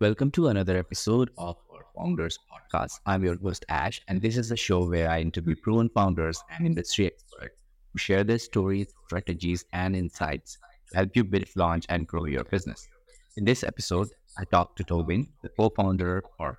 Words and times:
Welcome 0.00 0.30
to 0.30 0.48
another 0.48 0.78
episode 0.78 1.28
of 1.36 1.58
our 1.70 1.84
Founders 1.94 2.38
Podcast. 2.50 3.00
I'm 3.04 3.22
your 3.22 3.36
host, 3.36 3.66
Ash, 3.68 4.00
and 4.08 4.22
this 4.22 4.38
is 4.38 4.50
a 4.50 4.56
show 4.56 4.88
where 4.88 5.10
I 5.10 5.20
interview 5.20 5.54
proven 5.54 5.90
founders 5.90 6.42
and 6.50 6.64
industry 6.64 7.08
experts 7.08 7.54
who 7.92 7.98
share 7.98 8.24
their 8.24 8.38
stories, 8.38 8.94
strategies, 9.04 9.66
and 9.74 9.94
insights 9.94 10.56
to 10.90 10.96
help 10.96 11.14
you 11.14 11.22
build, 11.22 11.44
launch, 11.54 11.84
and 11.90 12.06
grow 12.06 12.24
your 12.24 12.44
business. 12.44 12.88
In 13.36 13.44
this 13.44 13.62
episode, 13.62 14.08
I 14.38 14.44
talked 14.44 14.78
to 14.78 14.84
Tobin, 14.84 15.28
the 15.42 15.50
co 15.50 15.68
founder 15.68 16.24
or 16.38 16.58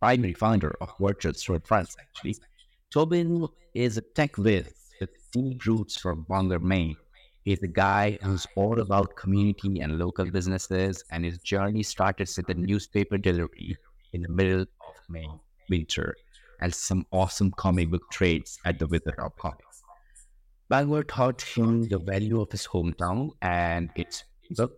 primary 0.00 0.32
founder 0.32 0.74
of 0.80 0.90
Virtual 0.98 1.34
France. 1.62 1.94
actually. 2.00 2.36
Tobin 2.90 3.48
is 3.74 3.98
a 3.98 4.00
tech 4.00 4.38
whiz 4.38 4.72
with 4.98 5.10
deep 5.30 5.66
roots 5.66 5.98
from 5.98 6.24
Bangor, 6.26 6.60
Maine 6.60 6.96
He's 7.48 7.62
a 7.62 7.66
guy 7.66 8.18
who's 8.20 8.46
all 8.56 8.78
about 8.78 9.16
community 9.16 9.80
and 9.80 9.98
local 9.98 10.30
businesses, 10.30 11.02
and 11.10 11.24
his 11.24 11.38
journey 11.38 11.82
started 11.82 12.28
with 12.36 12.50
a 12.50 12.52
newspaper 12.52 13.16
delivery 13.16 13.74
in 14.12 14.20
the 14.20 14.28
middle 14.28 14.60
of 14.60 14.96
Maine 15.08 15.40
winter 15.70 16.14
and 16.60 16.74
some 16.74 17.06
awesome 17.10 17.50
comic 17.52 17.90
book 17.90 18.02
trades 18.10 18.58
at 18.66 18.78
the 18.78 18.86
Wizard 18.86 19.18
of 19.18 19.34
Comics. 19.38 19.82
Bangor 20.68 21.04
taught 21.04 21.40
him 21.40 21.88
the 21.88 21.98
value 21.98 22.38
of 22.42 22.52
his 22.52 22.66
hometown 22.66 23.30
and 23.40 23.88
its 23.96 24.24
people, 24.46 24.68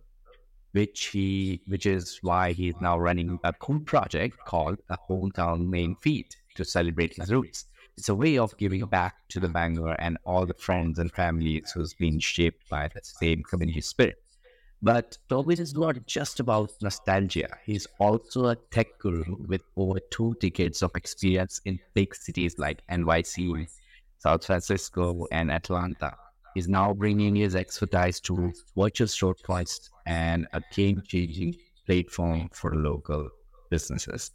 which 0.71 1.07
he 1.07 1.61
which 1.67 1.85
is 1.85 2.19
why 2.21 2.53
he's 2.53 2.79
now 2.79 2.97
running 2.97 3.37
a 3.43 3.51
cool 3.51 3.81
project 3.81 4.37
called 4.45 4.77
a 4.89 4.97
hometown 5.09 5.67
Maine 5.67 5.97
feed 5.97 6.27
to 6.55 6.63
celebrate 6.63 7.15
his 7.15 7.33
roots. 7.33 7.65
It's 7.97 8.09
a 8.09 8.15
way 8.15 8.37
of 8.37 8.57
giving 8.57 8.85
back 8.85 9.15
to 9.29 9.39
the 9.39 9.49
Bangor 9.49 9.93
and 9.99 10.17
all 10.25 10.45
the 10.45 10.53
friends 10.53 10.97
and 10.97 11.11
families 11.11 11.71
who's 11.71 11.93
been 11.93 12.19
shaped 12.19 12.67
by 12.69 12.87
the 12.87 13.01
same 13.03 13.43
community 13.43 13.81
spirit. 13.81 14.17
But 14.81 15.17
Tobin 15.29 15.59
is 15.59 15.75
not 15.75 16.07
just 16.07 16.39
about 16.39 16.71
nostalgia. 16.81 17.49
He's 17.63 17.85
also 17.99 18.47
a 18.47 18.55
tech 18.55 18.97
guru 18.97 19.23
with 19.45 19.61
over 19.77 19.99
two 20.09 20.35
decades 20.39 20.81
of 20.81 20.91
experience 20.95 21.61
in 21.65 21.79
big 21.93 22.15
cities 22.15 22.57
like 22.57 22.81
NYC, 22.89 23.67
San 24.17 24.39
Francisco, 24.39 25.27
and 25.31 25.51
Atlanta. 25.51 26.15
He's 26.55 26.67
now 26.67 26.93
bringing 26.93 27.35
his 27.35 27.55
expertise 27.55 28.19
to 28.21 28.51
virtual 28.75 29.07
storefronts 29.07 29.89
and 30.07 30.47
a 30.53 30.61
game-changing 30.73 31.55
platform 31.85 32.49
for 32.51 32.73
local 32.73 33.29
businesses. 33.69 34.31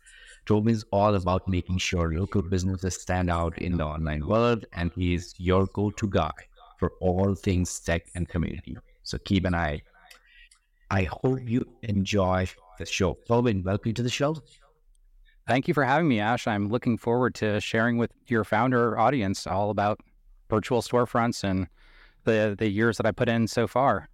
Tobin 0.46 0.72
is 0.72 0.84
all 0.92 1.16
about 1.16 1.48
making 1.48 1.78
sure 1.78 2.12
local 2.12 2.40
businesses 2.40 3.00
stand 3.00 3.28
out 3.30 3.58
in 3.58 3.76
the 3.76 3.84
online 3.84 4.24
world, 4.24 4.64
and 4.72 4.92
he 4.94 5.12
is 5.14 5.34
your 5.38 5.66
go 5.66 5.90
to 5.90 6.08
guy 6.08 6.30
for 6.78 6.92
all 7.00 7.34
things 7.34 7.80
tech 7.80 8.06
and 8.14 8.28
community. 8.28 8.76
So 9.02 9.18
keep 9.18 9.44
an 9.44 9.54
eye. 9.56 9.82
I 10.88 11.02
hope 11.02 11.40
you 11.42 11.66
enjoy 11.82 12.48
the 12.78 12.86
show. 12.86 13.18
Tobin, 13.26 13.64
welcome 13.64 13.92
to 13.94 14.04
the 14.04 14.08
show. 14.08 14.36
Thank 15.48 15.66
you 15.66 15.74
for 15.74 15.82
having 15.84 16.06
me, 16.06 16.20
Ash. 16.20 16.46
I'm 16.46 16.68
looking 16.68 16.96
forward 16.96 17.34
to 17.36 17.60
sharing 17.60 17.98
with 17.98 18.12
your 18.28 18.44
founder 18.44 18.96
audience 18.98 19.48
all 19.48 19.70
about 19.70 19.98
virtual 20.48 20.80
storefronts 20.80 21.42
and 21.42 21.66
the 22.22 22.54
the 22.56 22.68
years 22.68 22.98
that 22.98 23.06
I 23.06 23.10
put 23.10 23.28
in 23.28 23.48
so 23.48 23.66
far. 23.66 24.08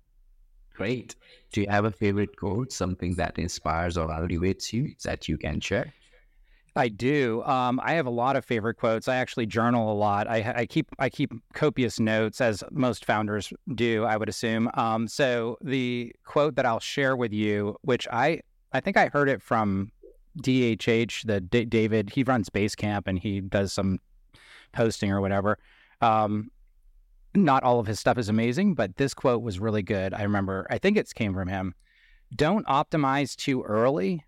Great. 0.74 1.14
Do 1.52 1.60
you 1.60 1.66
have 1.68 1.84
a 1.84 1.90
favorite 1.90 2.36
quote, 2.36 2.72
something 2.72 3.14
that 3.16 3.38
inspires 3.38 3.98
or 3.98 4.08
motivates 4.08 4.72
you 4.72 4.94
that 5.04 5.28
you 5.28 5.36
can 5.36 5.60
share? 5.60 5.92
I 6.74 6.88
do. 6.88 7.42
Um, 7.44 7.80
I 7.82 7.92
have 7.92 8.06
a 8.06 8.10
lot 8.10 8.34
of 8.34 8.44
favorite 8.44 8.76
quotes. 8.76 9.06
I 9.06 9.16
actually 9.16 9.46
journal 9.46 9.92
a 9.92 9.94
lot. 9.94 10.26
I, 10.26 10.54
I, 10.56 10.66
keep 10.66 10.88
I 10.98 11.10
keep 11.10 11.32
copious 11.52 12.00
notes, 12.00 12.40
as 12.40 12.64
most 12.70 13.04
founders 13.04 13.52
do. 13.74 14.04
I 14.04 14.16
would 14.16 14.28
assume. 14.28 14.70
Um, 14.74 15.06
so 15.06 15.58
the 15.60 16.14
quote 16.24 16.54
that 16.56 16.64
I'll 16.64 16.80
share 16.80 17.14
with 17.14 17.32
you, 17.32 17.76
which 17.82 18.08
I 18.10 18.40
I 18.72 18.80
think 18.80 18.96
I 18.96 19.08
heard 19.08 19.28
it 19.28 19.42
from 19.42 19.92
DHH, 20.40 21.26
the 21.26 21.40
D- 21.40 21.66
David. 21.66 22.10
He 22.10 22.22
runs 22.22 22.48
Basecamp 22.48 23.02
and 23.06 23.18
he 23.18 23.40
does 23.42 23.72
some 23.72 23.98
posting 24.72 25.12
or 25.12 25.20
whatever. 25.20 25.58
Um, 26.00 26.50
not 27.34 27.62
all 27.62 27.80
of 27.80 27.86
his 27.86 28.00
stuff 28.00 28.18
is 28.18 28.28
amazing, 28.28 28.74
but 28.74 28.96
this 28.96 29.14
quote 29.14 29.42
was 29.42 29.58
really 29.58 29.82
good. 29.82 30.14
I 30.14 30.22
remember. 30.22 30.66
I 30.70 30.78
think 30.78 30.96
it 30.96 31.12
came 31.14 31.34
from 31.34 31.48
him. 31.48 31.74
Don't 32.34 32.66
optimize 32.66 33.36
too 33.36 33.62
early. 33.62 34.24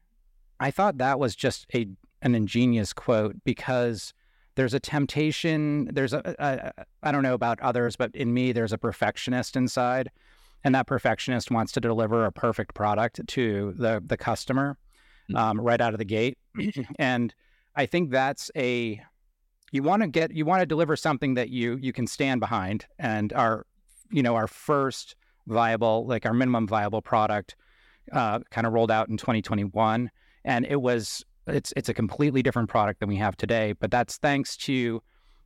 I 0.61 0.71
thought 0.71 0.99
that 0.99 1.19
was 1.19 1.35
just 1.35 1.67
a 1.75 1.89
an 2.25 2.35
ingenious 2.35 2.93
quote 2.93 3.37
because 3.45 4.13
there's 4.57 4.75
a 4.75 4.81
temptation. 4.81 5.89
There's 5.93 6.13
a, 6.13 6.35
a 6.39 6.85
I 7.03 7.13
don't 7.13 7.23
know 7.23 7.35
about 7.35 7.61
others, 7.61 7.97
but 7.97 8.15
in 8.15 8.35
me, 8.35 8.53
there's 8.53 8.73
a 8.73 8.79
perfectionist 8.79 9.57
inside, 9.57 10.11
and 10.65 10.75
that 10.75 10.87
perfectionist 10.87 11.51
wants 11.51 11.71
to 11.73 11.81
deliver 11.81 12.25
a 12.25 12.33
perfect 12.33 12.75
product 12.75 13.21
to 13.29 13.75
the 13.77 14.03
the 14.05 14.17
customer 14.17 14.77
mm. 15.31 15.39
um, 15.39 15.61
right 15.61 15.81
out 15.81 15.95
of 15.95 15.99
the 15.99 16.05
gate. 16.05 16.39
and 16.99 17.35
I 17.77 17.87
think 17.87 18.11
that's 18.11 18.51
a 18.57 19.01
you 19.73 19.83
want 19.83 20.03
to 20.03 20.09
get 20.09 20.33
you 20.33 20.45
want 20.45 20.61
to 20.61 20.67
deliver 20.67 20.97
something 20.97 21.35
that 21.35 21.51
you 21.51 21.79
you 21.81 21.93
can 21.93 22.07
stand 22.07 22.41
behind. 22.41 22.87
And 22.99 23.33
our 23.33 23.67
you 24.11 24.23
know 24.23 24.35
our 24.35 24.47
first 24.47 25.17
viable 25.47 26.07
like 26.07 26.25
our 26.25 26.33
minimum 26.33 26.67
viable 26.67 27.03
product 27.03 27.55
uh, 28.13 28.39
kind 28.51 28.67
of 28.67 28.73
rolled 28.73 28.91
out 28.91 29.09
in 29.09 29.17
2021, 29.17 30.11
and 30.45 30.67
it 30.67 30.81
was 30.81 31.25
it's 31.47 31.73
it's 31.77 31.89
a 31.89 31.95
completely 31.95 32.43
different 32.43 32.69
product 32.69 33.01
than 33.01 33.09
we 33.09 33.17
have 33.17 33.37
today. 33.37 33.73
But 33.73 33.91
that's 33.91 34.17
thanks 34.17 34.57
to 34.59 35.03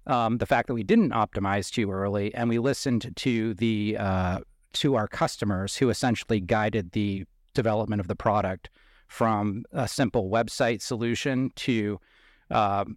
um, 0.07 0.39
the 0.39 0.47
fact 0.47 0.69
that 0.69 0.75
we 0.75 0.83
didn't 0.83 1.11
optimize 1.11 1.71
too 1.71 1.91
early, 1.91 2.35
and 2.35 2.49
we 2.49 2.59
listened 2.59 3.13
to 3.17 3.55
the 3.55 3.97
uh, 3.99 4.39
to 4.75 4.95
our 4.95 5.09
customers 5.09 5.77
who 5.77 5.91
essentially 5.91 6.41
guided 6.41 6.93
the 6.93 7.25
development 7.55 8.01
of 8.01 8.09
the 8.09 8.17
product 8.17 8.71
from 9.09 9.65
a 9.73 9.89
simple 9.89 10.31
website 10.31 10.83
solution 10.83 11.51
to 11.57 11.99
um, 12.51 12.97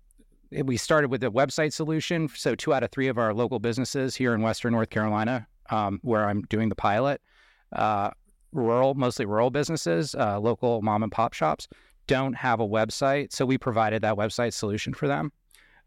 we 0.52 0.78
started 0.78 1.10
with 1.10 1.24
a 1.24 1.32
website 1.32 1.74
solution. 1.74 2.28
So 2.28 2.56
two 2.56 2.74
out 2.74 2.84
of 2.84 2.92
three 2.92 3.08
of 3.08 3.18
our 3.18 3.34
local 3.34 3.60
businesses 3.60 4.16
here 4.16 4.34
in 4.34 4.42
Western 4.42 4.74
North 4.74 4.90
Carolina, 4.90 5.48
um, 5.70 6.00
where 6.04 6.26
I'm 6.26 6.42
doing 6.44 6.70
the 6.70 6.76
pilot, 6.76 7.22
uh, 7.74 8.12
rural, 8.52 8.94
mostly 8.94 9.26
rural 9.26 9.50
businesses, 9.50 10.14
uh, 10.16 10.40
local 10.40 10.82
mom 10.82 11.04
and 11.04 11.12
pop 11.12 11.34
shops, 11.34 11.68
don't 12.08 12.34
have 12.34 12.60
a 12.60 12.68
website. 12.68 13.32
So 13.32 13.46
we 13.46 13.58
provided 13.58 14.02
that 14.02 14.16
website 14.16 14.54
solution 14.54 14.94
for 14.94 15.08
them. 15.08 15.32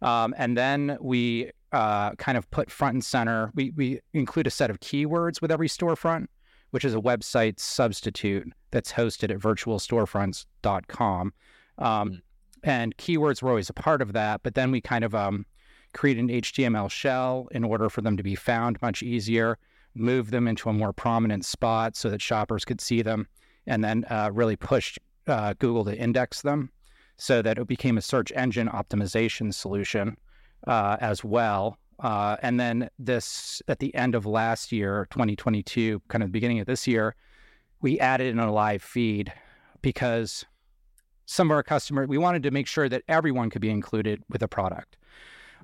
Um, 0.02 0.34
and 0.36 0.56
then 0.56 0.98
we 1.00 1.50
uh, 1.72 2.12
kind 2.12 2.36
of 2.38 2.50
put 2.50 2.70
front 2.70 2.94
and 2.94 3.04
center, 3.04 3.50
we, 3.54 3.72
we 3.76 4.00
include 4.12 4.46
a 4.46 4.50
set 4.50 4.70
of 4.70 4.80
keywords 4.80 5.40
with 5.40 5.50
every 5.50 5.68
storefront, 5.68 6.26
which 6.70 6.84
is 6.84 6.94
a 6.94 6.98
website 6.98 7.58
substitute 7.58 8.52
that's 8.70 8.92
hosted 8.92 9.30
at 9.30 9.38
virtualstorefronts.com. 9.38 11.32
Um, 11.78 12.10
mm. 12.10 12.20
and 12.62 12.96
keywords 12.96 13.42
were 13.42 13.50
always 13.50 13.70
a 13.70 13.74
part 13.74 14.02
of 14.02 14.12
that. 14.12 14.42
But 14.42 14.54
then 14.54 14.70
we 14.70 14.80
kind 14.80 15.04
of 15.04 15.14
um, 15.14 15.46
create 15.94 16.18
an 16.18 16.28
HTML 16.28 16.90
shell 16.90 17.48
in 17.52 17.64
order 17.64 17.88
for 17.88 18.02
them 18.02 18.16
to 18.16 18.22
be 18.22 18.34
found 18.34 18.80
much 18.82 19.02
easier, 19.02 19.58
move 19.94 20.30
them 20.30 20.46
into 20.46 20.68
a 20.68 20.72
more 20.72 20.92
prominent 20.92 21.44
spot 21.44 21.96
so 21.96 22.10
that 22.10 22.20
shoppers 22.20 22.64
could 22.64 22.80
see 22.80 23.00
them, 23.00 23.26
and 23.66 23.82
then 23.82 24.04
uh, 24.10 24.30
really 24.32 24.56
push 24.56 24.98
uh, 25.26 25.54
Google 25.58 25.84
to 25.84 25.96
index 25.96 26.42
them 26.42 26.70
so 27.16 27.42
that 27.42 27.58
it 27.58 27.66
became 27.66 27.96
a 27.96 28.02
search 28.02 28.32
engine 28.34 28.68
optimization 28.68 29.52
solution 29.52 30.16
uh, 30.66 30.96
as 31.00 31.22
well. 31.22 31.78
Uh, 32.00 32.36
and 32.42 32.58
then 32.58 32.88
this, 32.98 33.62
at 33.68 33.78
the 33.78 33.94
end 33.94 34.14
of 34.14 34.26
last 34.26 34.72
year, 34.72 35.06
2022, 35.10 36.02
kind 36.08 36.22
of 36.22 36.28
the 36.28 36.32
beginning 36.32 36.58
of 36.58 36.66
this 36.66 36.86
year, 36.86 37.14
we 37.80 38.00
added 38.00 38.28
in 38.28 38.38
a 38.38 38.52
live 38.52 38.82
feed 38.82 39.32
because 39.82 40.44
some 41.26 41.50
of 41.50 41.54
our 41.54 41.62
customers, 41.62 42.08
we 42.08 42.18
wanted 42.18 42.42
to 42.42 42.50
make 42.50 42.66
sure 42.66 42.88
that 42.88 43.02
everyone 43.08 43.50
could 43.50 43.62
be 43.62 43.70
included 43.70 44.22
with 44.28 44.42
a 44.42 44.48
product. 44.48 44.96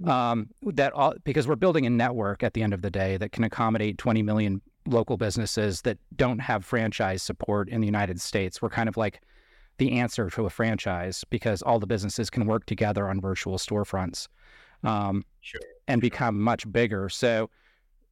Um, 0.05 0.49
that 0.63 0.95
all, 0.95 1.15
because 1.25 1.47
we're 1.47 1.57
building 1.57 1.85
a 1.85 1.91
network 1.91 2.43
at 2.43 2.55
the 2.55 2.63
end 2.63 2.73
of 2.73 2.81
the 2.81 2.91
day 2.91 3.19
that 3.19 3.33
can 3.33 3.45
accommodate 3.45 3.99
20 3.99 4.23
million 4.23 4.63
local 4.87 5.19
businesses 5.19 5.83
that 5.83 5.99
don't 6.17 6.39
have 6.39 6.65
franchise 6.65 7.23
support 7.23 7.69
in 7.69 7.83
the 7.83 7.87
United 7.87 8.19
States. 8.19 8.63
We're 8.63 8.71
kind 8.71 8.89
of 8.89 8.97
like 8.97 9.21
the 9.81 9.93
answer 9.93 10.29
to 10.29 10.45
a 10.45 10.51
franchise 10.51 11.25
because 11.31 11.63
all 11.63 11.81
the 11.81 11.87
businesses 11.87 12.29
can 12.29 12.45
work 12.45 12.67
together 12.67 13.09
on 13.09 13.19
virtual 13.19 13.57
storefronts 13.57 14.29
um, 14.85 15.25
sure. 15.41 15.61
and 15.89 16.03
become 16.03 16.39
much 16.39 16.71
bigger. 16.71 17.09
So 17.09 17.49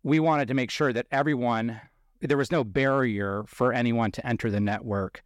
we 0.03 0.19
wanted 0.19 0.49
to 0.49 0.55
make 0.55 0.71
sure 0.71 0.95
that 0.95 1.07
everyone, 1.13 1.79
there 2.21 2.39
was 2.39 2.51
no 2.51 2.65
barrier 2.65 3.45
for 3.47 3.75
anyone 3.75 4.11
to 4.13 4.27
enter 4.27 4.51
the 4.51 4.61
network, 4.61 5.23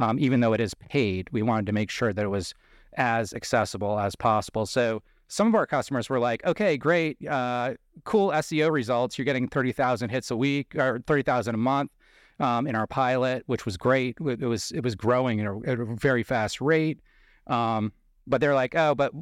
um, 0.00 0.18
even 0.18 0.40
though 0.40 0.52
it 0.52 0.60
is 0.60 0.74
paid. 0.74 1.28
We 1.30 1.42
wanted 1.42 1.66
to 1.66 1.72
make 1.72 1.90
sure 1.90 2.12
that 2.12 2.24
it 2.24 2.28
was 2.28 2.54
as 2.96 3.32
accessible 3.32 4.00
as 4.00 4.16
possible. 4.16 4.66
So 4.66 5.00
some 5.28 5.46
of 5.46 5.54
our 5.54 5.66
customers 5.66 6.10
were 6.10 6.18
like, 6.18 6.44
okay, 6.44 6.76
great, 6.76 7.24
uh, 7.24 7.74
cool 8.02 8.30
SEO 8.30 8.72
results. 8.72 9.16
You're 9.16 9.26
getting 9.26 9.46
30,000 9.46 10.10
hits 10.10 10.32
a 10.32 10.36
week 10.36 10.74
or 10.74 11.04
30,000 11.06 11.54
a 11.54 11.58
month 11.58 11.92
um, 12.40 12.66
in 12.66 12.74
our 12.74 12.86
pilot, 12.86 13.44
which 13.46 13.64
was 13.64 13.76
great. 13.76 14.16
It 14.20 14.40
was 14.40 14.70
it 14.72 14.82
was 14.82 14.94
growing 14.94 15.40
at 15.40 15.46
a, 15.46 15.60
at 15.66 15.80
a 15.80 15.84
very 15.84 16.22
fast 16.22 16.60
rate. 16.60 17.00
Um, 17.46 17.92
but 18.26 18.40
they're 18.40 18.54
like, 18.54 18.74
oh, 18.74 18.94
but 18.94 19.12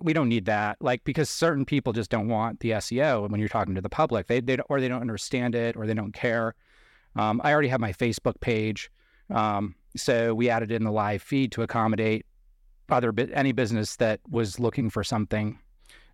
we 0.00 0.12
don't 0.12 0.28
need 0.28 0.46
that, 0.46 0.76
like 0.80 1.04
because 1.04 1.30
certain 1.30 1.64
people 1.64 1.92
just 1.92 2.10
don't 2.10 2.28
want 2.28 2.60
the 2.60 2.70
SEO 2.70 3.28
when 3.28 3.40
you're 3.40 3.48
talking 3.48 3.74
to 3.74 3.80
the 3.80 3.88
public. 3.88 4.26
They 4.26 4.40
they 4.40 4.58
or 4.68 4.80
they 4.80 4.88
don't 4.88 5.00
understand 5.00 5.54
it 5.54 5.76
or 5.76 5.86
they 5.86 5.94
don't 5.94 6.12
care. 6.12 6.54
Um, 7.16 7.40
I 7.44 7.52
already 7.52 7.68
have 7.68 7.80
my 7.80 7.92
Facebook 7.92 8.40
page. 8.40 8.90
Um, 9.30 9.74
so 9.96 10.34
we 10.34 10.50
added 10.50 10.72
in 10.72 10.84
the 10.84 10.90
live 10.90 11.22
feed 11.22 11.52
to 11.52 11.62
accommodate 11.62 12.26
other 12.90 13.14
any 13.32 13.52
business 13.52 13.96
that 13.96 14.20
was 14.28 14.58
looking 14.58 14.90
for 14.90 15.02
something 15.02 15.58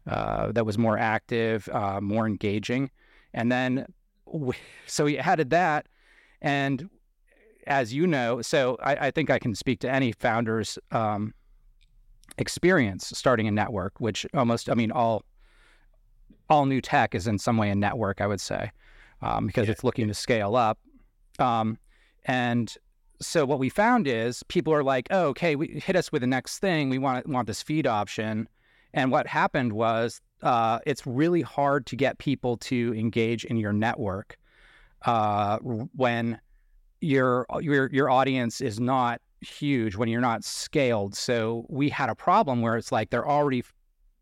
uh, 0.06 0.52
that 0.52 0.64
was 0.64 0.78
more 0.78 0.98
active, 0.98 1.68
uh, 1.72 2.00
more 2.00 2.26
engaging, 2.26 2.90
and 3.34 3.50
then 3.50 3.86
we, 4.26 4.54
so 4.86 5.04
we 5.04 5.18
added 5.18 5.50
that, 5.50 5.86
and 6.42 6.88
as 7.66 7.92
you 7.92 8.06
know, 8.06 8.42
so 8.42 8.76
I, 8.82 9.08
I 9.08 9.10
think 9.10 9.30
I 9.30 9.38
can 9.38 9.54
speak 9.54 9.80
to 9.80 9.90
any 9.90 10.12
founder's 10.12 10.78
um, 10.90 11.34
experience 12.38 13.12
starting 13.14 13.46
a 13.48 13.50
network, 13.50 14.00
which 14.00 14.26
almost 14.34 14.70
I 14.70 14.74
mean 14.74 14.90
all 14.92 15.24
all 16.48 16.66
new 16.66 16.80
tech 16.80 17.14
is 17.14 17.26
in 17.26 17.38
some 17.38 17.56
way 17.56 17.70
a 17.70 17.74
network, 17.74 18.20
I 18.20 18.26
would 18.26 18.40
say, 18.40 18.70
um, 19.22 19.46
because 19.46 19.66
yeah. 19.66 19.72
it's 19.72 19.84
looking 19.84 20.08
to 20.08 20.14
scale 20.14 20.56
up. 20.56 20.78
Um, 21.38 21.78
and 22.24 22.74
so 23.20 23.44
what 23.44 23.58
we 23.58 23.68
found 23.68 24.08
is 24.08 24.42
people 24.44 24.72
are 24.72 24.82
like, 24.82 25.06
oh, 25.10 25.26
okay, 25.28 25.54
we 25.54 25.68
hit 25.68 25.94
us 25.94 26.10
with 26.10 26.22
the 26.22 26.26
next 26.26 26.58
thing. 26.58 26.90
We 26.90 26.98
want 26.98 27.28
want 27.28 27.46
this 27.46 27.62
feed 27.62 27.86
option. 27.86 28.48
And 28.92 29.12
what 29.12 29.26
happened 29.28 29.72
was 29.72 30.20
uh, 30.42 30.80
it's 30.86 31.06
really 31.06 31.42
hard 31.42 31.86
to 31.86 31.96
get 31.96 32.18
people 32.18 32.56
to 32.56 32.94
engage 32.94 33.44
in 33.44 33.56
your 33.56 33.72
network 33.72 34.36
uh, 35.04 35.58
when 35.58 36.40
your 37.00 37.46
your 37.60 37.90
your 37.90 38.10
audience 38.10 38.60
is 38.60 38.78
not 38.78 39.20
huge, 39.40 39.96
when 39.96 40.08
you're 40.08 40.20
not 40.20 40.44
scaled. 40.44 41.14
So 41.14 41.66
we 41.68 41.88
had 41.88 42.10
a 42.10 42.14
problem 42.14 42.60
where 42.60 42.76
it's 42.76 42.92
like 42.92 43.10
they're 43.10 43.28
already 43.28 43.64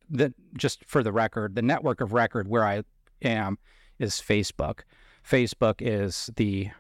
the 0.09 0.33
just 0.57 0.85
for 0.85 1.03
the 1.03 1.13
record, 1.13 1.55
the 1.55 1.63
network 1.63 2.01
of 2.01 2.13
record 2.13 2.49
where 2.49 2.65
I 2.65 2.83
am 3.23 3.59
is 3.99 4.15
Facebook. 4.15 4.81
Facebook 5.29 5.77
is 5.81 6.31
the 6.37 6.71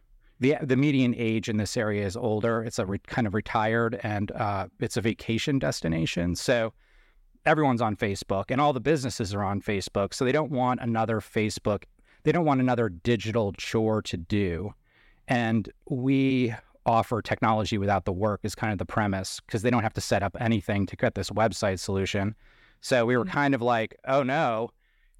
the 0.40 0.56
the 0.62 0.76
median 0.76 1.14
age 1.16 1.48
in 1.48 1.56
this 1.56 1.76
area 1.76 2.06
is 2.06 2.16
older. 2.16 2.62
It's 2.62 2.78
a 2.78 2.86
re, 2.86 2.98
kind 2.98 3.26
of 3.26 3.34
retired 3.34 3.98
and 4.02 4.30
uh, 4.32 4.68
it's 4.78 4.96
a 4.96 5.00
vacation 5.00 5.58
destination. 5.58 6.36
So 6.36 6.72
everyone's 7.44 7.82
on 7.82 7.96
Facebook 7.96 8.44
and 8.48 8.60
all 8.60 8.72
the 8.72 8.80
businesses 8.80 9.34
are 9.34 9.42
on 9.42 9.60
Facebook. 9.60 10.14
So 10.14 10.24
they 10.24 10.32
don't 10.32 10.52
want 10.52 10.80
another 10.80 11.20
Facebook. 11.20 11.84
They 12.28 12.32
don't 12.32 12.44
want 12.44 12.60
another 12.60 12.90
digital 12.90 13.54
chore 13.54 14.02
to 14.02 14.18
do. 14.18 14.74
And 15.28 15.66
we 15.88 16.54
offer 16.84 17.22
technology 17.22 17.78
without 17.78 18.04
the 18.04 18.12
work 18.12 18.40
is 18.42 18.54
kind 18.54 18.70
of 18.70 18.76
the 18.76 18.84
premise 18.84 19.40
because 19.40 19.62
they 19.62 19.70
don't 19.70 19.82
have 19.82 19.94
to 19.94 20.02
set 20.02 20.22
up 20.22 20.36
anything 20.38 20.84
to 20.88 20.96
get 20.96 21.14
this 21.14 21.30
website 21.30 21.78
solution. 21.78 22.34
So 22.82 23.06
we 23.06 23.16
were 23.16 23.24
mm-hmm. 23.24 23.32
kind 23.32 23.54
of 23.54 23.62
like, 23.62 23.96
oh 24.06 24.22
no, 24.22 24.68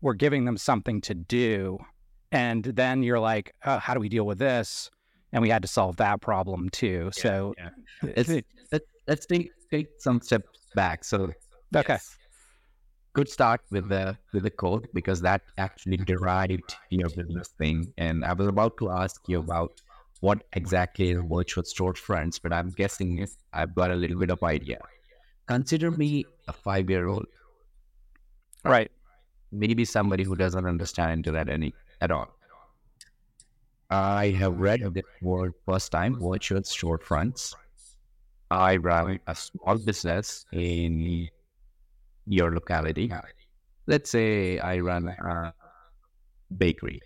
we're 0.03 0.13
giving 0.13 0.45
them 0.45 0.59
something 0.59 1.01
to 1.01 1.15
do. 1.15 1.79
And 2.31 2.65
then 2.65 3.03
you're 3.03 3.21
like, 3.21 3.55
oh, 3.65 3.79
how 3.79 3.95
do 3.95 4.01
we 4.01 4.11
deal 4.11 4.27
with 4.27 4.39
this? 4.39 4.91
and 5.33 5.41
we 5.41 5.49
had 5.49 5.63
to 5.63 5.69
solve 5.69 5.97
that 5.97 6.21
problem 6.21 6.69
too. 6.69 7.05
Yeah, 7.17 7.23
so 7.23 7.55
yeah. 7.57 7.71
Let's, 8.03 8.29
let's, 8.71 8.87
let's 9.07 9.27
take 9.27 9.51
take 9.71 9.89
some 9.99 10.21
steps 10.21 10.59
back. 10.75 11.05
So 11.05 11.33
okay, 11.75 11.95
yes. 11.95 12.18
Good 13.13 13.29
start 13.29 13.61
with 13.71 13.89
the 13.89 14.17
with 14.33 14.43
the 14.45 14.51
code 14.51 14.89
because 14.95 15.21
that 15.23 15.43
actually 15.59 15.97
derived 15.99 16.77
your 16.91 17.09
business 17.11 17.49
thing. 17.59 17.93
And 17.99 18.25
I 18.25 18.33
was 18.33 18.47
about 18.47 18.77
to 18.79 18.91
ask 18.91 19.21
you 19.29 19.39
about 19.41 19.81
what 20.21 20.43
exactly 20.53 21.11
is 21.11 21.21
virtual 21.29 21.65
storefronts, 21.65 22.41
but 22.43 22.53
I'm 22.53 22.71
guessing 22.71 23.27
I've 23.53 23.75
got 23.75 23.91
a 23.91 23.95
little 23.95 24.19
bit 24.19 24.31
of 24.31 24.43
idea. 24.43 24.79
Consider 25.47 25.91
me 25.91 26.27
a 26.49 26.53
five 26.53 26.91
year 26.91 27.09
old, 27.09 27.27
right? 28.65 28.91
Maybe 29.53 29.85
somebody 29.85 30.25
who 30.25 30.37
doesn't 30.37 30.67
understand 30.67 31.13
internet 31.13 31.49
any 31.49 31.75
at 32.01 32.11
all 32.11 32.39
I 33.91 34.31
have 34.39 34.59
read 34.59 34.81
the 34.93 35.03
word 35.23 35.55
first 35.65 35.93
time, 35.93 36.19
virtual 36.21 36.61
storefronts. 36.61 37.55
I 38.51 38.77
run 38.77 39.21
a 39.27 39.35
small 39.35 39.79
business 39.79 40.45
in 40.53 41.29
your 42.29 42.53
locality. 42.53 43.13
Let's 43.87 44.11
say 44.11 44.59
I 44.59 44.79
run 44.79 45.09
a 45.09 45.53
bakery, 46.57 47.01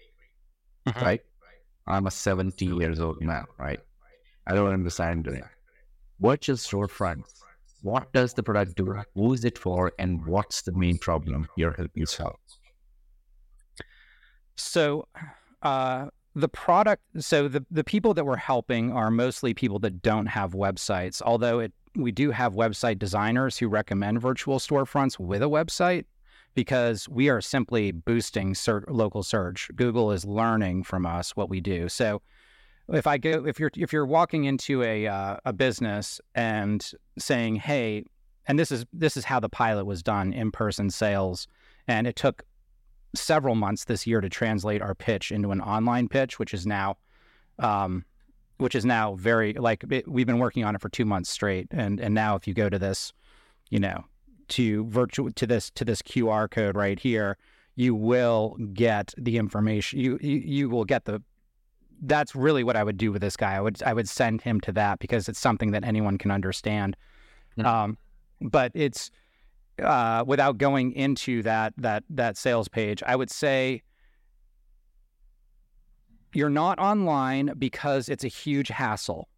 mm-hmm. 0.86 1.04
right? 1.04 1.20
I'm 1.86 2.06
a 2.06 2.10
70 2.10 2.64
years 2.66 3.00
old 3.00 3.20
man, 3.20 3.44
right? 3.58 3.80
I 4.46 4.54
don't 4.54 4.72
understand 4.72 5.26
it. 5.26 5.44
Virtual 6.20 6.56
storefronts. 6.56 7.40
What 7.82 8.12
does 8.12 8.34
the 8.34 8.42
product 8.42 8.76
do? 8.76 8.94
Who 9.14 9.32
is 9.32 9.44
it 9.44 9.58
for? 9.58 9.92
And 9.98 10.24
what's 10.26 10.62
the 10.62 10.72
main 10.72 10.98
problem 10.98 11.48
you're 11.56 11.72
helping 11.72 12.06
solve? 12.06 12.36
So, 14.56 15.08
uh, 15.62 16.06
the 16.34 16.48
product 16.48 17.02
so 17.18 17.48
the, 17.48 17.64
the 17.70 17.84
people 17.84 18.14
that 18.14 18.24
we're 18.24 18.36
helping 18.36 18.92
are 18.92 19.10
mostly 19.10 19.52
people 19.52 19.78
that 19.78 20.02
don't 20.02 20.26
have 20.26 20.52
websites 20.52 21.20
although 21.20 21.58
it 21.58 21.72
we 21.94 22.12
do 22.12 22.30
have 22.30 22.54
website 22.54 22.98
designers 22.98 23.58
who 23.58 23.68
recommend 23.68 24.20
virtual 24.20 24.58
storefronts 24.58 25.18
with 25.18 25.42
a 25.42 25.46
website 25.46 26.04
because 26.54 27.08
we 27.08 27.28
are 27.28 27.40
simply 27.40 27.92
boosting 27.92 28.54
search, 28.54 28.84
local 28.88 29.22
search. 29.22 29.70
Google 29.74 30.12
is 30.12 30.24
learning 30.24 30.84
from 30.84 31.06
us 31.06 31.34
what 31.36 31.48
we 31.48 31.60
do. 31.60 31.88
So 31.88 32.22
if 32.88 33.06
i 33.06 33.16
go 33.16 33.46
if 33.46 33.60
you're 33.60 33.70
if 33.76 33.92
you're 33.92 34.04
walking 34.04 34.44
into 34.44 34.82
a 34.82 35.06
uh, 35.06 35.36
a 35.44 35.52
business 35.52 36.20
and 36.34 36.90
saying 37.16 37.54
hey 37.54 38.04
and 38.46 38.58
this 38.58 38.72
is 38.72 38.84
this 38.92 39.16
is 39.16 39.24
how 39.24 39.38
the 39.38 39.48
pilot 39.48 39.84
was 39.84 40.02
done 40.02 40.32
in 40.32 40.50
person 40.50 40.90
sales 40.90 41.46
and 41.86 42.08
it 42.08 42.16
took 42.16 42.44
several 43.14 43.54
months 43.54 43.84
this 43.84 44.06
year 44.06 44.20
to 44.20 44.28
translate 44.28 44.82
our 44.82 44.94
pitch 44.94 45.32
into 45.32 45.50
an 45.50 45.60
online 45.60 46.08
pitch, 46.08 46.38
which 46.38 46.54
is 46.54 46.66
now, 46.66 46.96
um, 47.58 48.04
which 48.62 48.74
is 48.74 48.84
now 48.84 49.14
very 49.16 49.52
like 49.54 49.84
it, 49.90 50.08
we've 50.08 50.26
been 50.26 50.38
working 50.38 50.64
on 50.64 50.74
it 50.74 50.80
for 50.80 50.88
two 50.88 51.04
months 51.04 51.30
straight, 51.30 51.66
and 51.70 52.00
and 52.00 52.14
now 52.14 52.36
if 52.36 52.46
you 52.46 52.54
go 52.54 52.68
to 52.68 52.78
this, 52.78 53.12
you 53.70 53.78
know, 53.78 54.04
to 54.48 54.86
virtual 54.86 55.30
to 55.32 55.46
this 55.46 55.70
to 55.72 55.84
this 55.84 56.00
QR 56.02 56.50
code 56.50 56.76
right 56.76 56.98
here, 56.98 57.36
you 57.74 57.94
will 57.94 58.56
get 58.72 59.12
the 59.18 59.36
information. 59.36 59.98
You 59.98 60.18
you, 60.20 60.38
you 60.38 60.70
will 60.70 60.84
get 60.84 61.04
the. 61.04 61.22
That's 62.04 62.34
really 62.34 62.64
what 62.64 62.74
I 62.74 62.82
would 62.82 62.96
do 62.96 63.12
with 63.12 63.22
this 63.22 63.36
guy. 63.36 63.54
I 63.54 63.60
would 63.60 63.82
I 63.82 63.92
would 63.92 64.08
send 64.08 64.40
him 64.42 64.60
to 64.62 64.72
that 64.72 64.98
because 64.98 65.28
it's 65.28 65.38
something 65.38 65.70
that 65.72 65.84
anyone 65.84 66.18
can 66.18 66.30
understand. 66.30 66.96
Mm-hmm. 67.56 67.66
Um, 67.66 67.98
but 68.40 68.72
it's 68.74 69.10
uh, 69.82 70.24
without 70.26 70.58
going 70.58 70.92
into 70.92 71.42
that 71.42 71.74
that 71.76 72.04
that 72.10 72.36
sales 72.36 72.68
page, 72.68 73.02
I 73.06 73.16
would 73.16 73.30
say 73.30 73.82
you're 76.36 76.50
not 76.50 76.78
online 76.78 77.52
because 77.58 78.08
it's 78.08 78.24
a 78.24 78.28
huge 78.28 78.68
hassle, 78.68 79.28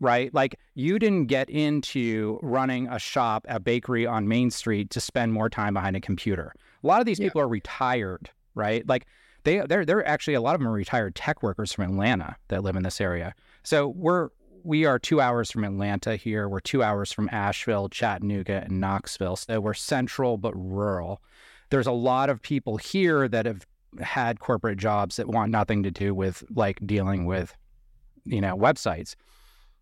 right? 0.00 0.32
Like 0.32 0.58
you 0.74 0.98
didn't 0.98 1.26
get 1.26 1.50
into 1.50 2.38
running 2.42 2.88
a 2.88 2.98
shop, 2.98 3.44
a 3.48 3.60
bakery 3.60 4.06
on 4.06 4.28
Main 4.28 4.50
Street 4.50 4.90
to 4.90 5.00
spend 5.00 5.32
more 5.32 5.48
time 5.48 5.74
behind 5.74 5.96
a 5.96 6.00
computer. 6.00 6.54
A 6.82 6.86
lot 6.86 7.00
of 7.00 7.06
these 7.06 7.18
yeah. 7.18 7.26
people 7.26 7.40
are 7.40 7.48
retired, 7.48 8.30
right? 8.54 8.86
Like 8.88 9.06
they 9.44 9.60
they're 9.66 9.84
they're 9.84 10.06
actually 10.06 10.34
a 10.34 10.40
lot 10.40 10.54
of 10.54 10.60
them 10.60 10.68
are 10.68 10.72
retired 10.72 11.14
tech 11.14 11.42
workers 11.42 11.72
from 11.72 11.84
Atlanta 11.84 12.36
that 12.48 12.62
live 12.62 12.76
in 12.76 12.82
this 12.82 13.00
area. 13.00 13.34
So 13.62 13.88
we're 13.88 14.30
we 14.64 14.84
are 14.84 14.98
two 14.98 15.20
hours 15.20 15.50
from 15.50 15.64
Atlanta 15.64 16.16
here. 16.16 16.48
We're 16.48 16.60
two 16.60 16.82
hours 16.82 17.12
from 17.12 17.28
Asheville, 17.32 17.88
Chattanooga, 17.88 18.64
and 18.64 18.80
Knoxville. 18.80 19.36
So 19.36 19.60
we're 19.60 19.74
central 19.74 20.36
but 20.36 20.52
rural. 20.54 21.22
There's 21.70 21.86
a 21.86 21.92
lot 21.92 22.28
of 22.28 22.42
people 22.42 22.76
here 22.76 23.28
that 23.28 23.46
have 23.46 23.66
had 24.00 24.40
corporate 24.40 24.78
jobs 24.78 25.16
that 25.16 25.28
want 25.28 25.50
nothing 25.50 25.82
to 25.82 25.90
do 25.90 26.14
with 26.14 26.44
like 26.54 26.84
dealing 26.86 27.24
with, 27.24 27.56
you 28.24 28.40
know, 28.40 28.56
websites. 28.56 29.14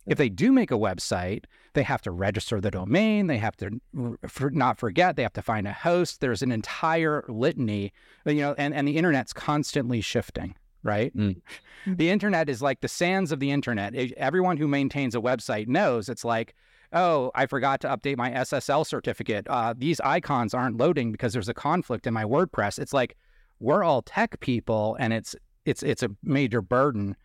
If 0.06 0.18
they 0.18 0.28
do 0.28 0.52
make 0.52 0.70
a 0.70 0.76
website, 0.76 1.44
they 1.74 1.82
have 1.82 2.00
to 2.02 2.12
register 2.12 2.60
the 2.60 2.70
domain. 2.70 3.26
They 3.26 3.38
have 3.38 3.56
to 3.56 3.80
for, 4.28 4.50
not 4.50 4.78
forget. 4.78 5.16
They 5.16 5.22
have 5.22 5.32
to 5.32 5.42
find 5.42 5.66
a 5.66 5.72
host. 5.72 6.20
There's 6.20 6.42
an 6.42 6.52
entire 6.52 7.24
litany, 7.28 7.92
you 8.24 8.34
know, 8.34 8.54
and, 8.56 8.72
and 8.72 8.86
the 8.86 8.96
internet's 8.96 9.32
constantly 9.32 10.00
shifting 10.00 10.54
right? 10.86 11.14
Mm. 11.16 11.40
The 11.86 12.10
internet 12.10 12.48
is 12.48 12.62
like 12.62 12.80
the 12.80 12.88
sands 12.88 13.32
of 13.32 13.40
the 13.40 13.50
internet. 13.50 13.94
Everyone 14.16 14.56
who 14.56 14.68
maintains 14.68 15.14
a 15.14 15.20
website 15.20 15.66
knows 15.66 16.08
it's 16.08 16.24
like, 16.24 16.54
oh, 16.92 17.30
I 17.34 17.46
forgot 17.46 17.80
to 17.80 17.88
update 17.88 18.16
my 18.16 18.30
SSL 18.30 18.86
certificate. 18.86 19.46
Uh, 19.48 19.74
these 19.76 20.00
icons 20.00 20.54
aren't 20.54 20.78
loading 20.78 21.12
because 21.12 21.32
there's 21.32 21.48
a 21.48 21.54
conflict 21.54 22.06
in 22.06 22.14
my 22.14 22.24
WordPress. 22.24 22.78
It's 22.78 22.92
like 22.92 23.16
we're 23.60 23.84
all 23.84 24.02
tech 24.02 24.40
people, 24.40 24.96
and 24.98 25.12
it's 25.12 25.34
it's 25.64 25.82
it's 25.82 26.02
a 26.02 26.10
major 26.22 26.60
burden, 26.60 27.16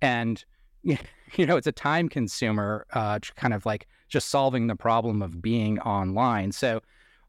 and 0.00 0.44
you 0.82 1.46
know 1.46 1.56
it's 1.56 1.66
a 1.66 1.72
time 1.72 2.08
consumer, 2.08 2.86
uh, 2.92 3.18
kind 3.36 3.54
of 3.54 3.66
like 3.66 3.86
just 4.08 4.28
solving 4.28 4.66
the 4.66 4.76
problem 4.76 5.22
of 5.22 5.42
being 5.42 5.78
online. 5.80 6.52
So 6.52 6.80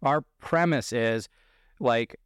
our 0.03 0.23
premise 0.39 0.93
is 0.93 1.27
like 1.79 2.19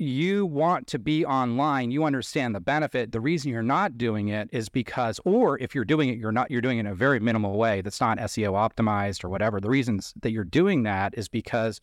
you 0.00 0.46
want 0.46 0.86
to 0.86 0.98
be 0.98 1.26
online, 1.26 1.90
you 1.90 2.04
understand 2.04 2.54
the 2.54 2.60
benefit. 2.60 3.12
The 3.12 3.20
reason 3.20 3.50
you're 3.50 3.62
not 3.62 3.98
doing 3.98 4.28
it 4.28 4.48
is 4.50 4.70
because, 4.70 5.20
or 5.26 5.58
if 5.58 5.74
you're 5.74 5.84
doing 5.84 6.08
it, 6.08 6.16
you're 6.16 6.32
not, 6.32 6.50
you're 6.50 6.62
doing 6.62 6.78
it 6.78 6.80
in 6.80 6.86
a 6.86 6.94
very 6.94 7.20
minimal 7.20 7.58
way 7.58 7.82
that's 7.82 8.00
not 8.00 8.16
SEO 8.16 8.52
optimized 8.52 9.22
or 9.22 9.28
whatever. 9.28 9.60
The 9.60 9.68
reasons 9.68 10.14
that 10.22 10.30
you're 10.30 10.44
doing 10.44 10.84
that 10.84 11.12
is 11.18 11.28
because 11.28 11.82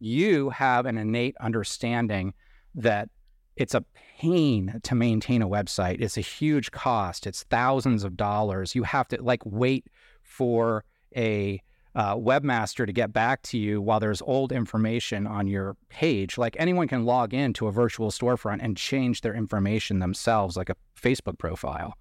you 0.00 0.50
have 0.50 0.84
an 0.84 0.98
innate 0.98 1.34
understanding 1.40 2.34
that 2.76 3.08
it's 3.56 3.74
a 3.74 3.84
pain 4.18 4.80
to 4.82 4.94
maintain 4.94 5.42
a 5.42 5.48
website. 5.48 6.00
It's 6.00 6.16
a 6.16 6.22
huge 6.22 6.70
cost. 6.70 7.26
It's 7.26 7.42
thousands 7.44 8.04
of 8.04 8.16
dollars. 8.16 8.74
You 8.74 8.84
have 8.84 9.08
to 9.08 9.22
like 9.22 9.42
wait 9.44 9.86
for 10.22 10.84
a 11.16 11.60
uh, 11.94 12.14
webmaster 12.14 12.84
to 12.84 12.92
get 12.92 13.12
back 13.12 13.40
to 13.40 13.58
you 13.58 13.80
while 13.80 13.98
there's 13.98 14.20
old 14.20 14.52
information 14.52 15.26
on 15.26 15.46
your 15.46 15.76
page. 15.88 16.36
Like 16.36 16.54
anyone 16.58 16.88
can 16.88 17.06
log 17.06 17.32
in 17.32 17.54
to 17.54 17.66
a 17.66 17.72
virtual 17.72 18.10
storefront 18.10 18.58
and 18.60 18.76
change 18.76 19.22
their 19.22 19.34
information 19.34 19.98
themselves, 19.98 20.58
like 20.58 20.68
a 20.68 20.76
Facebook 21.00 21.38
profile. 21.38 21.96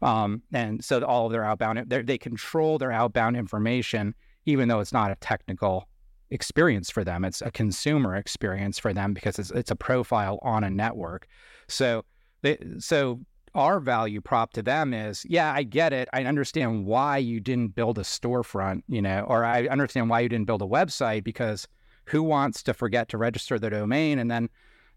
Um, 0.00 0.42
and 0.52 0.82
so 0.82 1.02
all 1.02 1.26
of 1.26 1.32
their 1.32 1.44
outbound, 1.44 1.90
they 1.90 2.18
control 2.18 2.78
their 2.78 2.92
outbound 2.92 3.36
information, 3.36 4.14
even 4.46 4.68
though 4.68 4.80
it's 4.80 4.92
not 4.92 5.10
a 5.10 5.16
technical 5.16 5.88
experience 6.30 6.90
for 6.90 7.04
them. 7.04 7.24
It's 7.24 7.42
a 7.42 7.50
consumer 7.50 8.16
experience 8.16 8.78
for 8.78 8.92
them 8.92 9.14
because 9.14 9.38
it's 9.38 9.50
it's 9.50 9.70
a 9.70 9.76
profile 9.76 10.38
on 10.42 10.64
a 10.64 10.70
network. 10.70 11.26
So 11.68 12.04
they 12.42 12.58
so 12.78 13.20
our 13.54 13.78
value 13.78 14.20
prop 14.20 14.52
to 14.54 14.62
them 14.62 14.92
is, 14.92 15.24
yeah, 15.28 15.52
I 15.52 15.62
get 15.62 15.92
it. 15.92 16.08
I 16.12 16.24
understand 16.24 16.86
why 16.86 17.18
you 17.18 17.38
didn't 17.38 17.76
build 17.76 17.98
a 17.98 18.02
storefront, 18.02 18.82
you 18.88 19.00
know, 19.00 19.20
or 19.28 19.44
I 19.44 19.66
understand 19.66 20.10
why 20.10 20.20
you 20.20 20.28
didn't 20.28 20.46
build 20.46 20.62
a 20.62 20.66
website 20.66 21.22
because 21.22 21.68
who 22.06 22.22
wants 22.22 22.62
to 22.64 22.74
forget 22.74 23.08
to 23.10 23.18
register 23.18 23.58
the 23.58 23.70
domain 23.70 24.18
and 24.18 24.30
then 24.30 24.48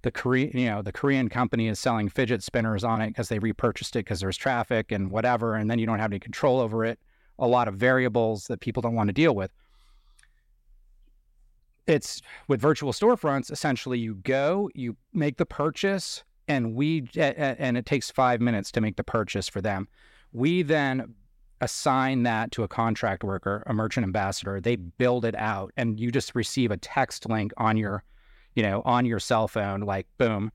the 0.01 0.11
Korean, 0.11 0.57
you 0.57 0.67
know, 0.67 0.81
the 0.81 0.91
Korean 0.91 1.29
company 1.29 1.67
is 1.67 1.79
selling 1.79 2.09
fidget 2.09 2.43
spinners 2.43 2.83
on 2.83 3.01
it 3.01 3.09
because 3.09 3.29
they 3.29 3.39
repurchased 3.39 3.95
it 3.95 3.99
because 3.99 4.19
there's 4.19 4.37
traffic 4.37 4.91
and 4.91 5.11
whatever, 5.11 5.55
and 5.55 5.69
then 5.69 5.79
you 5.79 5.85
don't 5.85 5.99
have 5.99 6.11
any 6.11 6.19
control 6.19 6.59
over 6.59 6.85
it. 6.85 6.99
A 7.39 7.47
lot 7.47 7.67
of 7.67 7.75
variables 7.75 8.47
that 8.47 8.59
people 8.59 8.81
don't 8.81 8.95
want 8.95 9.07
to 9.09 9.13
deal 9.13 9.35
with. 9.35 9.51
It's 11.87 12.21
with 12.47 12.61
virtual 12.61 12.91
storefronts. 12.91 13.51
Essentially, 13.51 13.97
you 13.97 14.15
go, 14.15 14.69
you 14.75 14.95
make 15.13 15.37
the 15.37 15.45
purchase, 15.45 16.23
and 16.47 16.75
we 16.75 17.07
and 17.15 17.77
it 17.77 17.85
takes 17.85 18.11
five 18.11 18.41
minutes 18.41 18.71
to 18.73 18.81
make 18.81 18.97
the 18.97 19.03
purchase 19.03 19.47
for 19.47 19.61
them. 19.61 19.87
We 20.33 20.63
then 20.63 21.15
assign 21.61 22.23
that 22.23 22.51
to 22.51 22.63
a 22.63 22.67
contract 22.67 23.23
worker, 23.23 23.63
a 23.65 23.73
merchant 23.73 24.03
ambassador. 24.03 24.59
They 24.61 24.75
build 24.75 25.25
it 25.25 25.35
out, 25.35 25.71
and 25.77 25.99
you 25.99 26.11
just 26.11 26.35
receive 26.35 26.71
a 26.71 26.77
text 26.77 27.27
link 27.27 27.51
on 27.57 27.77
your, 27.77 28.03
you 28.55 28.63
know, 28.63 28.81
on 28.85 29.05
your 29.05 29.19
cell 29.19 29.47
phone, 29.47 29.81
like 29.81 30.07
boom, 30.17 30.51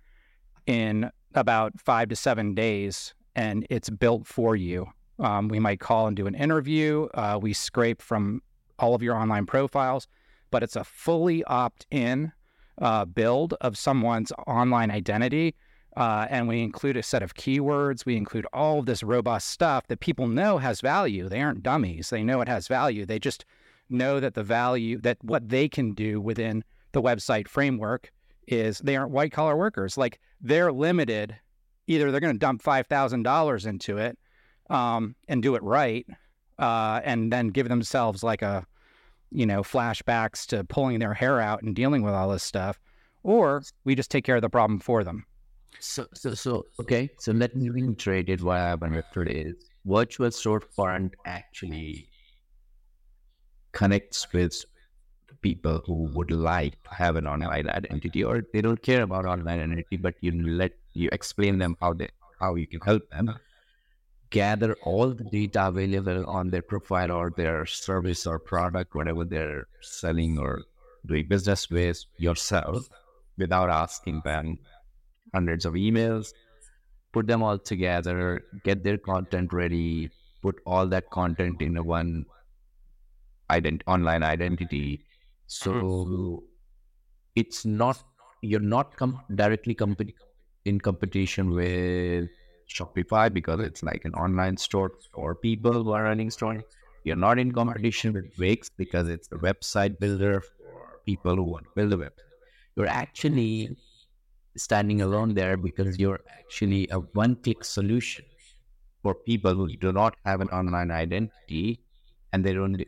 in 0.67 1.11
about 1.35 1.73
five 1.81 2.09
to 2.11 2.17
seven 2.17 2.55
days, 2.55 3.15
and 3.35 3.67
it's 3.71 3.91
built 3.91 4.27
for 4.27 4.55
you. 4.55 4.87
Um, 5.19 5.49
we 5.49 5.59
might 5.59 5.81
call 5.81 6.07
and 6.07 6.17
do 6.17 6.27
an 6.27 6.35
interview. 6.35 7.09
Uh, 7.15 7.39
we 7.41 7.53
scrape 7.53 8.03
from 8.03 8.43
all 8.79 8.95
of 8.95 9.03
your 9.03 9.17
online 9.17 9.47
profiles, 9.47 10.07
but 10.53 10.63
it's 10.63 10.77
a 10.77 10.85
fully 10.85 11.43
opt-in 11.45 12.31
uh, 12.79 13.05
build 13.05 13.55
of 13.61 13.77
someone's 13.77 14.31
online 14.47 14.93
identity 14.93 15.57
uh, 15.97 16.27
and 16.31 16.49
we 16.49 16.63
include 16.63 16.97
a 16.97 17.03
set 17.03 17.23
of 17.23 17.35
keywords. 17.35 18.07
We 18.07 18.17
include 18.17 18.47
all 18.53 18.79
of 18.79 18.87
this 18.87 19.03
robust 19.03 19.51
stuff 19.51 19.87
that 19.89 20.01
people 20.01 20.27
know 20.27 20.59
has 20.59 20.81
value. 20.81 21.29
They 21.29 21.43
aren't 21.43 21.63
dummies. 21.63 22.11
They 22.11 22.23
know 22.23 22.41
it 22.41 22.49
has 22.49 22.67
value. 22.67 23.05
They 23.05 23.19
just 23.19 23.45
know 23.91 24.19
that 24.19 24.35
the 24.35 24.43
value, 24.43 24.99
that 25.03 25.19
what 25.23 25.49
they 25.49 25.69
can 25.69 25.93
do 25.93 26.21
within 26.21 26.65
the 26.93 27.03
website 27.03 27.47
framework 27.47 28.11
is 28.49 28.79
they 28.79 28.97
aren't 28.97 29.11
white 29.11 29.33
collar 29.33 29.57
workers. 29.57 29.99
Like 29.99 30.19
they're 30.41 30.73
limited. 30.73 31.37
Either 31.89 32.11
they're 32.11 32.21
going 32.21 32.35
to 32.35 32.39
dump 32.39 32.63
$5,000 32.63 33.67
into 33.67 33.99
it 33.99 34.19
um, 34.71 35.15
and 35.29 35.43
do 35.43 35.57
it 35.57 35.63
right 35.63 36.07
uh, 36.59 37.01
and 37.05 37.31
then 37.31 37.49
give 37.49 37.69
themselves 37.69 38.23
like 38.23 38.41
a, 38.41 38.67
you 39.35 39.47
know, 39.47 39.63
flashbacks 39.63 40.47
to 40.47 40.65
pulling 40.65 40.99
their 40.99 41.15
hair 41.15 41.41
out 41.41 41.63
and 41.63 41.75
dealing 41.75 42.03
with 42.03 42.15
all 42.15 42.31
this 42.31 42.43
stuff, 42.43 42.79
or 43.23 43.63
we 43.85 43.95
just 43.95 44.11
take 44.11 44.25
care 44.25 44.37
of 44.37 44.43
the 44.43 44.51
problem 44.51 44.79
for 44.79 45.05
them. 45.05 45.25
So, 45.81 46.07
so, 46.15 46.35
so, 46.35 46.67
okay. 46.81 47.11
So 47.19 47.33
let 47.33 47.57
me 47.57 47.71
reiterate 47.71 48.29
it 48.29 48.43
what 48.43 48.59
I 48.59 48.69
have 48.69 48.83
understood 48.83 49.29
is 49.31 49.55
virtual 49.85 50.29
storefront 50.29 51.13
actually 51.25 52.09
connects 53.73 54.33
with 54.33 54.65
people 55.41 55.83
who 55.87 56.11
would 56.15 56.31
like 56.31 56.81
to 56.85 56.95
have 56.95 57.17
an 57.17 57.27
online 57.27 57.69
identity 57.69 58.23
or 58.23 58.43
they 58.53 58.61
don't 58.61 58.83
care 58.83 59.03
about 59.03 59.25
online 59.25 59.61
identity, 59.61 59.97
but 59.97 60.15
you 60.21 60.33
let 60.47 60.73
you 60.93 61.09
explain 61.11 61.59
them 61.59 61.77
how 61.81 61.95
they 61.95 62.09
how 62.39 62.55
you 62.55 62.67
can 62.67 62.81
help 62.81 63.09
them 63.11 63.35
gather 64.33 64.75
all 64.83 65.11
the 65.11 65.25
data 65.25 65.69
available 65.69 66.25
on 66.27 66.51
their 66.51 66.63
profile 66.63 67.13
or 67.13 67.31
their 67.37 67.67
service 67.67 68.27
or 68.27 68.39
product, 68.39 68.95
whatever 68.95 69.25
they're 69.25 69.67
selling 69.81 70.39
or 70.39 70.63
doing 71.07 71.29
business 71.29 71.71
with 71.71 72.05
yourself 72.17 72.89
without 73.37 73.71
asking 73.71 74.23
them 74.25 74.59
hundreds 75.35 75.65
of 75.67 75.75
emails, 75.75 76.33
put 77.13 77.27
them 77.27 77.43
all 77.43 77.59
together, 77.59 78.43
get 78.65 78.83
their 78.83 78.99
content 78.99 79.53
ready, 79.53 80.11
put 80.41 80.57
all 80.67 80.87
that 80.87 81.11
content 81.11 81.61
in 81.61 81.77
a 81.77 81.83
one 81.83 82.25
ident- 83.51 83.83
online 83.87 84.23
identity. 84.23 85.05
So 85.47 86.45
it's 87.37 87.65
not 87.65 88.03
you're 88.41 88.61
not 88.61 88.97
com- 88.97 89.21
directly 89.35 89.75
comp- 89.75 90.11
in 90.65 90.81
competition 90.81 91.51
with 91.51 92.29
Shopify 92.75 93.33
because 93.33 93.61
it's 93.61 93.83
like 93.83 94.05
an 94.05 94.15
online 94.15 94.57
store 94.57 94.93
for 95.15 95.35
people 95.35 95.73
who 95.85 95.93
are 95.93 96.05
running 96.05 96.31
stores. 96.31 96.63
You're 97.05 97.17
not 97.17 97.39
in 97.39 97.53
competition 97.53 98.13
with 98.13 98.33
Wix 98.39 98.71
because 98.71 99.09
it's 99.09 99.29
a 99.33 99.37
website 99.37 99.99
builder 99.99 100.41
for 100.41 101.01
people 101.05 101.37
who 101.37 101.43
want 101.43 101.65
to 101.65 101.71
build 101.75 101.93
a 101.93 101.99
web. 101.99 102.13
You're 102.77 102.87
actually 102.87 103.77
standing 104.57 105.03
alone 105.03 105.35
there 105.35 105.57
because 105.57 105.99
you're 105.99 106.21
actually 106.39 106.89
a 106.91 106.99
one 106.99 107.37
click 107.37 107.65
solution 107.65 108.25
for 109.03 109.15
people 109.15 109.55
who 109.55 109.69
do 109.77 109.93
not 109.93 110.17
have 110.25 110.41
an 110.41 110.49
online 110.49 110.91
identity 110.91 111.81
and 112.33 112.45
they 112.45 112.53
don't 112.53 112.83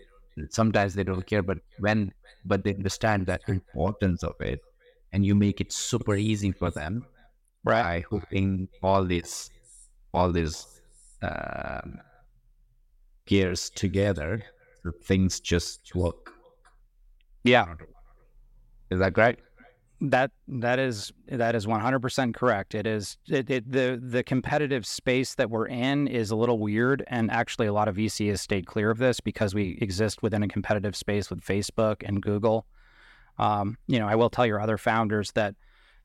sometimes 0.50 0.94
they 0.94 1.04
don't 1.04 1.26
care 1.26 1.42
but 1.42 1.58
when 1.78 2.12
but 2.44 2.64
they 2.64 2.74
understand 2.74 3.26
the 3.26 3.38
importance 3.48 4.22
of 4.22 4.34
it 4.40 4.60
and 5.12 5.24
you 5.24 5.34
make 5.34 5.60
it 5.60 5.72
super 5.72 6.14
easy 6.16 6.52
for 6.52 6.70
them 6.70 7.06
right 7.64 7.82
by 7.82 8.00
hooking 8.10 8.68
all 8.82 9.04
these 9.04 9.50
all 10.14 10.32
these 10.32 10.66
um, 11.22 11.98
gears 13.26 13.70
together 13.70 14.42
things 15.02 15.40
just 15.40 15.94
work 15.94 16.32
yeah 17.44 17.74
is 18.90 18.98
that 18.98 19.16
right 19.16 19.38
that 20.00 20.30
that 20.48 20.78
is 20.78 21.12
that 21.28 21.54
is 21.54 21.66
100% 21.66 22.34
correct. 22.34 22.74
It 22.74 22.86
is 22.86 23.16
it, 23.28 23.48
it, 23.50 23.70
the 23.70 24.00
the 24.02 24.22
competitive 24.22 24.86
space 24.86 25.34
that 25.36 25.50
we're 25.50 25.68
in 25.68 26.08
is 26.08 26.30
a 26.30 26.36
little 26.36 26.58
weird 26.58 27.04
and 27.06 27.30
actually 27.30 27.66
a 27.66 27.72
lot 27.72 27.88
of 27.88 27.96
VC 27.96 28.28
has 28.28 28.40
stayed 28.40 28.66
clear 28.66 28.90
of 28.90 28.98
this 28.98 29.20
because 29.20 29.54
we 29.54 29.78
exist 29.80 30.22
within 30.22 30.42
a 30.42 30.48
competitive 30.48 30.96
space 30.96 31.30
with 31.30 31.40
Facebook 31.40 32.02
and 32.04 32.22
Google. 32.22 32.66
Um, 33.38 33.78
you 33.86 33.98
know, 33.98 34.06
I 34.06 34.14
will 34.14 34.30
tell 34.30 34.46
your 34.46 34.60
other 34.60 34.78
founders 34.78 35.32
that 35.32 35.54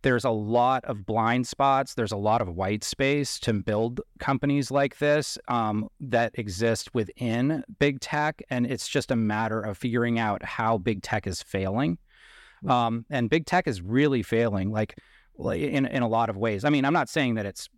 there's 0.01 0.23
a 0.23 0.29
lot 0.29 0.85
of 0.85 1.05
blind 1.05 1.47
spots. 1.47 1.93
There's 1.93 2.11
a 2.11 2.17
lot 2.17 2.41
of 2.41 2.49
white 2.49 2.83
space 2.83 3.39
to 3.41 3.53
build 3.53 4.01
companies 4.19 4.71
like 4.71 4.97
this 4.97 5.37
um, 5.47 5.89
that 5.99 6.37
exist 6.37 6.93
within 6.93 7.63
big 7.79 7.99
tech, 7.99 8.41
and 8.49 8.65
it's 8.65 8.87
just 8.87 9.11
a 9.11 9.15
matter 9.15 9.61
of 9.61 9.77
figuring 9.77 10.19
out 10.19 10.43
how 10.43 10.77
big 10.77 11.03
tech 11.03 11.27
is 11.27 11.41
failing 11.41 11.97
um, 12.67 13.05
and 13.09 13.29
big 13.29 13.45
tech 13.45 13.67
is 13.67 13.81
really 13.81 14.23
failing, 14.23 14.71
like 14.71 14.95
in 15.37 15.85
in 15.85 16.03
a 16.03 16.07
lot 16.07 16.29
of 16.29 16.37
ways. 16.37 16.65
I 16.65 16.69
mean, 16.69 16.85
I'm 16.85 16.93
not 16.93 17.09
saying 17.09 17.35
that 17.35 17.45
it's 17.45 17.69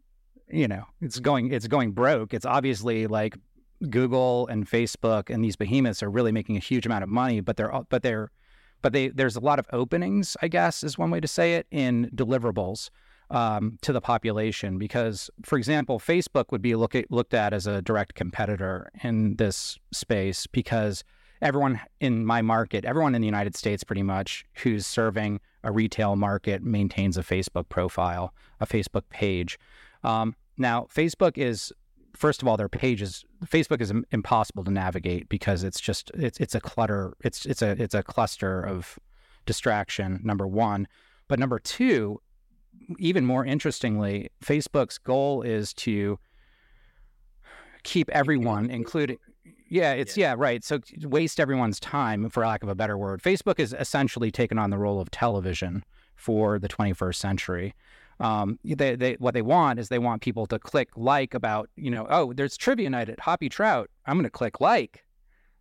you 0.48 0.68
know 0.68 0.84
it's 1.02 1.20
going 1.20 1.52
it's 1.52 1.68
going 1.68 1.92
broke. 1.92 2.34
It's 2.34 2.46
obviously 2.46 3.08
like 3.08 3.38
Google 3.90 4.48
and 4.48 4.68
Facebook 4.68 5.30
and 5.30 5.44
these 5.44 5.56
behemoths 5.56 6.02
are 6.02 6.10
really 6.10 6.32
making 6.32 6.58
a 6.58 6.60
huge 6.60 6.86
amount 6.86 7.04
of 7.04 7.10
money, 7.10 7.42
but 7.42 7.58
they're 7.58 7.72
but 7.90 8.02
they're 8.04 8.32
but 8.82 8.94
they 8.94 9.10
there's 9.10 9.36
a 9.36 9.40
lot 9.40 9.60
of 9.60 9.68
openings, 9.72 10.38
I 10.42 10.48
guess, 10.48 10.84
is 10.84 10.98
one 10.98 11.12
way 11.12 11.20
to 11.20 11.28
say 11.28 11.56
it 11.56 11.68
in 11.72 12.10
deliverables. 12.16 12.90
Um, 13.30 13.78
to 13.82 13.94
the 13.94 14.02
population 14.02 14.78
because, 14.78 15.30
for 15.44 15.58
example, 15.58 16.02
Facebook 16.02 16.52
would 16.52 16.62
be 16.62 16.76
look 16.76 16.96
at, 16.96 17.10
looked 17.10 17.34
at 17.34 17.54
as 17.54 17.66
a 17.66 17.82
direct 17.82 18.14
competitor 18.14 18.92
in 19.04 19.38
this 19.38 19.80
space 19.94 20.48
because 20.48 21.06
everyone 21.42 21.80
in 22.02 22.26
my 22.26 22.42
market, 22.42 22.86
everyone 22.86 23.16
in 23.16 23.22
the 23.22 23.28
United 23.28 23.56
States 23.56 23.86
pretty 23.86 24.04
much 24.04 24.46
who's 24.56 24.86
serving 24.86 25.40
a 25.64 25.72
retail 25.72 26.16
market 26.16 26.64
maintains 26.64 27.18
a 27.18 27.24
Facebook 27.24 27.70
profile, 27.70 28.34
a 28.60 28.68
Facebook 28.68 29.04
page. 29.10 29.58
Um, 30.04 30.36
now, 30.58 30.88
Facebook 30.94 31.38
is 31.38 31.72
first 32.22 32.42
of 32.42 32.48
all, 32.48 32.56
their 32.56 32.70
pages 32.70 33.26
Facebook 33.46 33.82
is 33.82 33.92
impossible 34.12 34.64
to 34.64 34.72
navigate 34.72 35.28
because 35.28 35.64
it's 35.64 35.82
just 35.82 36.12
it's 36.14 36.40
it's 36.40 36.56
a 36.56 36.62
clutter. 36.62 37.14
It's 37.22 37.46
it's 37.46 37.62
a 37.62 37.72
it's 37.72 37.96
a 37.96 38.04
cluster 38.04 38.62
of 38.62 39.00
distraction. 39.46 40.22
Number 40.24 40.48
one, 40.48 40.88
but 41.28 41.40
number 41.40 41.58
two, 41.58 42.22
even 43.00 43.26
more 43.26 43.44
interestingly, 43.44 44.30
Facebook's 44.46 45.00
goal 45.00 45.42
is 45.42 45.74
to 45.74 46.20
keep 47.84 48.08
everyone, 48.12 48.70
including 48.70 49.18
yeah, 49.68 49.94
it's 49.94 50.16
yeah. 50.16 50.32
yeah, 50.32 50.36
right. 50.38 50.64
So 50.64 50.80
waste 51.04 51.40
everyone's 51.40 51.80
time, 51.80 52.30
for 52.30 52.46
lack 52.46 52.62
of 52.62 52.70
a 52.70 52.76
better 52.76 52.98
word. 52.98 53.24
Facebook 53.24 53.58
has 53.58 53.74
essentially 53.74 54.30
taken 54.30 54.60
on 54.60 54.70
the 54.70 54.78
role 54.78 55.02
of 55.02 55.10
television 55.10 55.84
for 56.16 56.60
the 56.60 56.70
21st 56.70 57.16
century. 57.16 57.74
Um, 58.22 58.60
they, 58.64 58.96
they, 58.96 59.14
what 59.16 59.34
they 59.34 59.42
want 59.42 59.80
is 59.80 59.90
they 59.90 60.00
want 60.00 60.22
people 60.22 60.46
to 60.46 60.60
click 60.60 60.90
like 60.96 61.34
about, 61.34 61.70
you 61.76 61.90
know, 61.90 62.06
oh, 62.10 62.34
there's 62.34 62.56
trivia 62.56 62.90
night 62.90 63.10
at 63.10 63.20
Hoppy 63.20 63.50
Trout. 63.50 63.90
I'm 64.06 64.16
going 64.16 64.26
to 64.26 64.30
click 64.30 64.62
like. 64.62 65.04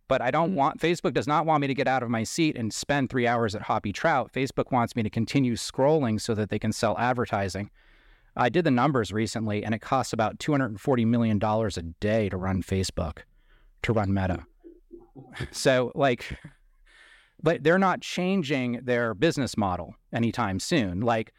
But 0.07 0.21
I 0.21 0.29
don't 0.29 0.53
want, 0.55 0.79
Facebook 0.79 1.13
does 1.13 1.25
not 1.25 1.45
want 1.45 1.61
me 1.61 1.67
to 1.67 1.73
get 1.73 1.87
out 1.87 2.03
of 2.03 2.09
my 2.09 2.23
seat 2.23 2.55
and 2.57 2.71
spend 2.71 3.09
three 3.09 3.25
hours 3.25 3.55
at 3.55 3.63
Hoppy 3.63 3.91
Trout. 3.91 4.31
Facebook 4.31 4.71
wants 4.71 4.95
me 4.95 5.01
to 5.03 5.09
continue 5.09 5.55
scrolling 5.55 6.21
so 6.21 6.35
that 6.35 6.49
they 6.49 6.59
can 6.59 6.71
sell 6.71 6.97
advertising. 6.99 7.71
I 8.35 8.49
did 8.49 8.63
the 8.63 8.71
numbers 8.71 9.11
recently, 9.11 9.63
and 9.63 9.73
it 9.73 9.79
costs 9.79 10.13
about 10.13 10.37
$240 10.37 11.07
million 11.07 11.41
a 11.43 11.81
day 11.99 12.29
to 12.29 12.37
run 12.37 12.61
Facebook, 12.61 13.19
to 13.83 13.93
run 13.93 14.13
Meta. 14.13 14.45
So, 15.51 15.91
like, 15.93 16.39
but 17.43 17.63
they're 17.63 17.77
not 17.77 18.01
changing 18.01 18.79
their 18.83 19.13
business 19.13 19.57
model 19.57 19.95
anytime 20.13 20.59
soon. 20.59 21.01
Like, 21.01 21.33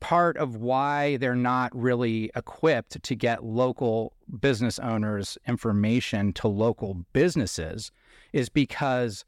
part 0.00 0.36
of 0.36 0.56
why 0.56 1.16
they're 1.16 1.34
not 1.34 1.74
really 1.74 2.30
equipped 2.36 3.02
to 3.02 3.14
get 3.14 3.44
local 3.44 4.12
business 4.40 4.78
owners 4.78 5.36
information 5.46 6.32
to 6.34 6.48
local 6.48 7.04
businesses 7.12 7.90
is 8.32 8.48
because 8.48 9.24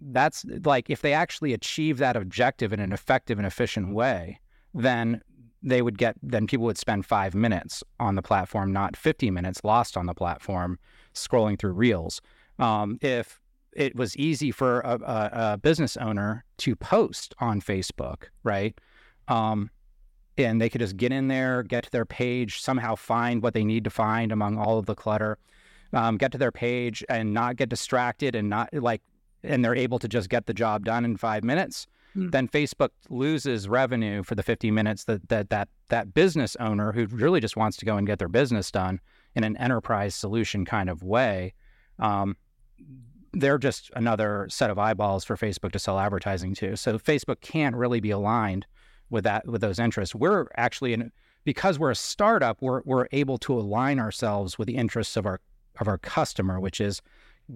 that's 0.00 0.44
like 0.64 0.90
if 0.90 1.02
they 1.02 1.12
actually 1.12 1.52
achieve 1.52 1.98
that 1.98 2.16
objective 2.16 2.72
in 2.72 2.80
an 2.80 2.92
effective 2.92 3.38
and 3.38 3.46
efficient 3.46 3.94
way, 3.94 4.38
then 4.74 5.22
they 5.62 5.82
would 5.82 5.98
get 5.98 6.16
then 6.22 6.46
people 6.46 6.66
would 6.66 6.78
spend 6.78 7.04
five 7.06 7.34
minutes 7.34 7.82
on 7.98 8.14
the 8.14 8.22
platform, 8.22 8.72
not 8.72 8.96
50 8.96 9.30
minutes 9.30 9.62
lost 9.64 9.96
on 9.96 10.06
the 10.06 10.14
platform 10.14 10.78
scrolling 11.14 11.58
through 11.58 11.72
reels. 11.72 12.20
Um, 12.58 12.98
if 13.00 13.40
it 13.72 13.94
was 13.94 14.16
easy 14.16 14.50
for 14.50 14.80
a, 14.80 14.98
a, 15.02 15.52
a, 15.52 15.58
business 15.58 15.98
owner 15.98 16.44
to 16.56 16.74
post 16.74 17.34
on 17.40 17.60
Facebook, 17.60 18.24
right? 18.42 18.78
Um, 19.28 19.70
and 20.38 20.60
they 20.60 20.68
could 20.68 20.80
just 20.80 20.96
get 20.96 21.12
in 21.12 21.28
there, 21.28 21.62
get 21.62 21.84
to 21.84 21.90
their 21.90 22.04
page, 22.04 22.60
somehow 22.60 22.94
find 22.94 23.42
what 23.42 23.54
they 23.54 23.64
need 23.64 23.84
to 23.84 23.90
find 23.90 24.32
among 24.32 24.58
all 24.58 24.78
of 24.78 24.86
the 24.86 24.94
clutter, 24.94 25.38
um, 25.92 26.16
get 26.16 26.32
to 26.32 26.38
their 26.38 26.52
page 26.52 27.04
and 27.08 27.32
not 27.32 27.56
get 27.56 27.68
distracted 27.68 28.34
and 28.34 28.48
not 28.48 28.72
like, 28.74 29.02
and 29.42 29.64
they're 29.64 29.74
able 29.74 29.98
to 29.98 30.08
just 30.08 30.28
get 30.28 30.46
the 30.46 30.54
job 30.54 30.84
done 30.84 31.04
in 31.04 31.16
five 31.16 31.44
minutes. 31.44 31.86
Mm. 32.16 32.30
Then 32.32 32.48
Facebook 32.48 32.90
loses 33.08 33.68
revenue 33.68 34.22
for 34.22 34.34
the 34.34 34.42
50 34.42 34.70
minutes 34.70 35.04
that, 35.04 35.28
that 35.28 35.50
that 35.50 35.68
that 35.88 36.14
business 36.14 36.56
owner 36.56 36.92
who 36.92 37.06
really 37.06 37.40
just 37.40 37.56
wants 37.56 37.76
to 37.78 37.84
go 37.84 37.96
and 37.96 38.06
get 38.06 38.18
their 38.18 38.28
business 38.28 38.70
done 38.70 39.00
in 39.34 39.44
an 39.44 39.56
enterprise 39.58 40.14
solution 40.14 40.64
kind 40.64 40.90
of 40.90 41.02
way. 41.02 41.54
Um, 41.98 42.36
they're 43.32 43.58
just 43.58 43.90
another 43.94 44.46
set 44.50 44.70
of 44.70 44.78
eyeballs 44.78 45.24
for 45.24 45.36
Facebook 45.36 45.72
to 45.72 45.78
sell 45.78 45.98
advertising 45.98 46.54
to. 46.54 46.76
So 46.76 46.98
Facebook 46.98 47.40
can't 47.40 47.76
really 47.76 48.00
be 48.00 48.10
aligned 48.10 48.66
with 49.10 49.24
that 49.24 49.46
with 49.46 49.60
those 49.60 49.78
interests. 49.78 50.14
We're 50.14 50.46
actually 50.56 50.92
in 50.92 51.12
because 51.44 51.78
we're 51.78 51.92
a 51.92 51.96
startup, 51.96 52.60
we're 52.60 52.82
we're 52.84 53.06
able 53.12 53.38
to 53.38 53.54
align 53.54 53.98
ourselves 53.98 54.58
with 54.58 54.66
the 54.66 54.76
interests 54.76 55.16
of 55.16 55.26
our 55.26 55.40
of 55.80 55.88
our 55.88 55.98
customer, 55.98 56.60
which 56.60 56.80
is 56.80 57.00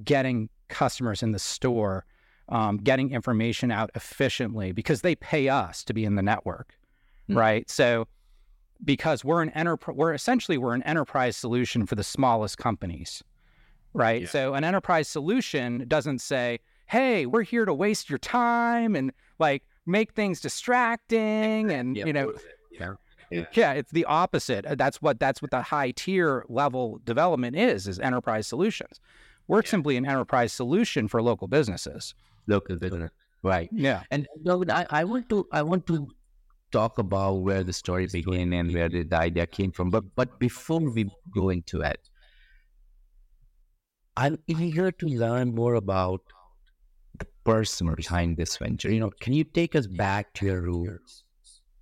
getting 0.04 0.48
customers 0.68 1.22
in 1.22 1.32
the 1.32 1.38
store, 1.38 2.04
um, 2.48 2.76
getting 2.76 3.10
information 3.10 3.70
out 3.70 3.90
efficiently 3.94 4.72
because 4.72 5.02
they 5.02 5.14
pay 5.16 5.48
us 5.48 5.84
to 5.84 5.92
be 5.92 6.04
in 6.04 6.14
the 6.14 6.22
network, 6.22 6.78
mm-hmm. 7.28 7.38
right? 7.38 7.68
So 7.68 8.06
because 8.84 9.24
we're 9.24 9.42
an 9.42 9.50
enterprise, 9.50 9.96
we're 9.96 10.14
essentially 10.14 10.58
we're 10.58 10.74
an 10.74 10.82
enterprise 10.84 11.36
solution 11.36 11.86
for 11.86 11.94
the 11.94 12.04
smallest 12.04 12.58
companies, 12.58 13.22
right? 13.92 14.22
Yeah. 14.22 14.28
So 14.28 14.54
an 14.54 14.64
enterprise 14.64 15.08
solution 15.08 15.84
doesn't 15.88 16.20
say, 16.20 16.60
"Hey, 16.86 17.26
we're 17.26 17.42
here 17.42 17.64
to 17.64 17.74
waste 17.74 18.08
your 18.08 18.18
time," 18.18 18.94
and 18.94 19.12
like 19.38 19.64
make 19.86 20.12
things 20.12 20.40
distracting 20.40 21.70
and 21.78 21.96
you 21.96 22.12
know 22.12 22.32
yeah. 22.70 22.94
yeah. 23.30 23.44
yeah 23.52 23.72
it's 23.72 23.92
the 23.92 24.04
opposite. 24.04 24.66
Uh, 24.66 24.74
that's 24.74 25.00
what 25.02 25.18
that's 25.18 25.42
what 25.42 25.50
the 25.50 25.62
high 25.62 25.90
tier 25.92 26.44
level 26.48 27.00
development 27.04 27.56
is 27.56 27.86
is 27.86 27.98
enterprise 27.98 28.46
solutions. 28.46 29.00
We're 29.48 29.62
yeah. 29.64 29.70
simply 29.70 29.96
an 29.96 30.06
enterprise 30.06 30.52
solution 30.52 31.08
for 31.08 31.22
local 31.22 31.48
businesses. 31.48 32.14
Local 32.46 32.76
business 32.76 33.10
right. 33.42 33.68
Yeah. 33.72 34.02
And 34.10 34.26
I, 34.70 34.86
I 34.90 35.04
want 35.04 35.28
to 35.30 35.46
i 35.52 35.62
want 35.62 35.86
to 35.86 36.08
talk 36.72 36.98
about 36.98 37.34
where 37.34 37.64
the 37.64 37.72
story 37.72 38.06
began 38.06 38.52
and 38.52 38.72
where 38.72 38.88
the, 38.88 39.02
the 39.02 39.16
idea 39.16 39.46
came 39.46 39.72
from 39.72 39.90
but 39.90 40.04
but 40.14 40.38
before 40.38 40.78
we 40.78 41.10
go 41.34 41.50
into 41.50 41.80
it 41.80 42.08
i'm 44.16 44.38
eager 44.46 44.92
to 44.92 45.06
learn 45.08 45.52
more 45.52 45.74
about 45.74 46.20
the 46.28 46.34
person 47.44 47.94
behind 47.94 48.36
this 48.36 48.56
venture. 48.56 48.92
You 48.92 49.00
know, 49.00 49.10
can 49.20 49.32
you 49.32 49.44
take 49.44 49.74
us 49.74 49.86
back 49.86 50.32
to 50.34 50.46
your 50.46 50.60
roots? 50.62 51.24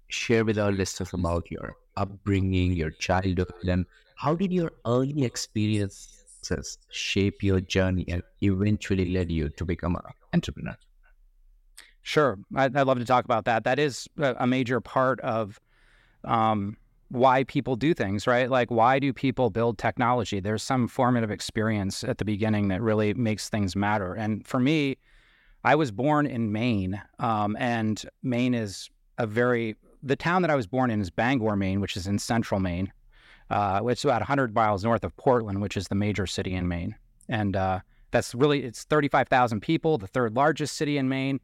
Share 0.08 0.44
with 0.44 0.58
our 0.58 0.72
listeners 0.72 1.12
about 1.12 1.50
your 1.50 1.76
upbringing, 1.96 2.72
your 2.72 2.90
childhood, 2.90 3.52
and 3.66 3.84
how 4.16 4.34
did 4.34 4.52
your 4.52 4.72
early 4.86 5.24
experiences 5.24 6.78
shape 6.90 7.42
your 7.42 7.60
journey 7.60 8.04
and 8.08 8.22
eventually 8.40 9.12
led 9.12 9.30
you 9.30 9.48
to 9.50 9.64
become 9.64 9.96
an 9.96 10.02
entrepreneur? 10.32 10.76
Sure, 12.02 12.38
I'd, 12.56 12.74
love 12.74 12.98
to 12.98 13.04
talk 13.04 13.26
about 13.26 13.44
that. 13.44 13.64
That 13.64 13.78
is 13.78 14.08
a 14.16 14.46
major 14.46 14.80
part 14.80 15.20
of 15.20 15.60
um, 16.24 16.76
why 17.10 17.44
people 17.44 17.76
do 17.76 17.92
things, 17.92 18.26
right? 18.26 18.48
Like, 18.50 18.70
why 18.70 18.98
do 18.98 19.12
people 19.12 19.50
build 19.50 19.78
technology? 19.78 20.40
There's 20.40 20.62
some 20.62 20.88
formative 20.88 21.30
experience 21.30 22.04
at 22.04 22.18
the 22.18 22.24
beginning 22.24 22.68
that 22.68 22.80
really 22.80 23.14
makes 23.14 23.48
things 23.48 23.76
matter. 23.76 24.14
And 24.14 24.46
for 24.46 24.58
me, 24.58 24.96
I 25.64 25.74
was 25.74 25.90
born 25.90 26.26
in 26.26 26.52
Maine, 26.52 27.00
um, 27.18 27.56
and 27.58 28.02
Maine 28.22 28.54
is 28.54 28.88
a 29.18 29.26
very 29.26 29.76
the 30.02 30.16
town 30.16 30.42
that 30.42 30.50
I 30.50 30.54
was 30.54 30.66
born 30.66 30.90
in 30.90 31.00
is 31.00 31.10
Bangor, 31.10 31.56
Maine, 31.56 31.80
which 31.80 31.96
is 31.96 32.06
in 32.06 32.18
central 32.18 32.60
Maine. 32.60 32.92
Uh, 33.50 33.80
it's 33.86 34.04
about 34.04 34.20
100 34.20 34.54
miles 34.54 34.84
north 34.84 35.02
of 35.02 35.16
Portland, 35.16 35.60
which 35.60 35.76
is 35.76 35.88
the 35.88 35.94
major 35.94 36.26
city 36.26 36.54
in 36.54 36.68
Maine, 36.68 36.94
and 37.28 37.56
uh, 37.56 37.80
that's 38.10 38.34
really 38.34 38.62
it's 38.64 38.84
35,000 38.84 39.60
people, 39.60 39.98
the 39.98 40.06
third 40.06 40.34
largest 40.34 40.76
city 40.76 40.98
in 40.98 41.08
Maine. 41.08 41.40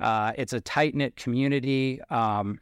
Uh, 0.00 0.32
it's 0.36 0.52
a 0.52 0.60
tight 0.60 0.94
knit 0.94 1.16
community. 1.16 2.00
Um, 2.10 2.60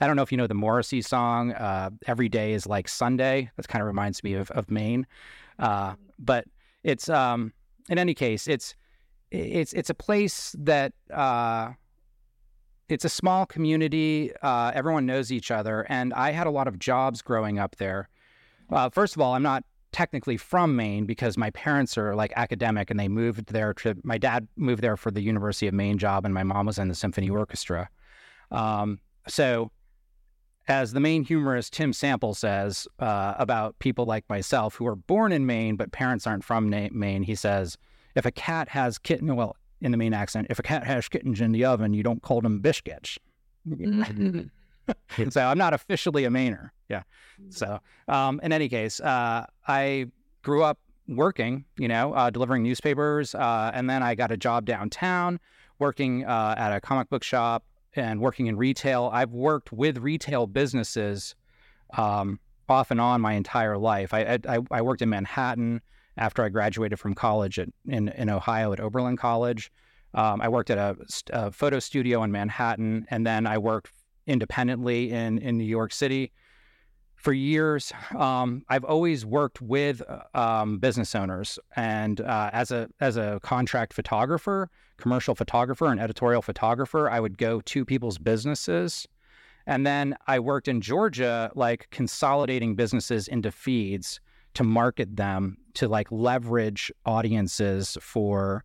I 0.00 0.06
don't 0.06 0.14
know 0.14 0.22
if 0.22 0.30
you 0.30 0.38
know 0.38 0.46
the 0.46 0.54
Morrissey 0.54 1.02
song 1.02 1.52
uh, 1.52 1.90
"Every 2.06 2.28
Day 2.28 2.52
Is 2.52 2.66
Like 2.66 2.88
Sunday." 2.88 3.50
That 3.56 3.66
kind 3.66 3.82
of 3.82 3.86
reminds 3.86 4.22
me 4.22 4.34
of 4.34 4.50
of 4.52 4.70
Maine, 4.70 5.06
uh, 5.58 5.94
but 6.18 6.44
it's 6.84 7.08
um, 7.08 7.52
in 7.88 7.98
any 7.98 8.14
case 8.14 8.46
it's 8.46 8.76
it's 9.30 9.72
it's 9.72 9.90
a 9.90 9.94
place 9.94 10.54
that 10.58 10.92
uh, 11.12 11.72
it's 12.88 13.04
a 13.04 13.08
small 13.08 13.46
community. 13.46 14.32
Uh, 14.42 14.72
everyone 14.74 15.06
knows 15.06 15.32
each 15.32 15.50
other, 15.50 15.86
and 15.88 16.14
I 16.14 16.30
had 16.30 16.46
a 16.46 16.50
lot 16.50 16.68
of 16.68 16.78
jobs 16.78 17.22
growing 17.22 17.58
up 17.58 17.76
there. 17.76 18.08
Uh, 18.70 18.90
first 18.90 19.16
of 19.16 19.22
all, 19.22 19.34
I'm 19.34 19.42
not 19.42 19.64
technically 19.92 20.36
from 20.36 20.76
Maine 20.76 21.06
because 21.06 21.36
my 21.38 21.50
parents 21.50 21.96
are 21.96 22.14
like 22.14 22.32
academic, 22.36 22.90
and 22.90 23.00
they 23.00 23.08
moved 23.08 23.52
there 23.52 23.74
to. 23.74 23.96
My 24.04 24.18
dad 24.18 24.46
moved 24.56 24.82
there 24.82 24.96
for 24.96 25.10
the 25.10 25.22
University 25.22 25.66
of 25.66 25.74
Maine 25.74 25.98
job, 25.98 26.24
and 26.24 26.32
my 26.32 26.42
mom 26.42 26.66
was 26.66 26.78
in 26.78 26.88
the 26.88 26.94
symphony 26.94 27.28
orchestra. 27.28 27.88
Um, 28.52 29.00
so, 29.26 29.72
as 30.68 30.92
the 30.92 31.00
Maine 31.00 31.24
humorist 31.24 31.72
Tim 31.72 31.92
Sample 31.92 32.34
says 32.34 32.86
uh, 33.00 33.34
about 33.38 33.76
people 33.80 34.04
like 34.04 34.28
myself 34.28 34.76
who 34.76 34.86
are 34.86 34.96
born 34.96 35.32
in 35.32 35.46
Maine 35.46 35.76
but 35.76 35.90
parents 35.90 36.26
aren't 36.26 36.44
from 36.44 36.70
Maine, 36.70 37.22
he 37.22 37.34
says 37.34 37.76
if 38.16 38.26
a 38.26 38.32
cat 38.32 38.68
has 38.70 38.98
kitten, 38.98 39.36
well, 39.36 39.56
in 39.80 39.92
the 39.92 39.96
Maine 39.96 40.14
accent, 40.14 40.46
if 40.50 40.58
a 40.58 40.62
cat 40.62 40.84
has 40.84 41.08
kittens 41.08 41.40
in 41.40 41.52
the 41.52 41.64
oven, 41.64 41.94
you 41.94 42.02
don't 42.02 42.22
call 42.22 42.40
them 42.40 42.60
biscuits. 42.60 43.18
so 45.30 45.40
I'm 45.42 45.58
not 45.58 45.74
officially 45.74 46.24
a 46.24 46.30
Mainer. 46.30 46.70
Yeah. 46.88 47.02
So 47.50 47.78
um, 48.08 48.40
in 48.42 48.52
any 48.52 48.68
case, 48.68 49.00
uh, 49.00 49.46
I 49.68 50.06
grew 50.42 50.62
up 50.62 50.78
working, 51.08 51.64
you 51.76 51.88
know, 51.88 52.14
uh, 52.14 52.30
delivering 52.30 52.62
newspapers, 52.62 53.34
uh, 53.34 53.70
and 53.74 53.90
then 53.90 54.02
I 54.02 54.14
got 54.14 54.30
a 54.30 54.36
job 54.36 54.64
downtown 54.64 55.38
working 55.78 56.24
uh, 56.24 56.54
at 56.56 56.72
a 56.72 56.80
comic 56.80 57.10
book 57.10 57.22
shop 57.22 57.64
and 57.94 58.20
working 58.20 58.46
in 58.46 58.56
retail. 58.56 59.10
I've 59.12 59.32
worked 59.32 59.72
with 59.72 59.98
retail 59.98 60.46
businesses 60.46 61.34
um, 61.96 62.40
off 62.68 62.90
and 62.90 63.00
on 63.00 63.20
my 63.20 63.34
entire 63.34 63.76
life. 63.76 64.14
I, 64.14 64.38
I, 64.48 64.58
I 64.70 64.82
worked 64.82 65.02
in 65.02 65.08
Manhattan 65.08 65.82
after 66.16 66.42
I 66.42 66.48
graduated 66.48 66.98
from 66.98 67.14
college 67.14 67.58
at, 67.58 67.68
in, 67.86 68.08
in 68.08 68.30
Ohio 68.30 68.72
at 68.72 68.80
Oberlin 68.80 69.16
College. 69.16 69.70
Um, 70.14 70.40
I 70.40 70.48
worked 70.48 70.70
at 70.70 70.78
a, 70.78 70.96
a, 71.30 71.50
photo 71.50 71.78
studio 71.78 72.22
in 72.22 72.32
Manhattan, 72.32 73.06
and 73.10 73.26
then 73.26 73.46
I 73.46 73.58
worked 73.58 73.92
independently 74.26 75.10
in, 75.10 75.38
in 75.38 75.58
New 75.58 75.64
York 75.64 75.92
City 75.92 76.32
for 77.16 77.32
years. 77.32 77.92
Um, 78.16 78.62
I've 78.68 78.84
always 78.84 79.26
worked 79.26 79.60
with 79.60 80.02
um, 80.34 80.78
business 80.78 81.14
owners, 81.14 81.58
and 81.74 82.20
uh, 82.20 82.50
as 82.52 82.70
a 82.70 82.88
as 83.00 83.16
a 83.16 83.40
contract 83.42 83.92
photographer, 83.92 84.70
commercial 84.96 85.34
photographer, 85.34 85.86
and 85.86 86.00
editorial 86.00 86.42
photographer, 86.42 87.10
I 87.10 87.20
would 87.20 87.36
go 87.36 87.60
to 87.62 87.84
people's 87.84 88.18
businesses. 88.18 89.06
And 89.66 89.84
then 89.84 90.16
I 90.28 90.38
worked 90.38 90.68
in 90.68 90.80
Georgia, 90.80 91.50
like 91.56 91.88
consolidating 91.90 92.76
businesses 92.76 93.26
into 93.26 93.50
feeds 93.50 94.20
to 94.54 94.62
market 94.62 95.16
them 95.16 95.58
to 95.76 95.88
like 95.88 96.10
leverage 96.10 96.90
audiences 97.04 97.96
for 98.00 98.64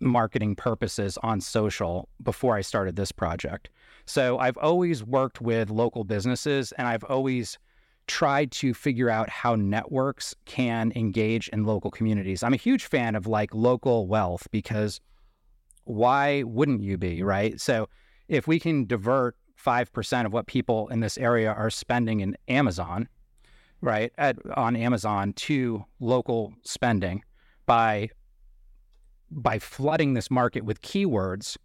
marketing 0.00 0.54
purposes 0.54 1.18
on 1.22 1.40
social 1.40 2.08
before 2.22 2.56
I 2.56 2.60
started 2.60 2.96
this 2.96 3.12
project. 3.12 3.70
So 4.06 4.38
I've 4.38 4.58
always 4.58 5.02
worked 5.02 5.40
with 5.40 5.70
local 5.70 6.04
businesses 6.04 6.72
and 6.72 6.86
I've 6.86 7.04
always 7.04 7.58
tried 8.06 8.50
to 8.52 8.74
figure 8.74 9.08
out 9.08 9.30
how 9.30 9.54
networks 9.54 10.34
can 10.44 10.92
engage 10.94 11.48
in 11.48 11.64
local 11.64 11.90
communities. 11.90 12.42
I'm 12.42 12.52
a 12.52 12.58
huge 12.58 12.84
fan 12.84 13.14
of 13.14 13.26
like 13.26 13.54
local 13.54 14.06
wealth 14.06 14.46
because 14.50 15.00
why 15.84 16.42
wouldn't 16.42 16.82
you 16.82 16.98
be, 16.98 17.22
right? 17.22 17.58
So 17.60 17.88
if 18.28 18.46
we 18.46 18.58
can 18.58 18.84
divert 18.84 19.36
5% 19.62 20.26
of 20.26 20.32
what 20.32 20.46
people 20.46 20.88
in 20.88 21.00
this 21.00 21.16
area 21.16 21.52
are 21.52 21.70
spending 21.70 22.20
in 22.20 22.36
Amazon, 22.48 23.08
right, 23.84 24.12
at, 24.16 24.36
on 24.56 24.76
Amazon 24.76 25.34
to 25.34 25.84
local 26.00 26.54
spending 26.62 27.22
by 27.66 28.08
by 29.30 29.58
flooding 29.58 30.14
this 30.14 30.30
market 30.30 30.64
with 30.64 30.80
keywords 30.80 31.56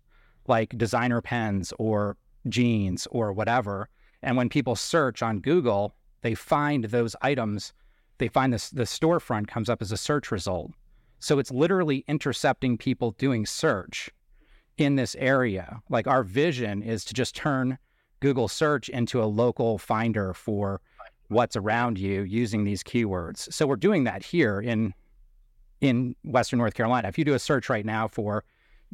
like 0.47 0.75
designer 0.77 1.21
pens 1.21 1.71
or 1.77 2.17
jeans 2.47 3.07
or 3.11 3.31
whatever. 3.31 3.89
And 4.23 4.35
when 4.35 4.49
people 4.49 4.75
search 4.75 5.21
on 5.21 5.39
Google, 5.39 5.93
they 6.21 6.33
find 6.33 6.85
those 6.85 7.15
items, 7.21 7.73
they 8.17 8.27
find 8.27 8.51
this 8.51 8.69
the 8.69 8.83
storefront 8.83 9.47
comes 9.47 9.69
up 9.69 9.81
as 9.81 9.91
a 9.91 9.97
search 9.97 10.31
result. 10.31 10.71
So 11.19 11.39
it's 11.39 11.51
literally 11.51 12.03
intercepting 12.07 12.77
people 12.77 13.11
doing 13.11 13.45
search 13.45 14.09
in 14.77 14.95
this 14.95 15.15
area. 15.19 15.81
Like 15.89 16.07
our 16.07 16.23
vision 16.23 16.81
is 16.81 17.05
to 17.05 17.13
just 17.13 17.35
turn 17.35 17.77
Google 18.19 18.47
search 18.47 18.89
into 18.89 19.21
a 19.21 19.25
local 19.25 19.77
finder 19.77 20.33
for 20.33 20.81
what's 21.29 21.55
around 21.55 21.97
you 21.97 22.23
using 22.23 22.63
these 22.63 22.83
keywords. 22.83 23.51
So 23.53 23.65
we're 23.65 23.77
doing 23.77 24.03
that 24.03 24.23
here 24.23 24.59
in 24.59 24.93
in 25.81 26.15
Western 26.25 26.59
North 26.59 26.73
Carolina. 26.73 27.07
If 27.07 27.17
you 27.17 27.23
do 27.23 27.33
a 27.33 27.39
search 27.39 27.69
right 27.69 27.85
now 27.85 28.07
for 28.07 28.43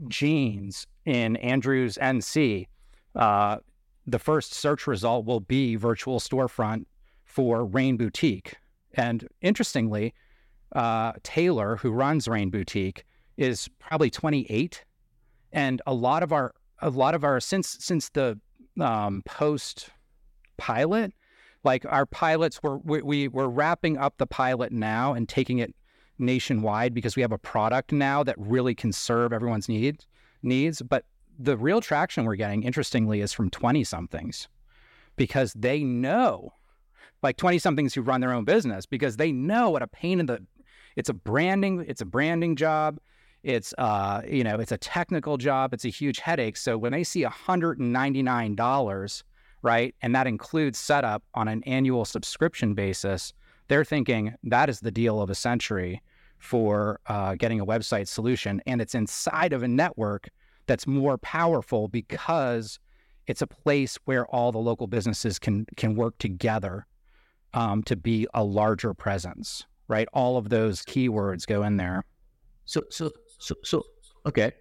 jeans 0.08 0.86
in 1.06 1.36
Andrews, 1.38 1.98
NC, 2.00 2.68
uh, 3.16 3.58
the 4.06 4.20
first 4.20 4.54
search 4.54 4.86
result 4.86 5.26
will 5.26 5.40
be 5.40 5.76
virtual 5.76 6.20
storefront 6.20 6.86
for 7.24 7.66
Rain 7.66 7.98
Boutique. 7.98 8.56
And 8.94 9.28
interestingly, 9.42 10.14
uh, 10.74 11.14
Taylor, 11.24 11.78
who 11.78 11.92
runs 11.92 12.28
Rain 12.28 12.52
Boutique, 12.52 13.04
is 13.38 13.68
probably 13.80 14.10
28, 14.10 14.84
and 15.52 15.82
a 15.88 15.94
lot 15.94 16.24
of 16.24 16.32
our 16.32 16.54
a 16.80 16.90
lot 16.90 17.16
of 17.16 17.24
our 17.24 17.40
since 17.40 17.78
since 17.80 18.10
the 18.10 18.40
um, 18.80 19.24
post 19.26 19.90
pilot, 20.58 21.14
like 21.66 21.86
our 21.90 22.06
pilots 22.06 22.64
were 22.64 22.78
we, 22.78 23.02
we 23.02 23.28
we're 23.28 23.48
wrapping 23.48 23.98
up 23.98 24.18
the 24.18 24.28
pilot 24.28 24.72
now 24.72 25.14
and 25.14 25.28
taking 25.28 25.58
it 25.58 25.76
nationwide 26.18 26.94
because 26.94 27.18
we 27.18 27.22
have 27.22 27.34
a 27.34 27.38
product 27.38 27.92
now 27.92 28.24
that 28.24 28.36
really 28.38 28.74
can 28.74 28.94
serve 28.94 29.34
everyone's 29.34 29.68
needs 29.68 30.08
needs. 30.44 30.82
But 30.82 31.04
the 31.38 31.58
real 31.58 31.82
traction 31.82 32.24
we're 32.24 32.36
getting, 32.36 32.64
interestingly, 32.64 33.20
is 33.20 33.34
from 33.34 33.50
20 33.50 33.84
somethings 33.84 34.48
because 35.18 35.52
they 35.54 35.84
know, 35.84 36.54
like 37.24 37.36
20 37.38 37.60
somethings 37.60 37.94
who 37.94 38.02
run 38.02 38.22
their 38.22 38.32
own 38.32 38.46
business, 38.46 38.86
because 38.86 39.18
they 39.18 39.34
know 39.34 39.72
what 39.72 39.82
a 39.82 39.88
pain 39.88 40.22
in 40.22 40.28
the 40.28 40.42
it's 40.96 41.10
a 41.10 41.14
branding, 41.14 41.84
it's 41.88 42.00
a 42.00 42.06
branding 42.06 42.56
job. 42.56 43.00
It's 43.44 43.74
uh, 43.78 44.22
you 44.28 44.44
know, 44.44 44.56
it's 44.56 44.72
a 44.72 44.78
technical 44.78 45.38
job, 45.38 45.74
it's 45.74 45.86
a 45.86 45.90
huge 45.90 46.20
headache. 46.20 46.58
So 46.58 46.78
when 46.78 46.94
they 46.94 47.04
see 47.04 47.24
$199, 47.24 49.24
right, 49.66 49.96
and 50.02 50.16
that 50.16 50.28
includes 50.28 50.80
setup 50.80 51.24
on 51.34 51.48
an 51.48 51.64
annual 51.64 52.06
subscription 52.06 52.76
basis, 52.76 53.34
they're 53.68 53.84
thinking 53.84 54.34
that 54.44 54.70
is 54.70 54.80
the 54.80 54.92
deal 54.92 55.20
of 55.20 55.30
a 55.30 55.36
century 55.36 56.02
for 56.38 57.00
uh, 57.08 57.34
getting 57.36 57.60
a 57.60 57.66
website 57.66 58.08
solution. 58.08 58.62
And 58.68 58.80
it's 58.80 58.94
inside 58.94 59.54
of 59.54 59.64
a 59.64 59.68
network 59.68 60.30
that's 60.68 60.86
more 60.86 61.18
powerful 61.18 61.88
because 61.88 62.80
it's 63.26 63.42
a 63.42 63.48
place 63.48 63.98
where 64.06 64.28
all 64.28 64.52
the 64.52 64.60
local 64.60 64.86
businesses 64.86 65.40
can 65.40 65.66
can 65.78 65.96
work 65.96 66.16
together 66.20 66.86
um, 67.56 67.82
to 67.84 67.96
be 67.96 68.28
a 68.36 68.44
larger 68.44 68.94
presence, 68.94 69.66
right? 69.88 70.08
All 70.14 70.38
of 70.38 70.50
those 70.50 70.84
keywords 70.84 71.48
go 71.48 71.64
in 71.64 71.78
there. 71.78 72.04
So, 72.66 72.82
so, 72.92 73.12
so, 73.40 73.56
so, 73.64 73.84
okay. 74.28 74.52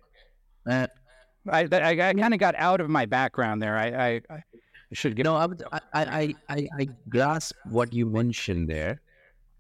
Uh, 0.67 0.87
I, 1.51 1.69
I, 1.71 2.09
I 2.09 2.15
kind 2.15 2.33
of 2.33 2.41
got 2.41 2.55
out 2.57 2.81
of 2.81 2.89
my 2.89 3.05
background 3.05 3.63
there. 3.63 3.77
I, 3.77 3.87
I, 4.31 4.43
I 4.93 4.95
should 4.95 5.17
get. 5.17 5.25
No, 5.25 5.37
I, 5.37 5.47
I, 5.73 5.81
I, 5.95 6.35
I, 6.49 6.69
I 6.79 6.89
grasp 7.09 7.57
what 7.65 7.93
you 7.93 8.07
mentioned 8.07 8.69
there, 8.69 9.01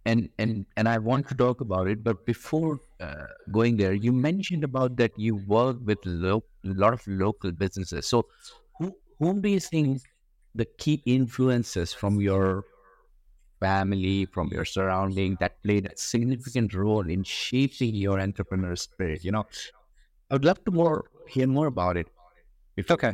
and 0.05 0.29
and 0.39 0.67
and 0.77 0.89
I 0.89 0.99
want 0.99 1.29
to 1.29 1.35
talk 1.35 1.61
about 1.61 1.89
it. 1.89 2.05
But 2.05 2.27
before 2.27 2.81
uh, 3.01 3.27
going 3.53 3.77
there, 3.77 3.93
you 3.95 4.13
mentioned 4.13 4.65
about 4.65 4.97
that 4.97 5.13
you 5.19 5.37
work 5.37 5.79
with 5.85 5.99
a 6.07 6.41
lot 6.65 6.93
of 6.93 7.07
local 7.07 7.53
businesses. 7.53 8.07
So, 8.07 8.27
who 8.79 8.95
whom 9.19 9.41
do 9.41 9.49
you 9.49 9.61
think 9.61 10.03
the 10.55 10.67
key 10.79 11.03
influences 11.07 11.93
from 11.93 12.21
your 12.21 12.65
family, 13.61 14.27
from 14.27 14.49
your 14.53 14.65
surrounding, 14.65 15.37
that 15.41 15.63
played 15.63 15.87
a 15.87 15.97
significant 15.97 16.75
role 16.75 17.09
in 17.09 17.25
shaping 17.25 17.95
your 17.95 18.21
entrepreneur 18.21 18.77
spirit? 18.77 19.25
You 19.25 19.33
know, 19.33 19.47
I 20.31 20.35
would 20.35 20.45
love 20.45 20.65
to 20.65 20.71
more 20.71 21.07
hear 21.29 21.47
more 21.47 21.67
about 21.67 21.97
it. 21.97 22.09
It's 22.77 22.91
okay. 22.91 23.13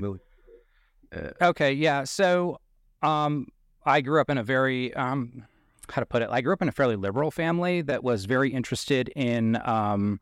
Uh, 1.14 1.30
okay. 1.42 1.72
Yeah. 1.72 2.04
So, 2.04 2.60
um, 3.02 3.48
I 3.84 4.00
grew 4.00 4.20
up 4.20 4.28
in 4.30 4.38
a 4.38 4.42
very 4.42 4.92
um, 4.94 5.44
how 5.88 6.00
to 6.00 6.06
put 6.06 6.22
it. 6.22 6.28
I 6.30 6.40
grew 6.40 6.52
up 6.52 6.62
in 6.62 6.68
a 6.68 6.72
fairly 6.72 6.96
liberal 6.96 7.30
family 7.30 7.82
that 7.82 8.04
was 8.04 8.24
very 8.24 8.50
interested 8.50 9.08
in 9.16 9.58
um, 9.64 10.20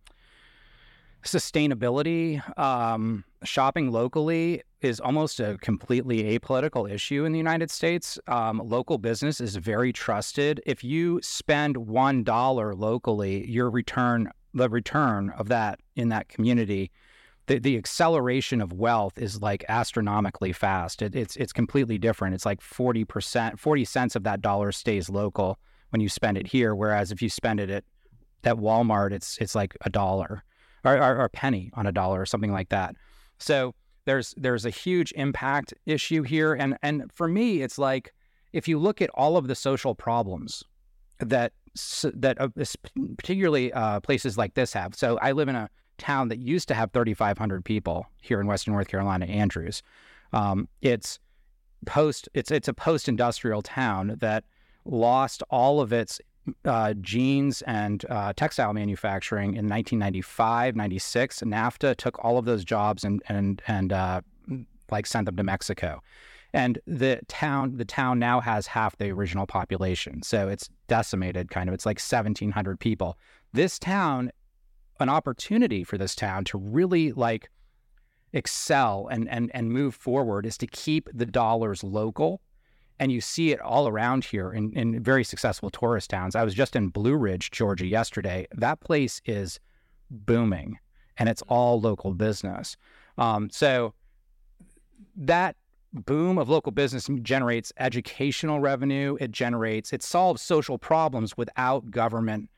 sustainability. 1.24 2.40
Um, 2.59 3.24
shopping 3.44 3.90
locally 3.90 4.62
is 4.81 5.01
almost 5.01 5.40
a 5.40 5.59
completely 5.61 6.38
apolitical 6.38 6.90
issue 6.90 7.24
in 7.24 7.33
the 7.33 7.38
United 7.38 7.70
States. 7.70 8.18
Um, 8.29 8.62
local 8.64 8.98
business 8.98 9.40
is 9.40 9.57
very 9.57 9.92
trusted. 9.92 10.62
If 10.66 10.85
you 10.85 11.20
spend 11.22 11.77
one 11.77 12.22
dollar 12.22 12.74
locally, 12.74 13.48
your 13.51 13.70
return, 13.70 14.31
the 14.55 14.68
return 14.68 15.31
of 15.31 15.48
that 15.48 15.81
in 15.96 16.09
that 16.11 16.29
community 16.29 16.90
the, 17.48 17.58
the 17.58 17.76
acceleration 17.76 18.61
of 18.61 18.72
wealth 18.72 19.18
is 19.18 19.42
like 19.42 19.64
astronomically 19.68 20.52
fast. 20.52 21.02
It, 21.02 21.16
it's 21.16 21.34
it's 21.37 21.52
completely 21.52 21.98
different. 21.98 22.34
It's 22.34 22.46
like 22.46 22.61
forty 22.61 23.04
percent, 23.04 23.58
forty 23.58 23.84
cents 23.84 24.14
of 24.14 24.22
that 24.24 24.40
dollar 24.40 24.70
stays 24.70 25.08
local 25.11 25.58
when 25.90 26.00
you 26.00 26.08
spend 26.08 26.37
it 26.37 26.46
here, 26.46 26.74
whereas 26.74 27.11
if 27.11 27.20
you 27.22 27.30
spend 27.30 27.58
it 27.58 27.70
at 27.70 27.84
at 28.44 28.56
Walmart, 28.56 29.12
it's 29.12 29.38
it's 29.38 29.54
like 29.54 29.76
a 29.80 29.90
dollar 29.90 30.44
or, 30.84 30.96
or, 30.96 31.16
or 31.16 31.24
a 31.24 31.30
penny 31.30 31.70
on 31.74 31.87
a 31.87 31.92
dollar 31.92 32.20
or 32.20 32.26
something 32.26 32.52
like 32.52 32.68
that. 32.68 32.94
So 33.38 33.74
there's 34.04 34.34
there's 34.37 34.66
a 34.66 34.70
huge 34.70 35.12
impact 35.16 35.72
issue 35.87 36.22
here, 36.22 36.52
and 36.52 36.76
and 36.82 37.11
for 37.12 37.28
me, 37.28 37.62
it's 37.62 37.78
like 37.78 38.12
if 38.52 38.68
you 38.68 38.78
look 38.78 39.00
at 39.00 39.11
all 39.14 39.37
of 39.38 39.48
the 39.48 39.54
social 39.54 39.94
problems 39.94 40.62
that 41.18 41.52
that 42.14 42.40
uh, 42.40 42.48
particularly 43.16 43.72
uh, 43.72 44.00
places 44.00 44.37
like 44.37 44.52
this 44.54 44.74
have. 44.74 44.94
So 44.94 45.18
I 45.22 45.32
live 45.32 45.48
in 45.48 45.56
a 45.56 45.70
town 45.98 46.28
that 46.28 46.38
used 46.38 46.68
to 46.68 46.74
have 46.74 46.92
3,500 46.92 47.64
people 47.64 48.06
here 48.20 48.40
in 48.40 48.46
Western 48.46 48.74
North 48.74 48.88
Carolina, 48.88 49.26
Andrews. 49.26 49.82
Um, 50.32 50.68
it's 50.82 51.18
post 51.87 52.28
it's 52.34 52.50
it's 52.50 52.68
a 52.68 52.74
post 52.74 53.08
industrial 53.08 53.62
town 53.62 54.16
that 54.18 54.44
lost 54.84 55.42
all 55.50 55.80
of 55.80 55.92
its 55.92 56.20
uh, 56.64 56.94
jeans 56.94 57.62
and 57.62 58.04
uh, 58.08 58.32
textile 58.34 58.72
manufacturing 58.72 59.50
in 59.50 59.68
1995, 59.68 60.76
96. 60.76 61.40
NAFTA 61.40 61.96
took 61.96 62.22
all 62.24 62.38
of 62.38 62.44
those 62.44 62.64
jobs 62.64 63.04
and 63.04 63.22
and 63.28 63.62
and 63.66 63.92
uh, 63.92 64.20
like 64.90 65.06
sent 65.06 65.26
them 65.26 65.37
to 65.37 65.42
Mexico. 65.42 66.02
And 66.54 66.78
the 66.87 67.20
town 67.28 67.76
the 67.76 67.84
town 67.84 68.18
now 68.18 68.40
has 68.40 68.66
half 68.66 68.96
the 68.96 69.11
original 69.11 69.46
population, 69.46 70.22
so 70.22 70.48
it's 70.48 70.70
decimated. 70.87 71.50
Kind 71.50 71.68
of, 71.68 71.74
it's 71.74 71.84
like 71.84 71.98
1,700 71.98 72.80
people. 72.80 73.18
This 73.52 73.78
town 73.78 74.30
an 75.00 75.08
opportunity 75.08 75.84
for 75.84 75.98
this 75.98 76.14
town 76.14 76.44
to 76.44 76.58
really 76.58 77.12
like 77.12 77.50
excel 78.32 79.08
and 79.11 79.28
and 79.28 79.50
and 79.54 79.72
move 79.72 79.94
forward 79.94 80.44
is 80.44 80.58
to 80.58 80.66
keep 80.66 81.08
the 81.14 81.24
dollars 81.24 81.82
local 81.82 82.42
and 83.00 83.12
you 83.12 83.20
see 83.20 83.52
it 83.52 83.61
all 83.61 83.88
around 83.88 84.24
here 84.24 84.52
in, 84.52 84.72
in 84.72 85.02
very 85.02 85.22
successful 85.22 85.70
tourist 85.70 86.11
towns. 86.11 86.34
I 86.34 86.44
was 86.44 86.54
just 86.54 86.74
in 86.74 86.88
Blue 86.88 87.14
Ridge, 87.16 87.50
Georgia 87.50 87.87
yesterday. 87.87 88.46
That 88.52 88.80
place 88.80 89.22
is 89.24 89.61
booming 90.11 90.78
and 91.16 91.28
it's 91.28 91.42
all 91.48 91.80
local 91.80 92.12
business. 92.12 92.76
Um, 93.16 93.50
so 93.50 93.94
that 95.16 95.56
boom 95.92 96.38
of 96.38 96.48
local 96.48 96.72
business 96.72 97.08
generates 97.22 97.72
educational 97.78 98.61
revenue. 98.61 99.16
It 99.20 99.30
generates, 99.30 99.92
it 99.92 100.02
solves 100.02 100.42
social 100.42 100.78
problems 100.78 101.37
without 101.37 101.90
government 101.90 102.50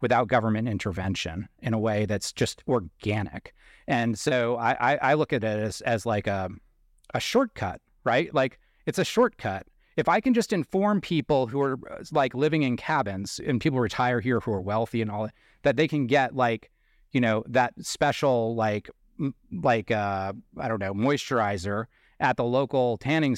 without 0.00 0.28
government 0.28 0.68
intervention 0.68 1.48
in 1.60 1.74
a 1.74 1.78
way 1.78 2.06
that's 2.06 2.32
just 2.32 2.62
organic. 2.68 3.54
And 3.86 4.18
so 4.18 4.56
I, 4.56 4.96
I, 4.96 5.14
look 5.14 5.32
at 5.32 5.42
it 5.42 5.58
as, 5.58 5.80
as 5.80 6.04
like 6.04 6.26
a, 6.26 6.50
a 7.14 7.20
shortcut, 7.20 7.80
right? 8.04 8.32
Like 8.34 8.58
it's 8.86 8.98
a 8.98 9.04
shortcut. 9.04 9.66
If 9.96 10.08
I 10.08 10.20
can 10.20 10.34
just 10.34 10.52
inform 10.52 11.00
people 11.00 11.46
who 11.46 11.60
are 11.60 11.78
like 12.12 12.34
living 12.34 12.62
in 12.62 12.76
cabins 12.76 13.40
and 13.44 13.60
people 13.60 13.80
retire 13.80 14.20
here 14.20 14.40
who 14.40 14.52
are 14.52 14.60
wealthy 14.60 15.02
and 15.02 15.10
all 15.10 15.24
that, 15.24 15.34
that 15.62 15.76
they 15.76 15.88
can 15.88 16.06
get 16.06 16.36
like 16.36 16.70
you 17.12 17.20
know, 17.20 17.44
that 17.48 17.74
special 17.80 18.54
like 18.54 18.90
like 19.52 19.90
uh, 19.90 20.32
I 20.58 20.68
don't 20.68 20.78
know 20.78 20.94
moisturizer 20.94 21.86
at 22.20 22.36
the 22.36 22.44
local 22.44 22.96
tanning 22.98 23.36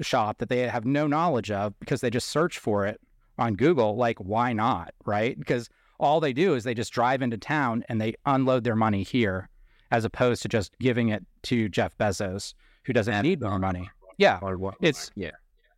shop 0.00 0.38
that 0.38 0.48
they 0.48 0.60
have 0.68 0.84
no 0.84 1.06
knowledge 1.06 1.50
of 1.50 1.78
because 1.80 2.00
they 2.00 2.10
just 2.10 2.28
search 2.28 2.58
for 2.58 2.86
it 2.86 3.00
on 3.38 3.54
Google. 3.54 3.96
Like, 3.96 4.18
why 4.18 4.52
not? 4.52 4.94
Right? 5.04 5.38
Because 5.38 5.68
all 5.98 6.20
they 6.20 6.32
do 6.32 6.54
is 6.54 6.64
they 6.64 6.74
just 6.74 6.92
drive 6.92 7.22
into 7.22 7.36
town 7.36 7.84
and 7.88 8.00
they 8.00 8.14
unload 8.26 8.64
their 8.64 8.76
money 8.76 9.02
here, 9.02 9.48
as 9.90 10.04
opposed 10.04 10.42
to 10.42 10.48
just 10.48 10.76
giving 10.78 11.08
it 11.08 11.24
to 11.44 11.68
Jeff 11.68 11.96
Bezos, 11.98 12.54
who 12.84 12.92
doesn't 12.92 13.22
need 13.22 13.40
more 13.40 13.58
money. 13.58 13.88
Yeah? 14.18 14.38
It's 14.80 15.10
yeah, 15.14 15.32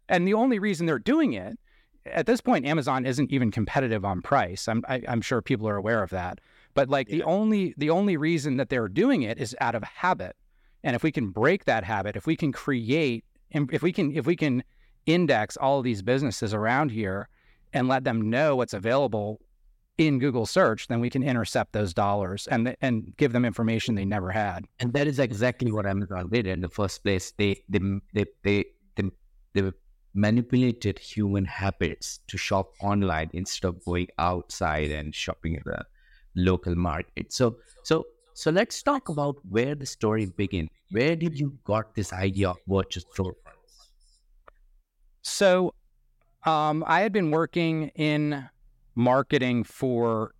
and 0.08 0.26
the 0.26 0.34
only 0.34 0.58
reason 0.58 0.86
they're 0.86 0.98
doing 0.98 1.32
it 1.32 1.58
at 2.12 2.26
this 2.26 2.40
point, 2.40 2.66
Amazon 2.66 3.06
isn't 3.06 3.32
even 3.32 3.50
competitive 3.50 4.04
on 4.04 4.22
price. 4.22 4.68
I'm 4.68 4.84
I, 4.88 4.96
am 4.96 5.04
i 5.08 5.12
am 5.12 5.20
sure 5.20 5.42
people 5.42 5.68
are 5.68 5.76
aware 5.76 6.02
of 6.02 6.10
that. 6.10 6.40
But 6.74 6.88
like 6.88 7.08
yeah. 7.08 7.16
the 7.16 7.22
only 7.24 7.74
the 7.76 7.90
only 7.90 8.16
reason 8.16 8.56
that 8.58 8.68
they're 8.68 8.88
doing 8.88 9.22
it 9.22 9.38
is 9.38 9.56
out 9.60 9.74
of 9.74 9.82
habit. 9.82 10.36
And 10.84 10.94
if 10.94 11.02
we 11.02 11.10
can 11.10 11.30
break 11.30 11.64
that 11.64 11.84
habit, 11.84 12.16
if 12.16 12.26
we 12.26 12.36
can 12.36 12.52
create, 12.52 13.24
if 13.50 13.82
we 13.82 13.92
can 13.92 14.14
if 14.14 14.26
we 14.26 14.36
can 14.36 14.62
index 15.06 15.56
all 15.56 15.78
of 15.78 15.84
these 15.84 16.02
businesses 16.02 16.52
around 16.52 16.90
here 16.90 17.28
and 17.72 17.88
let 17.88 18.04
them 18.04 18.30
know 18.30 18.56
what's 18.56 18.74
available 18.74 19.40
in 19.98 20.18
Google 20.18 20.46
search, 20.46 20.88
then 20.88 21.00
we 21.00 21.10
can 21.10 21.22
intercept 21.22 21.72
those 21.72 21.94
dollars 21.94 22.46
and 22.48 22.76
and 22.80 23.16
give 23.16 23.32
them 23.32 23.44
information 23.44 23.94
they 23.94 24.04
never 24.04 24.30
had. 24.30 24.66
And 24.78 24.92
that 24.92 25.06
is 25.06 25.18
exactly 25.18 25.72
what 25.72 25.86
Amazon 25.86 26.28
did 26.30 26.46
in 26.46 26.60
the 26.60 26.68
first 26.68 27.02
place. 27.02 27.32
They 27.36 27.62
they 27.68 27.80
they 28.12 28.26
they 28.42 28.64
they, 28.96 29.10
they 29.54 29.72
manipulated 30.14 30.98
human 30.98 31.44
habits 31.44 32.20
to 32.28 32.38
shop 32.38 32.72
online 32.80 33.30
instead 33.32 33.68
of 33.68 33.84
going 33.84 34.08
outside 34.18 34.90
and 34.90 35.14
shopping 35.14 35.56
at 35.56 35.64
the 35.64 35.84
local 36.34 36.74
market. 36.74 37.32
So 37.32 37.56
so 37.82 38.04
so 38.34 38.50
let's 38.50 38.82
talk 38.82 39.08
about 39.08 39.36
where 39.48 39.74
the 39.74 39.86
story 39.86 40.26
began. 40.26 40.68
Where 40.90 41.16
did 41.16 41.38
you 41.38 41.58
got 41.64 41.94
this 41.94 42.12
idea 42.12 42.50
of 42.50 42.58
virtual 42.68 43.02
storefronts? 43.14 43.72
So 45.22 45.72
um, 46.44 46.84
I 46.86 47.00
had 47.00 47.12
been 47.12 47.30
working 47.30 47.88
in 47.96 48.48
marketing 48.96 49.62
for 49.62 50.34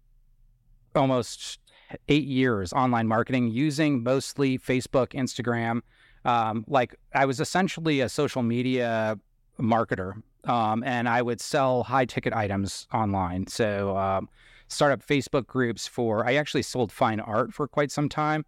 almost 0.97 1.61
eight 2.09 2.25
years, 2.25 2.73
online 2.73 3.07
marketing, 3.07 3.49
using 3.49 4.03
mostly 4.03 4.59
Facebook, 4.59 5.09
Instagram. 5.09 5.83
Um, 6.25 6.65
like 6.67 6.97
I 7.15 7.27
was 7.27 7.39
essentially 7.39 8.01
a 8.01 8.09
social 8.09 8.43
media 8.43 9.17
marketer, 9.61 10.21
um, 10.45 10.83
and 10.85 11.09
I 11.09 11.23
would 11.23 11.41
sell 11.41 11.85
high 11.85 12.07
ticket 12.07 12.33
items 12.33 12.89
online. 12.93 13.47
So 13.47 13.97
um, 13.97 14.29
startup 14.67 15.07
Facebook 15.07 15.47
groups 15.47 15.87
for. 15.87 16.27
I 16.27 16.35
actually 16.35 16.63
sold 16.63 16.91
fine 16.91 17.21
art 17.21 17.55
for 17.55 17.69
quite 17.69 17.93
some 17.93 18.09
time, 18.09 18.45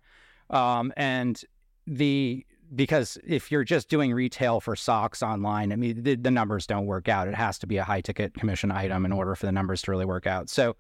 um, 0.50 0.92
and 0.96 1.40
the 1.86 2.44
because 2.74 3.18
if 3.26 3.50
you're 3.50 3.64
just 3.64 3.88
doing 3.88 4.12
retail 4.12 4.60
for 4.60 4.76
socks 4.76 5.22
online, 5.22 5.72
I 5.72 5.76
mean 5.76 6.02
the, 6.02 6.16
the 6.16 6.30
numbers 6.30 6.66
don't 6.66 6.86
work 6.86 7.08
out. 7.08 7.28
It 7.28 7.34
has 7.34 7.58
to 7.60 7.66
be 7.66 7.76
a 7.76 7.84
high 7.84 8.00
ticket 8.00 8.34
commission 8.34 8.70
item 8.70 9.04
in 9.04 9.12
order 9.12 9.34
for 9.34 9.46
the 9.46 9.52
numbers 9.52 9.82
to 9.82 9.90
really 9.90 10.06
work 10.06 10.26
out. 10.26 10.48
So. 10.48 10.76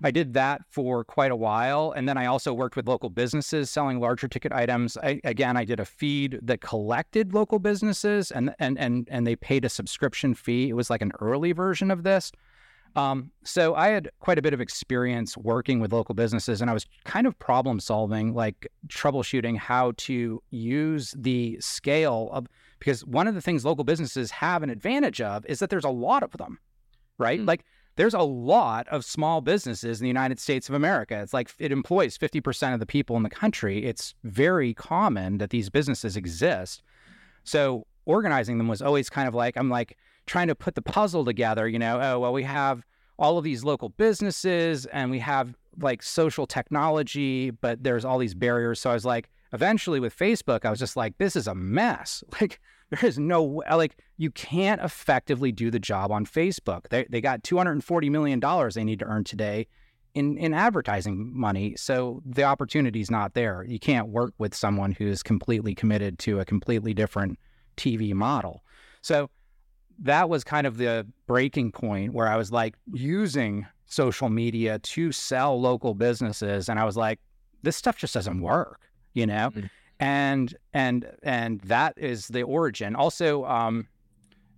I 0.00 0.12
did 0.12 0.34
that 0.34 0.60
for 0.70 1.02
quite 1.02 1.32
a 1.32 1.36
while. 1.36 1.90
And 1.90 2.08
then 2.08 2.16
I 2.16 2.26
also 2.26 2.54
worked 2.54 2.76
with 2.76 2.86
local 2.86 3.10
businesses 3.10 3.68
selling 3.68 3.98
larger 3.98 4.28
ticket 4.28 4.52
items. 4.52 4.96
I, 4.96 5.20
again, 5.24 5.56
I 5.56 5.64
did 5.64 5.80
a 5.80 5.84
feed 5.84 6.38
that 6.42 6.60
collected 6.60 7.34
local 7.34 7.58
businesses 7.58 8.30
and, 8.30 8.54
and, 8.60 8.78
and, 8.78 9.08
and 9.10 9.26
they 9.26 9.34
paid 9.34 9.64
a 9.64 9.68
subscription 9.68 10.34
fee. 10.34 10.68
It 10.68 10.74
was 10.74 10.88
like 10.88 11.02
an 11.02 11.10
early 11.20 11.50
version 11.50 11.90
of 11.90 12.04
this. 12.04 12.30
Um, 12.96 13.30
so 13.44 13.74
I 13.74 13.88
had 13.88 14.10
quite 14.20 14.38
a 14.38 14.42
bit 14.42 14.54
of 14.54 14.60
experience 14.60 15.36
working 15.36 15.80
with 15.80 15.92
local 15.92 16.14
businesses, 16.14 16.60
and 16.60 16.70
I 16.70 16.74
was 16.74 16.86
kind 17.04 17.26
of 17.26 17.38
problem 17.38 17.80
solving, 17.80 18.34
like 18.34 18.66
troubleshooting 18.88 19.56
how 19.56 19.92
to 19.98 20.42
use 20.50 21.14
the 21.16 21.58
scale 21.60 22.30
of 22.32 22.46
because 22.78 23.04
one 23.04 23.26
of 23.26 23.34
the 23.34 23.40
things 23.40 23.64
local 23.64 23.84
businesses 23.84 24.30
have 24.30 24.62
an 24.62 24.70
advantage 24.70 25.20
of 25.20 25.44
is 25.46 25.58
that 25.58 25.70
there's 25.70 25.84
a 25.84 25.90
lot 25.90 26.22
of 26.22 26.32
them, 26.32 26.58
right? 27.18 27.40
Mm. 27.40 27.46
Like 27.46 27.64
there's 27.96 28.14
a 28.14 28.22
lot 28.22 28.86
of 28.88 29.04
small 29.04 29.40
businesses 29.40 30.00
in 30.00 30.04
the 30.04 30.08
United 30.08 30.38
States 30.38 30.68
of 30.68 30.74
America. 30.74 31.20
It's 31.20 31.34
like 31.34 31.50
it 31.58 31.72
employs 31.72 32.16
50% 32.16 32.74
of 32.74 32.80
the 32.80 32.86
people 32.86 33.16
in 33.16 33.24
the 33.24 33.30
country. 33.30 33.84
It's 33.84 34.14
very 34.22 34.72
common 34.72 35.38
that 35.38 35.50
these 35.50 35.68
businesses 35.68 36.16
exist. 36.16 36.82
So 37.42 37.86
organizing 38.06 38.58
them 38.58 38.68
was 38.68 38.80
always 38.80 39.10
kind 39.10 39.26
of 39.26 39.34
like 39.34 39.56
I'm 39.56 39.68
like 39.68 39.96
trying 40.28 40.48
to 40.48 40.54
put 40.54 40.74
the 40.74 40.82
puzzle 40.82 41.24
together, 41.24 41.66
you 41.66 41.78
know, 41.78 42.00
oh, 42.00 42.20
well, 42.20 42.32
we 42.32 42.44
have 42.44 42.84
all 43.18 43.38
of 43.38 43.44
these 43.44 43.64
local 43.64 43.88
businesses 43.88 44.86
and 44.86 45.10
we 45.10 45.18
have 45.18 45.54
like 45.80 46.02
social 46.02 46.46
technology, 46.46 47.50
but 47.50 47.82
there's 47.82 48.04
all 48.04 48.18
these 48.18 48.34
barriers. 48.34 48.80
So 48.80 48.90
I 48.90 48.94
was 48.94 49.04
like, 49.04 49.28
eventually 49.52 50.00
with 50.00 50.16
Facebook, 50.16 50.64
I 50.64 50.70
was 50.70 50.78
just 50.78 50.96
like, 50.96 51.18
this 51.18 51.34
is 51.36 51.46
a 51.46 51.54
mess. 51.54 52.22
Like, 52.40 52.60
there 52.90 53.06
is 53.06 53.18
no, 53.18 53.42
way, 53.42 53.66
like, 53.70 53.98
you 54.16 54.30
can't 54.30 54.80
effectively 54.80 55.52
do 55.52 55.70
the 55.70 55.78
job 55.78 56.10
on 56.10 56.24
Facebook. 56.24 56.88
They, 56.88 57.06
they 57.10 57.20
got 57.20 57.42
$240 57.42 58.10
million 58.10 58.40
they 58.74 58.84
need 58.84 59.00
to 59.00 59.04
earn 59.04 59.24
today 59.24 59.66
in, 60.14 60.38
in 60.38 60.54
advertising 60.54 61.38
money. 61.38 61.74
So 61.76 62.22
the 62.24 62.44
opportunity 62.44 63.02
is 63.02 63.10
not 63.10 63.34
there. 63.34 63.62
You 63.68 63.78
can't 63.78 64.08
work 64.08 64.32
with 64.38 64.54
someone 64.54 64.92
who's 64.92 65.22
completely 65.22 65.74
committed 65.74 66.18
to 66.20 66.40
a 66.40 66.46
completely 66.46 66.94
different 66.94 67.38
TV 67.76 68.14
model. 68.14 68.62
So 69.02 69.28
that 69.98 70.28
was 70.28 70.44
kind 70.44 70.66
of 70.66 70.76
the 70.76 71.06
breaking 71.26 71.72
point 71.72 72.12
where 72.12 72.28
I 72.28 72.36
was 72.36 72.52
like 72.52 72.76
using 72.92 73.66
social 73.86 74.28
media 74.28 74.78
to 74.78 75.12
sell 75.12 75.60
local 75.60 75.94
businesses. 75.94 76.68
And 76.68 76.78
I 76.78 76.84
was 76.84 76.96
like, 76.96 77.18
this 77.62 77.76
stuff 77.76 77.96
just 77.96 78.14
doesn't 78.14 78.40
work, 78.40 78.80
you 79.14 79.26
know? 79.26 79.50
Mm-hmm. 79.50 79.66
And 80.00 80.56
and 80.72 81.10
and 81.24 81.60
that 81.62 81.94
is 81.96 82.28
the 82.28 82.42
origin. 82.42 82.94
Also, 82.94 83.44
um, 83.46 83.88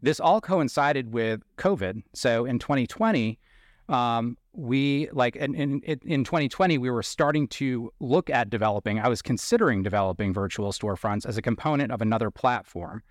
this 0.02 0.20
all 0.20 0.38
coincided 0.38 1.14
with 1.14 1.40
COVID. 1.56 2.02
So 2.12 2.44
in 2.44 2.58
2020, 2.58 3.38
um, 3.88 4.36
we 4.52 5.08
like 5.12 5.36
in, 5.36 5.54
in 5.54 5.80
in 5.80 6.24
2020 6.24 6.76
we 6.76 6.90
were 6.90 7.02
starting 7.02 7.48
to 7.48 7.90
look 8.00 8.28
at 8.28 8.50
developing. 8.50 8.98
I 8.98 9.08
was 9.08 9.22
considering 9.22 9.82
developing 9.82 10.34
virtual 10.34 10.72
storefronts 10.72 11.24
as 11.24 11.38
a 11.38 11.42
component 11.42 11.90
of 11.90 12.02
another 12.02 12.30
platform, 12.30 13.02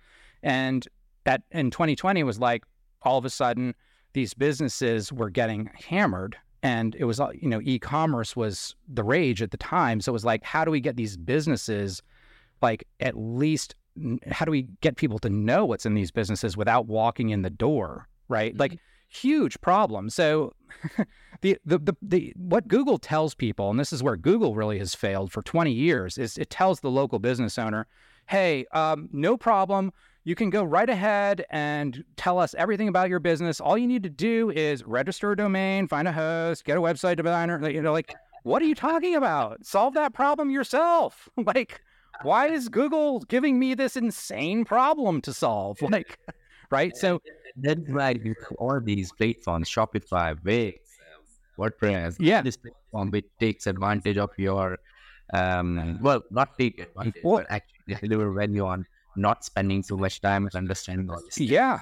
and 0.44 0.86
that 1.24 1.42
in 1.50 1.70
2020 1.70 2.22
was 2.22 2.38
like 2.38 2.64
all 3.02 3.18
of 3.18 3.24
a 3.24 3.30
sudden 3.30 3.74
these 4.12 4.34
businesses 4.34 5.12
were 5.12 5.30
getting 5.30 5.70
hammered. 5.88 6.36
And 6.62 6.94
it 6.96 7.04
was 7.04 7.20
you 7.40 7.48
know 7.48 7.60
e-commerce 7.62 8.36
was 8.36 8.74
the 8.86 9.02
rage 9.02 9.40
at 9.40 9.50
the 9.50 9.56
time. 9.56 10.00
So 10.00 10.12
it 10.12 10.14
was 10.14 10.24
like 10.24 10.44
how 10.44 10.64
do 10.64 10.70
we 10.70 10.80
get 10.80 10.96
these 10.96 11.16
businesses 11.16 12.02
like 12.60 12.86
at 13.00 13.16
least 13.16 13.74
how 14.30 14.44
do 14.44 14.50
we 14.50 14.68
get 14.80 14.96
people 14.96 15.18
to 15.18 15.30
know 15.30 15.64
what's 15.64 15.86
in 15.86 15.94
these 15.94 16.10
businesses 16.10 16.56
without 16.56 16.86
walking 16.86 17.30
in 17.30 17.42
the 17.42 17.50
door 17.50 18.08
right? 18.28 18.52
Mm-hmm. 18.52 18.60
like 18.60 18.78
huge 19.08 19.60
problem. 19.60 20.08
So 20.08 20.52
the, 21.42 21.58
the 21.64 21.78
the 21.78 21.96
the 22.00 22.32
what 22.36 22.68
google 22.68 22.98
tells 22.98 23.34
people 23.34 23.70
and 23.70 23.80
this 23.80 23.92
is 23.92 24.02
where 24.02 24.16
google 24.16 24.54
really 24.54 24.78
has 24.78 24.94
failed 24.94 25.32
for 25.32 25.42
20 25.42 25.72
years 25.72 26.18
is 26.18 26.38
it 26.38 26.50
tells 26.50 26.80
the 26.80 26.90
local 26.90 27.18
business 27.18 27.58
owner 27.58 27.86
hey 28.26 28.66
um, 28.72 29.08
no 29.12 29.36
problem 29.36 29.92
you 30.24 30.34
can 30.34 30.50
go 30.50 30.62
right 30.62 30.88
ahead 30.88 31.44
and 31.50 32.04
tell 32.16 32.38
us 32.38 32.54
everything 32.58 32.88
about 32.88 33.08
your 33.08 33.20
business. 33.20 33.60
All 33.60 33.78
you 33.78 33.86
need 33.86 34.02
to 34.02 34.10
do 34.10 34.50
is 34.50 34.84
register 34.84 35.32
a 35.32 35.36
domain, 35.36 35.88
find 35.88 36.06
a 36.06 36.12
host, 36.12 36.64
get 36.64 36.76
a 36.76 36.80
website 36.80 37.16
designer. 37.16 37.68
You 37.70 37.80
know, 37.80 37.92
like, 37.92 38.14
what 38.42 38.60
are 38.62 38.66
you 38.66 38.74
talking 38.74 39.14
about? 39.14 39.64
Solve 39.64 39.94
that 39.94 40.12
problem 40.12 40.50
yourself. 40.50 41.28
like, 41.36 41.80
why 42.22 42.48
is 42.48 42.68
Google 42.68 43.20
giving 43.20 43.58
me 43.58 43.74
this 43.74 43.96
insane 43.96 44.64
problem 44.64 45.20
to 45.22 45.32
solve? 45.32 45.78
Like, 45.90 46.18
right? 46.70 46.96
So 46.96 47.20
that's 47.56 47.88
right. 47.88 48.20
All 48.58 48.80
these 48.80 49.12
platforms, 49.12 49.70
Shopify, 49.70 50.36
Wix, 50.44 50.78
WordPress, 51.58 52.16
yeah, 52.18 52.42
this 52.42 52.56
platform 52.56 53.10
which 53.10 53.26
takes 53.38 53.66
advantage 53.66 54.18
of 54.18 54.30
your, 54.36 54.78
um, 55.32 55.98
well, 56.00 56.22
not 56.30 56.58
take 56.58 56.80
advantage, 56.80 57.22
well, 57.24 57.38
but 57.38 57.46
actually 57.50 58.08
deliver 58.08 58.32
value 58.32 58.66
on 58.66 58.86
not 59.16 59.44
spending 59.44 59.82
too 59.82 59.96
much 59.96 60.20
time 60.20 60.48
understanding 60.54 61.10
all 61.10 61.20
this. 61.24 61.38
Yeah. 61.38 61.80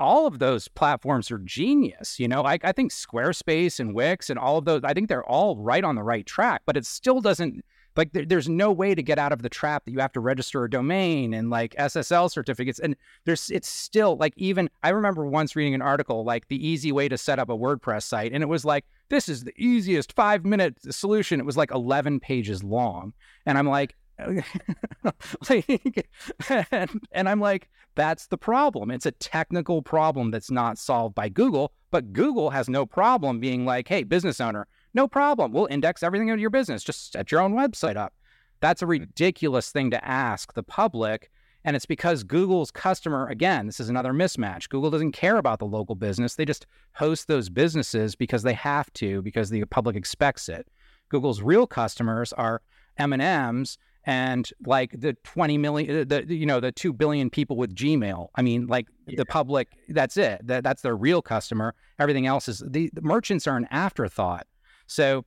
All 0.00 0.26
of 0.26 0.40
those 0.40 0.66
platforms 0.66 1.30
are 1.30 1.38
genius. 1.38 2.18
You 2.18 2.26
know, 2.26 2.44
I, 2.44 2.58
I 2.64 2.72
think 2.72 2.90
Squarespace 2.90 3.78
and 3.78 3.94
Wix 3.94 4.28
and 4.28 4.38
all 4.38 4.58
of 4.58 4.64
those, 4.64 4.82
I 4.82 4.92
think 4.92 5.08
they're 5.08 5.24
all 5.24 5.56
right 5.56 5.84
on 5.84 5.94
the 5.94 6.02
right 6.02 6.26
track, 6.26 6.62
but 6.66 6.76
it 6.76 6.84
still 6.84 7.20
doesn't 7.20 7.64
like 7.96 8.12
there, 8.12 8.24
there's 8.24 8.48
no 8.48 8.72
way 8.72 8.94
to 8.94 9.02
get 9.02 9.18
out 9.18 9.32
of 9.32 9.42
the 9.42 9.48
trap 9.48 9.84
that 9.84 9.92
you 9.92 10.00
have 10.00 10.12
to 10.12 10.20
register 10.20 10.64
a 10.64 10.70
domain 10.70 11.32
and 11.34 11.50
like 11.50 11.74
SSL 11.76 12.30
certificates. 12.30 12.78
And 12.78 12.96
there's 13.24 13.50
it's 13.50 13.68
still 13.68 14.16
like 14.16 14.34
even 14.36 14.68
I 14.82 14.90
remember 14.90 15.26
once 15.26 15.54
reading 15.54 15.74
an 15.74 15.82
article 15.82 16.24
like 16.24 16.48
the 16.48 16.66
easy 16.66 16.92
way 16.92 17.08
to 17.08 17.18
set 17.18 17.38
up 17.38 17.48
a 17.48 17.56
WordPress 17.56 18.02
site, 18.02 18.32
and 18.32 18.42
it 18.42 18.48
was 18.48 18.64
like 18.64 18.84
this 19.10 19.28
is 19.28 19.44
the 19.44 19.54
easiest 19.56 20.12
five 20.12 20.44
minute 20.44 20.76
solution. 20.92 21.38
It 21.38 21.46
was 21.46 21.56
like 21.56 21.70
11 21.70 22.20
pages 22.20 22.64
long, 22.64 23.12
and 23.46 23.56
I'm 23.58 23.68
like 23.68 23.94
like, 25.50 26.08
and, 26.48 27.00
and 27.12 27.28
I'm 27.28 27.40
like, 27.40 27.68
that's 27.94 28.26
the 28.26 28.38
problem. 28.38 28.90
It's 28.90 29.06
a 29.06 29.12
technical 29.12 29.82
problem 29.82 30.30
that's 30.30 30.50
not 30.50 30.78
solved 30.78 31.14
by 31.14 31.28
Google, 31.28 31.72
but 31.90 32.12
Google 32.12 32.50
has 32.50 32.68
no 32.68 32.86
problem 32.86 33.40
being 33.40 33.64
like, 33.64 33.88
hey, 33.88 34.02
business 34.02 34.40
owner, 34.40 34.66
No 34.94 35.08
problem. 35.08 35.52
We'll 35.52 35.66
index 35.66 36.02
everything 36.02 36.28
in 36.28 36.38
your 36.38 36.50
business. 36.50 36.84
Just 36.84 37.12
set 37.12 37.30
your 37.30 37.40
own 37.40 37.54
website 37.54 37.96
up. 37.96 38.14
That's 38.60 38.82
a 38.82 38.86
ridiculous 38.86 39.70
thing 39.70 39.90
to 39.90 40.04
ask 40.04 40.54
the 40.54 40.62
public. 40.62 41.30
And 41.64 41.74
it's 41.74 41.86
because 41.86 42.24
Google's 42.24 42.70
customer, 42.70 43.26
again, 43.28 43.66
this 43.66 43.80
is 43.80 43.88
another 43.88 44.12
mismatch. 44.12 44.68
Google 44.68 44.90
doesn't 44.90 45.12
care 45.12 45.38
about 45.38 45.58
the 45.58 45.66
local 45.66 45.94
business. 45.94 46.34
They 46.34 46.44
just 46.44 46.66
host 46.92 47.26
those 47.26 47.48
businesses 47.48 48.14
because 48.14 48.42
they 48.42 48.52
have 48.52 48.92
to, 48.94 49.22
because 49.22 49.50
the 49.50 49.64
public 49.64 49.96
expects 49.96 50.48
it. 50.48 50.68
Google's 51.08 51.40
real 51.40 51.66
customers 51.66 52.32
are 52.34 52.60
M&Ms 52.98 53.78
and 54.06 54.50
like 54.66 54.92
the 54.98 55.14
20 55.24 55.58
million 55.58 56.00
uh, 56.00 56.04
the 56.06 56.34
you 56.34 56.46
know 56.46 56.60
the 56.60 56.72
2 56.72 56.92
billion 56.92 57.30
people 57.30 57.56
with 57.56 57.74
gmail. 57.74 58.28
I 58.34 58.42
mean 58.42 58.66
like 58.66 58.86
yeah. 59.06 59.16
the 59.16 59.26
public 59.26 59.68
that's 59.88 60.16
it. 60.16 60.46
That, 60.46 60.64
that's 60.64 60.82
their 60.82 60.96
real 60.96 61.22
customer. 61.22 61.74
Everything 61.98 62.26
else 62.26 62.48
is 62.48 62.62
the, 62.66 62.90
the 62.92 63.02
merchants 63.02 63.46
are 63.46 63.56
an 63.56 63.66
afterthought. 63.70 64.46
So 64.86 65.24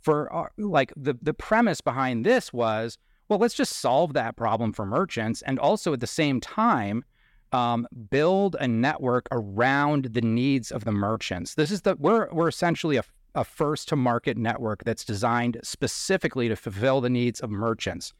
for 0.00 0.32
our, 0.32 0.52
like 0.58 0.92
the 0.96 1.14
the 1.22 1.34
premise 1.34 1.80
behind 1.80 2.24
this 2.24 2.52
was 2.52 2.98
well 3.28 3.38
let's 3.38 3.54
just 3.54 3.74
solve 3.74 4.12
that 4.14 4.36
problem 4.36 4.72
for 4.72 4.86
merchants 4.86 5.42
and 5.42 5.58
also 5.58 5.92
at 5.92 6.00
the 6.00 6.06
same 6.06 6.40
time 6.40 7.04
um, 7.52 7.86
build 8.10 8.56
a 8.60 8.68
network 8.68 9.26
around 9.32 10.10
the 10.12 10.20
needs 10.20 10.70
of 10.70 10.84
the 10.84 10.92
merchants. 10.92 11.54
This 11.54 11.70
is 11.70 11.82
the 11.82 11.96
we're 11.98 12.28
we're 12.32 12.48
essentially 12.48 12.96
a 12.96 13.02
a 13.34 13.44
first 13.44 13.88
to 13.88 13.96
market 13.96 14.36
network 14.36 14.84
that's 14.84 15.04
designed 15.04 15.58
specifically 15.62 16.48
to 16.48 16.56
fulfill 16.56 17.00
the 17.00 17.10
needs 17.10 17.40
of 17.40 17.50
merchants. 17.50 18.12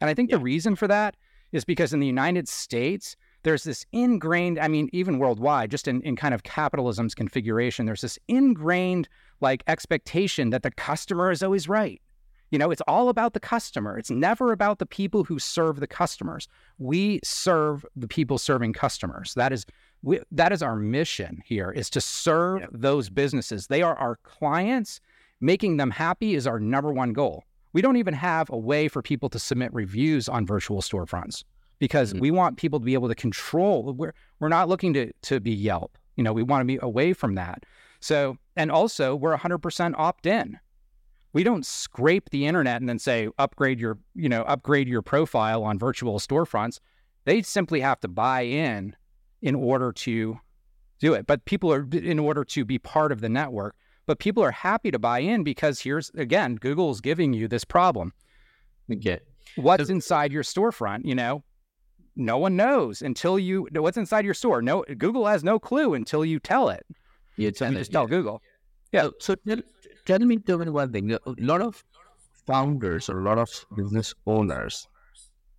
And 0.00 0.08
I 0.10 0.14
think 0.14 0.30
yeah. 0.30 0.36
the 0.36 0.42
reason 0.42 0.76
for 0.76 0.86
that 0.88 1.16
is 1.52 1.64
because 1.64 1.92
in 1.92 2.00
the 2.00 2.06
United 2.06 2.48
States, 2.48 3.16
there's 3.42 3.64
this 3.64 3.86
ingrained, 3.92 4.58
I 4.58 4.68
mean, 4.68 4.88
even 4.92 5.18
worldwide, 5.18 5.70
just 5.70 5.88
in, 5.88 6.02
in 6.02 6.16
kind 6.16 6.34
of 6.34 6.42
capitalism's 6.42 7.14
configuration, 7.14 7.86
there's 7.86 8.02
this 8.02 8.18
ingrained 8.28 9.08
like 9.40 9.62
expectation 9.66 10.50
that 10.50 10.62
the 10.62 10.70
customer 10.70 11.30
is 11.30 11.42
always 11.42 11.68
right. 11.68 12.00
You 12.50 12.58
know, 12.58 12.70
it's 12.70 12.82
all 12.88 13.08
about 13.10 13.34
the 13.34 13.40
customer. 13.40 13.98
It's 13.98 14.10
never 14.10 14.52
about 14.52 14.78
the 14.78 14.86
people 14.86 15.24
who 15.24 15.38
serve 15.38 15.80
the 15.80 15.86
customers. 15.86 16.48
We 16.78 17.20
serve 17.22 17.84
the 17.94 18.08
people 18.08 18.38
serving 18.38 18.72
customers. 18.72 19.34
That 19.34 19.52
is 19.52 19.66
we, 20.02 20.20
that 20.30 20.52
is 20.52 20.62
our 20.62 20.76
mission 20.76 21.42
here 21.44 21.70
is 21.70 21.90
to 21.90 22.00
serve 22.00 22.66
those 22.72 23.10
businesses. 23.10 23.66
They 23.66 23.82
are 23.82 23.96
our 23.96 24.16
clients. 24.22 25.00
Making 25.40 25.76
them 25.76 25.90
happy 25.90 26.34
is 26.34 26.46
our 26.46 26.58
number 26.58 26.92
one 26.92 27.12
goal. 27.12 27.44
We 27.72 27.82
don't 27.82 27.96
even 27.96 28.14
have 28.14 28.50
a 28.50 28.56
way 28.56 28.88
for 28.88 29.02
people 29.02 29.28
to 29.28 29.38
submit 29.38 29.72
reviews 29.72 30.28
on 30.28 30.46
virtual 30.46 30.82
storefronts 30.82 31.44
because 31.78 32.10
mm-hmm. 32.10 32.20
we 32.20 32.30
want 32.30 32.56
people 32.56 32.80
to 32.80 32.84
be 32.84 32.94
able 32.94 33.08
to 33.08 33.14
control. 33.14 33.92
We're 33.92 34.14
we're 34.40 34.48
not 34.48 34.68
looking 34.68 34.92
to 34.94 35.12
to 35.22 35.40
be 35.40 35.52
Yelp. 35.52 35.96
You 36.16 36.24
know, 36.24 36.32
we 36.32 36.42
want 36.42 36.62
to 36.62 36.64
be 36.64 36.78
away 36.82 37.12
from 37.12 37.36
that. 37.36 37.64
So, 38.00 38.36
and 38.56 38.70
also 38.70 39.14
we're 39.14 39.36
100% 39.36 39.94
opt-in. 39.96 40.58
We 41.32 41.44
don't 41.44 41.64
scrape 41.64 42.30
the 42.30 42.46
internet 42.46 42.80
and 42.80 42.88
then 42.88 42.98
say 42.98 43.28
upgrade 43.38 43.78
your, 43.78 43.98
you 44.14 44.28
know, 44.28 44.42
upgrade 44.42 44.88
your 44.88 45.02
profile 45.02 45.62
on 45.62 45.78
virtual 45.78 46.18
storefronts. 46.18 46.80
They 47.24 47.42
simply 47.42 47.80
have 47.80 48.00
to 48.00 48.08
buy 48.08 48.42
in 48.42 48.96
in 49.42 49.54
order 49.54 49.92
to 49.92 50.38
do 51.00 51.14
it. 51.14 51.26
But 51.26 51.44
people 51.44 51.72
are 51.72 51.86
in 51.92 52.18
order 52.18 52.44
to 52.44 52.64
be 52.64 52.78
part 52.78 53.12
of 53.12 53.20
the 53.20 53.28
network. 53.28 53.76
But 54.06 54.18
people 54.18 54.42
are 54.42 54.50
happy 54.50 54.90
to 54.90 54.98
buy 54.98 55.18
in 55.18 55.44
because 55.44 55.80
here's 55.80 56.10
again, 56.10 56.56
Google 56.56 56.90
is 56.90 57.00
giving 57.00 57.32
you 57.34 57.46
this 57.46 57.64
problem. 57.64 58.12
Get 59.00 59.26
what's 59.56 59.90
inside 59.90 60.32
your 60.32 60.42
storefront, 60.42 61.04
you 61.04 61.14
know, 61.14 61.44
no 62.16 62.38
one 62.38 62.56
knows 62.56 63.02
until 63.02 63.38
you 63.38 63.68
what's 63.72 63.96
inside 63.96 64.24
your 64.24 64.34
store. 64.34 64.62
No 64.62 64.84
Google 64.96 65.26
has 65.26 65.44
no 65.44 65.58
clue 65.58 65.94
until 65.94 66.24
you 66.24 66.40
tell 66.40 66.68
it. 66.70 66.84
You 67.36 67.50
tell 67.52 67.70
so 67.70 67.78
just 67.78 67.92
tell 67.92 68.06
Google. 68.06 68.42
Yeah. 68.92 69.02
So, 69.02 69.12
so 69.20 69.34
tell, 69.46 69.62
tell 70.06 70.18
me 70.20 70.38
tell 70.38 70.58
me 70.58 70.70
one 70.70 70.90
thing. 70.90 71.12
A 71.12 71.20
lot 71.38 71.60
of 71.60 71.84
founders 72.46 73.10
or 73.10 73.20
a 73.20 73.22
lot 73.22 73.38
of 73.38 73.50
business 73.76 74.14
owners 74.26 74.88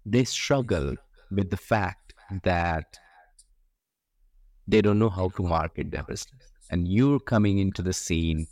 they 0.05 0.23
struggle 0.23 0.95
with 1.31 1.49
the 1.49 1.57
fact 1.57 2.13
that 2.43 2.97
they 4.69 4.81
don't 4.81 4.99
know 4.99 5.09
how 5.09 5.29
to 5.29 5.43
market 5.43 5.91
their 5.91 6.03
business. 6.03 6.51
And 6.71 6.87
you're 6.87 7.19
coming 7.19 7.57
into 7.59 7.81
the 7.81 7.93
scene, 7.93 8.47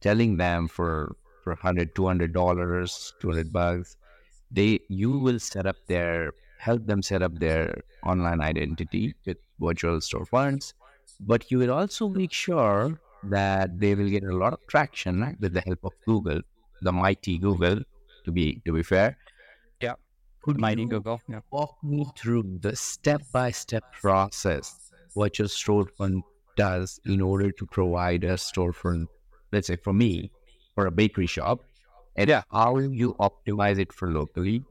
telling 0.00 0.36
them 0.36 0.68
for 0.68 1.16
for 1.42 1.54
100 1.54 1.94
200 1.94 2.32
dollars 2.32 3.12
200 3.20 3.52
bucks 3.52 3.96
they 4.50 4.80
you 4.88 5.10
will 5.18 5.38
set 5.38 5.66
up 5.66 5.76
their 5.86 6.32
help 6.58 6.86
them 6.86 7.02
set 7.02 7.22
up 7.22 7.38
their 7.38 7.82
online 8.04 8.40
identity 8.40 9.14
with 9.26 9.38
virtual 9.60 9.98
storefronts 9.98 10.72
but 11.20 11.50
you 11.50 11.58
will 11.58 11.72
also 11.72 12.08
make 12.08 12.32
sure 12.32 13.00
that 13.22 13.78
they 13.78 13.94
will 13.94 14.08
get 14.08 14.24
a 14.24 14.36
lot 14.36 14.52
of 14.52 14.60
traction 14.66 15.20
right, 15.20 15.40
with 15.40 15.52
the 15.52 15.60
help 15.62 15.84
of 15.84 15.92
google 16.06 16.40
the 16.82 16.92
mighty 16.92 17.38
google 17.38 17.80
to 18.24 18.32
be 18.32 18.60
to 18.64 18.72
be 18.72 18.82
fair 18.82 19.16
yeah 19.80 19.94
Could 20.42 20.58
mighty 20.58 20.86
google 20.86 21.20
yeah. 21.28 21.40
walk 21.50 21.76
me 21.82 22.06
through 22.16 22.44
the 22.60 22.74
step-by-step 22.76 23.92
process 23.92 24.79
what 25.14 25.38
your 25.38 25.48
storefront 25.48 26.22
does 26.56 27.00
in 27.04 27.20
order 27.20 27.50
to 27.52 27.66
provide 27.66 28.24
a 28.24 28.34
storefront, 28.34 29.06
let's 29.52 29.66
say 29.68 29.76
for 29.76 29.92
me, 29.92 30.30
for 30.74 30.86
a 30.86 30.90
bakery 30.90 31.26
shop, 31.26 31.60
and 32.16 32.28
yeah. 32.28 32.42
how 32.50 32.76
you 32.78 33.14
optimize 33.14 33.78
it 33.78 33.92
for 33.92 34.10
locally 34.10 34.62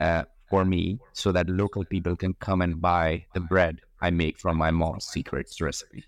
uh, 0.00 0.24
for 0.48 0.64
me 0.64 0.98
so 1.12 1.32
that 1.32 1.48
local 1.48 1.84
people 1.84 2.16
can 2.16 2.34
come 2.34 2.62
and 2.62 2.80
buy 2.80 3.24
the 3.34 3.40
bread 3.40 3.80
I 4.00 4.10
make 4.10 4.38
from 4.38 4.56
my 4.56 4.70
mom's 4.70 5.06
secrets 5.06 5.60
recipe? 5.60 6.04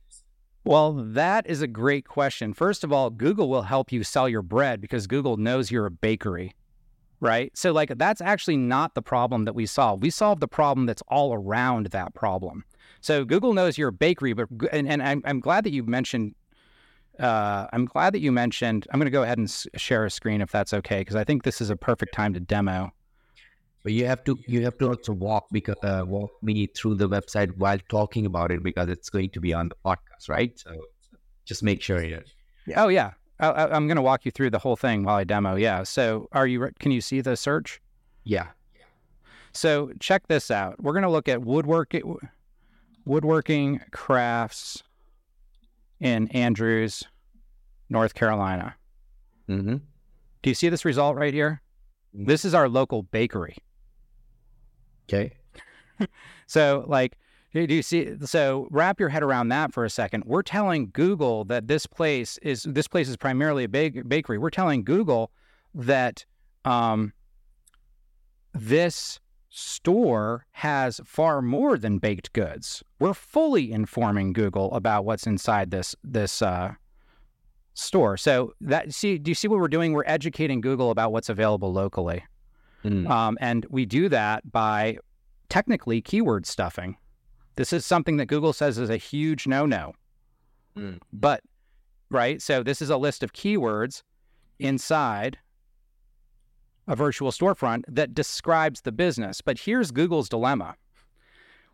Well, 0.64 0.92
that 0.92 1.46
is 1.46 1.62
a 1.62 1.66
great 1.66 2.06
question. 2.06 2.52
First 2.52 2.84
of 2.84 2.92
all, 2.92 3.10
Google 3.10 3.48
will 3.48 3.62
help 3.62 3.90
you 3.90 4.04
sell 4.04 4.28
your 4.28 4.42
bread 4.42 4.80
because 4.80 5.06
Google 5.06 5.36
knows 5.36 5.70
you're 5.70 5.86
a 5.86 5.90
bakery, 5.90 6.54
right? 7.20 7.56
So, 7.56 7.72
like, 7.72 7.96
that's 7.96 8.20
actually 8.20 8.56
not 8.56 8.94
the 8.94 9.02
problem 9.02 9.44
that 9.44 9.54
we 9.54 9.66
solve. 9.66 10.02
We 10.02 10.10
solve 10.10 10.40
the 10.40 10.48
problem 10.48 10.86
that's 10.86 11.02
all 11.08 11.34
around 11.34 11.86
that 11.86 12.14
problem. 12.14 12.64
So 13.00 13.24
Google 13.24 13.54
knows 13.54 13.78
you're 13.78 13.88
a 13.88 13.92
bakery, 13.92 14.32
but 14.32 14.48
and, 14.72 14.88
and 14.88 15.02
I'm, 15.02 15.22
I'm 15.24 15.40
glad 15.40 15.64
that 15.64 15.72
you 15.72 15.82
mentioned. 15.84 16.34
Uh, 17.18 17.66
I'm 17.72 17.84
glad 17.84 18.12
that 18.14 18.20
you 18.20 18.30
mentioned. 18.30 18.86
I'm 18.92 19.00
going 19.00 19.06
to 19.06 19.10
go 19.10 19.22
ahead 19.22 19.38
and 19.38 19.52
share 19.76 20.04
a 20.04 20.10
screen 20.10 20.40
if 20.40 20.50
that's 20.50 20.72
okay, 20.72 21.00
because 21.00 21.16
I 21.16 21.24
think 21.24 21.42
this 21.42 21.60
is 21.60 21.70
a 21.70 21.76
perfect 21.76 22.14
time 22.14 22.32
to 22.34 22.40
demo. 22.40 22.92
But 23.82 23.92
you 23.92 24.06
have 24.06 24.24
to 24.24 24.36
you 24.46 24.62
have 24.62 24.76
to 24.78 24.88
also 24.88 25.12
walk 25.12 25.46
because 25.52 25.76
uh, 25.82 26.04
walk 26.06 26.30
me 26.42 26.66
through 26.66 26.96
the 26.96 27.08
website 27.08 27.56
while 27.56 27.78
talking 27.88 28.26
about 28.26 28.50
it 28.50 28.62
because 28.62 28.88
it's 28.88 29.08
going 29.08 29.30
to 29.30 29.40
be 29.40 29.54
on 29.54 29.68
the 29.68 29.76
podcast, 29.84 30.28
right? 30.28 30.58
So 30.58 30.74
just 31.44 31.62
make 31.62 31.80
sure 31.80 32.04
you. 32.04 32.20
Oh 32.76 32.88
yeah, 32.88 33.12
I, 33.40 33.76
am 33.76 33.86
going 33.86 33.96
to 33.96 34.02
walk 34.02 34.24
you 34.24 34.30
through 34.30 34.50
the 34.50 34.58
whole 34.58 34.76
thing 34.76 35.04
while 35.04 35.16
I 35.16 35.24
demo. 35.24 35.54
Yeah. 35.54 35.84
So 35.84 36.28
are 36.32 36.46
you? 36.46 36.70
Can 36.78 36.90
you 36.90 37.00
see 37.00 37.20
the 37.20 37.36
search? 37.36 37.80
Yeah. 38.24 38.48
So 39.52 39.92
check 40.00 40.26
this 40.28 40.50
out. 40.50 40.80
We're 40.82 40.92
going 40.92 41.04
to 41.04 41.10
look 41.10 41.28
at 41.28 41.42
woodworking 41.42 42.16
woodworking 43.04 43.80
crafts 43.90 44.82
in 46.00 46.28
Andrews, 46.28 47.04
North 47.88 48.14
Carolina. 48.14 48.74
Mm-hmm. 49.48 49.76
Do 50.42 50.50
you 50.50 50.54
see 50.54 50.68
this 50.68 50.84
result 50.84 51.16
right 51.16 51.32
here? 51.32 51.62
Mm-hmm. 52.14 52.26
This 52.26 52.44
is 52.44 52.54
our 52.54 52.68
local 52.68 53.02
bakery. 53.02 53.56
Okay. 55.08 55.32
so, 56.46 56.84
like, 56.86 57.16
do 57.66 57.74
you 57.74 57.82
see? 57.82 58.14
So, 58.24 58.68
wrap 58.70 59.00
your 59.00 59.08
head 59.08 59.22
around 59.22 59.48
that 59.48 59.72
for 59.72 59.84
a 59.84 59.90
second. 59.90 60.24
We're 60.26 60.42
telling 60.42 60.90
Google 60.92 61.44
that 61.46 61.66
this 61.68 61.86
place 61.86 62.38
is 62.38 62.62
this 62.64 62.88
place 62.88 63.08
is 63.08 63.16
primarily 63.16 63.64
a 63.64 63.68
bake, 63.68 64.08
bakery. 64.08 64.38
We're 64.38 64.50
telling 64.50 64.84
Google 64.84 65.30
that 65.74 66.24
um, 66.64 67.12
this 68.52 69.20
store 69.50 70.46
has 70.52 71.00
far 71.04 71.40
more 71.40 71.78
than 71.78 71.98
baked 71.98 72.32
goods. 72.32 72.82
We're 72.98 73.14
fully 73.14 73.72
informing 73.72 74.32
Google 74.32 74.72
about 74.74 75.04
what's 75.04 75.26
inside 75.26 75.70
this 75.70 75.96
this 76.04 76.42
uh, 76.42 76.74
store. 77.74 78.16
So 78.16 78.52
that 78.60 78.92
see, 78.92 79.18
do 79.18 79.30
you 79.30 79.34
see 79.34 79.48
what 79.48 79.58
we're 79.58 79.68
doing? 79.68 79.92
We're 79.92 80.04
educating 80.06 80.60
Google 80.60 80.90
about 80.90 81.12
what's 81.12 81.28
available 81.28 81.72
locally, 81.72 82.24
mm. 82.84 83.08
um, 83.08 83.38
and 83.40 83.64
we 83.70 83.86
do 83.86 84.08
that 84.10 84.50
by 84.50 84.98
technically 85.48 86.00
keyword 86.02 86.46
stuffing. 86.46 86.96
This 87.58 87.72
is 87.72 87.84
something 87.84 88.18
that 88.18 88.26
Google 88.26 88.52
says 88.52 88.78
is 88.78 88.88
a 88.88 88.96
huge 88.96 89.48
no-no. 89.48 89.92
Mm. 90.76 91.00
But 91.12 91.42
right, 92.08 92.40
so 92.40 92.62
this 92.62 92.80
is 92.80 92.88
a 92.88 92.96
list 92.96 93.24
of 93.24 93.32
keywords 93.32 94.04
inside 94.60 95.38
a 96.86 96.94
virtual 96.94 97.32
storefront 97.32 97.82
that 97.88 98.14
describes 98.14 98.82
the 98.82 98.92
business. 98.92 99.40
But 99.40 99.58
here's 99.58 99.90
Google's 99.90 100.28
dilemma. 100.28 100.76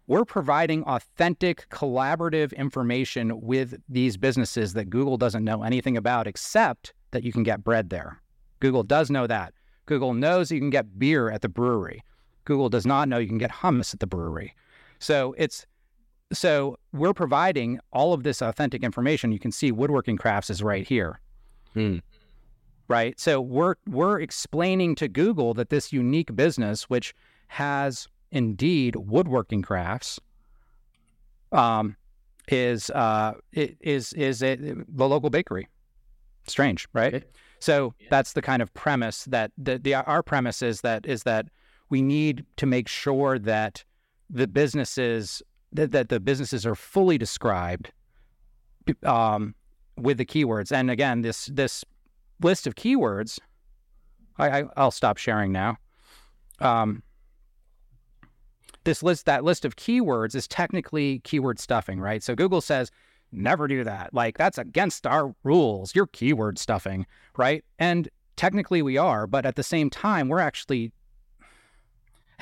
We're 0.07 0.24
providing 0.24 0.85
authentic, 0.85 1.68
collaborative 1.68 2.57
information 2.57 3.43
with 3.43 3.74
these 3.87 4.16
businesses 4.16 4.72
that 4.72 4.89
Google 4.89 5.18
doesn't 5.18 5.45
know 5.45 5.64
anything 5.64 5.99
about, 5.99 6.26
except 6.26 6.95
that 7.11 7.24
you 7.24 7.32
can 7.32 7.43
get 7.43 7.62
bread 7.62 7.91
there. 7.91 8.22
Google 8.61 8.85
does 8.85 9.11
know 9.11 9.26
that. 9.26 9.53
Google 9.85 10.14
knows 10.14 10.51
you 10.51 10.61
can 10.61 10.70
get 10.70 10.99
beer 10.99 11.30
at 11.30 11.43
the 11.43 11.49
brewery. 11.51 12.03
Google 12.47 12.70
does 12.70 12.87
not 12.87 13.07
know 13.07 13.18
you 13.18 13.28
can 13.28 13.37
get 13.37 13.51
hummus 13.51 13.93
at 13.93 14.01
the 14.01 14.07
brewery. 14.07 14.55
So 14.99 15.35
it's 15.37 15.66
so 16.37 16.78
we're 16.93 17.14
providing 17.14 17.80
all 17.93 18.12
of 18.12 18.22
this 18.22 18.43
authentic 18.43 18.82
information. 18.82 19.32
You 19.32 19.39
can 19.39 19.53
see 19.53 19.72
woodworking 19.72 20.16
crafts 20.16 20.51
is 20.51 20.62
right 20.62 20.87
here. 20.87 21.20
Hmm. 21.74 21.99
right? 22.87 23.18
So 23.18 23.41
we're 23.41 23.74
we're 23.89 24.20
explaining 24.20 24.95
to 24.97 25.09
Google 25.09 25.55
that 25.55 25.70
this 25.70 25.93
unique 25.93 26.35
business, 26.37 26.85
which 26.85 27.14
has 27.49 28.07
indeed 28.30 28.97
woodworking 28.97 29.62
crafts, 29.62 30.20
um, 31.51 31.97
is 32.49 32.91
uh, 32.91 33.35
is 33.53 34.12
is 34.12 34.43
a, 34.43 34.57
the 34.57 35.09
local 35.09 35.30
bakery. 35.30 35.68
Strange, 36.47 36.87
right? 36.93 37.14
Okay. 37.14 37.26
So 37.59 37.95
yeah. 37.99 38.09
that's 38.11 38.35
the 38.35 38.43
kind 38.43 38.61
of 38.61 38.72
premise 38.74 39.24
that 39.24 39.51
the, 39.57 39.78
the 39.78 39.95
our 39.95 40.22
premise 40.22 40.62
is 40.62 40.82
that 40.82 41.07
is 41.07 41.22
that 41.22 41.47
we 41.89 42.03
need 42.03 42.45
to 42.57 42.66
make 42.66 42.89
sure 42.89 43.39
that 43.39 43.85
the 44.28 44.47
businesses 44.47 45.43
that, 45.74 45.92
that 45.92 46.08
the 46.08 46.20
businesses 46.20 46.64
are 46.64 46.74
fully 46.74 47.18
described 47.18 47.92
um, 49.04 49.54
with 49.96 50.18
the 50.18 50.24
keywords. 50.24 50.72
And 50.72 50.90
again, 50.90 51.22
this 51.22 51.46
this 51.46 51.84
list 52.42 52.66
of 52.66 52.74
keywords, 52.74 53.38
I, 54.38 54.62
I 54.62 54.84
will 54.84 54.90
stop 54.90 55.16
sharing 55.16 55.52
now. 55.52 55.76
Um, 56.60 57.02
this 58.84 59.02
list 59.02 59.26
that 59.26 59.44
list 59.44 59.64
of 59.64 59.76
keywords 59.76 60.34
is 60.34 60.46
technically 60.46 61.20
keyword 61.20 61.58
stuffing, 61.58 62.00
right? 62.00 62.22
So 62.22 62.34
Google 62.34 62.60
says 62.60 62.90
never 63.32 63.66
do 63.66 63.82
that. 63.84 64.14
Like 64.14 64.38
that's 64.38 64.58
against 64.58 65.06
our 65.06 65.34
rules. 65.42 65.94
You're 65.94 66.06
keyword 66.06 66.58
stuffing, 66.58 67.06
right? 67.36 67.64
And 67.78 68.08
technically 68.36 68.82
we 68.82 68.96
are, 68.96 69.26
but 69.26 69.46
at 69.46 69.56
the 69.56 69.62
same 69.62 69.90
time, 69.90 70.28
we're 70.28 70.38
actually 70.38 70.92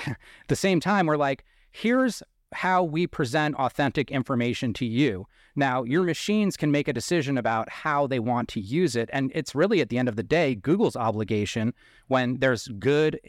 At 0.06 0.16
the 0.48 0.56
same 0.56 0.80
time 0.80 1.06
we're 1.06 1.16
like, 1.16 1.44
here's 1.70 2.22
how 2.52 2.82
we 2.82 3.06
present 3.06 3.56
authentic 3.56 4.10
information 4.10 4.72
to 4.74 4.86
you. 4.86 5.26
Now, 5.54 5.82
your 5.82 6.02
machines 6.02 6.56
can 6.56 6.70
make 6.70 6.88
a 6.88 6.92
decision 6.92 7.36
about 7.36 7.68
how 7.68 8.06
they 8.06 8.18
want 8.18 8.48
to 8.50 8.60
use 8.60 8.96
it. 8.96 9.10
And 9.12 9.30
it's 9.34 9.54
really, 9.54 9.80
at 9.80 9.90
the 9.90 9.98
end 9.98 10.08
of 10.08 10.16
the 10.16 10.22
day, 10.22 10.54
Google's 10.54 10.96
obligation 10.96 11.74
when 12.08 12.38
there's 12.38 12.68
good 12.78 13.20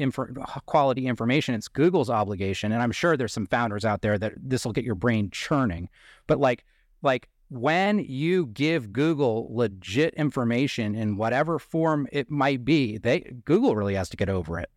quality 0.66 1.08
information. 1.08 1.56
It's 1.56 1.68
Google's 1.68 2.10
obligation. 2.10 2.72
And 2.72 2.82
I'm 2.82 2.92
sure 2.92 3.18
there's 3.18 3.34
some 3.34 3.48
founders 3.48 3.84
out 3.84 4.02
there 4.02 4.18
that 4.18 4.34
this 4.38 4.66
will 4.66 4.74
get 4.74 4.86
your 4.86 4.96
brain 4.96 5.30
churning. 5.32 5.90
But 6.28 6.40
like, 6.40 6.64
like 7.02 7.28
when 7.50 8.00
you 8.00 8.48
give 8.48 8.94
Google 8.94 9.48
legit 9.52 10.14
information 10.16 10.96
in 10.96 11.18
whatever 11.18 11.60
form 11.60 12.08
it 12.12 12.32
might 12.32 12.66
be, 12.66 12.98
they 12.98 13.20
Google 13.46 13.76
really 13.76 13.96
has 13.96 14.10
to 14.10 14.18
get 14.18 14.30
over 14.30 14.60
it. 14.60 14.70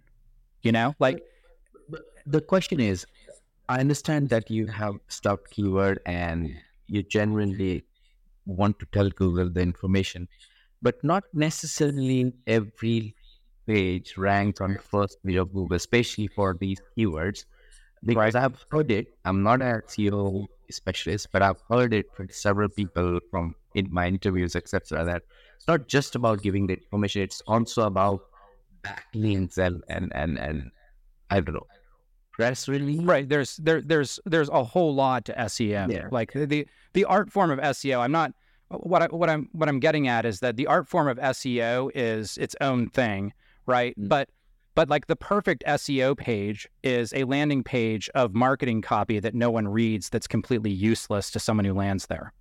You 0.63 0.73
know, 0.73 0.95
like 0.99 1.23
the 2.27 2.41
question 2.41 2.81
is 2.81 3.07
I 3.69 3.81
understand 3.81 4.29
that 4.29 4.51
you 4.51 4.67
have 4.69 4.95
stopped 5.09 5.51
keyword 5.51 6.01
and 6.07 6.55
you 6.87 7.03
genuinely 7.03 7.85
want 8.45 8.79
to 8.79 8.87
tell 8.87 9.11
Google 9.11 9.51
the 9.51 9.61
information, 9.61 10.29
but 10.83 11.03
not 11.03 11.25
necessarily 11.33 12.33
every 12.47 13.17
page 13.67 14.17
ranks 14.17 14.61
on 14.61 14.75
the 14.75 14.79
first 14.79 15.19
page 15.25 15.37
of 15.37 15.53
Google, 15.53 15.77
especially 15.77 16.29
for 16.29 16.57
these 16.61 16.81
keywords. 16.97 17.45
Because 18.05 18.35
right. 18.35 18.45
I've 18.45 18.65
heard 18.71 18.91
it, 18.93 19.09
I'm 19.25 19.43
not 19.43 19.63
a 19.63 19.83
SEO 19.89 20.47
specialist, 20.71 21.29
but 21.33 21.43
I've 21.43 21.61
heard 21.69 21.93
it 21.93 22.07
from 22.15 22.29
several 22.31 22.69
people 22.69 23.19
from 23.31 23.57
in 23.75 23.93
my 23.93 24.07
interviews, 24.07 24.55
etc. 24.55 25.05
That 25.05 25.23
it's 25.57 25.67
not 25.67 25.89
just 25.89 26.15
about 26.15 26.43
giving 26.43 26.69
the 26.69 26.75
information; 26.75 27.23
it's 27.23 27.41
also 27.49 27.83
about 27.83 28.21
backlinks 28.83 29.59
and 29.59 29.83
and 29.89 30.13
and 30.15 30.39
and 30.39 30.71
I 31.31 31.41
don't 31.41 31.55
know 31.55 31.67
press 32.37 32.69
release. 32.69 33.01
Right. 33.01 33.27
There's 33.27 33.57
there 33.57 33.81
there's 33.81 34.21
there's 34.27 34.51
a 34.51 34.63
whole 34.63 34.95
lot 34.95 35.25
to 35.25 35.49
SEM. 35.49 35.91
Yeah. 35.91 36.09
Like 36.11 36.33
the 36.33 36.67
the 36.93 37.05
art 37.07 37.33
form 37.33 37.51
of 37.51 37.59
SEO. 37.59 38.01
I'm 38.01 38.13
not 38.13 38.33
what 38.69 39.03
I, 39.03 39.07
what 39.07 39.31
I'm 39.31 39.49
what 39.53 39.69
I'm 39.71 39.81
getting 39.81 40.07
at 40.07 40.27
is 40.27 40.41
that 40.41 40.57
the 40.57 40.67
art 40.67 40.87
form 40.87 41.09
of 41.09 41.17
SEO 41.17 41.91
is 41.95 42.37
its 42.37 42.55
own 42.61 42.91
thing, 42.91 43.33
right? 43.65 43.99
Mm. 43.99 44.09
But 44.09 44.29
but 44.75 44.91
like 44.91 45.07
the 45.07 45.17
perfect 45.17 45.65
SEO 45.67 46.17
page 46.17 46.69
is 46.83 47.15
a 47.15 47.25
landing 47.25 47.65
page 47.65 48.11
of 48.15 48.35
marketing 48.35 48.83
copy 48.83 49.19
that 49.19 49.35
no 49.35 49.51
one 49.51 49.67
reads 49.67 50.11
that's 50.11 50.27
completely 50.27 50.71
useless 50.71 51.31
to 51.31 51.39
someone 51.39 51.65
who 51.65 51.73
lands 51.73 52.07
there. 52.07 52.35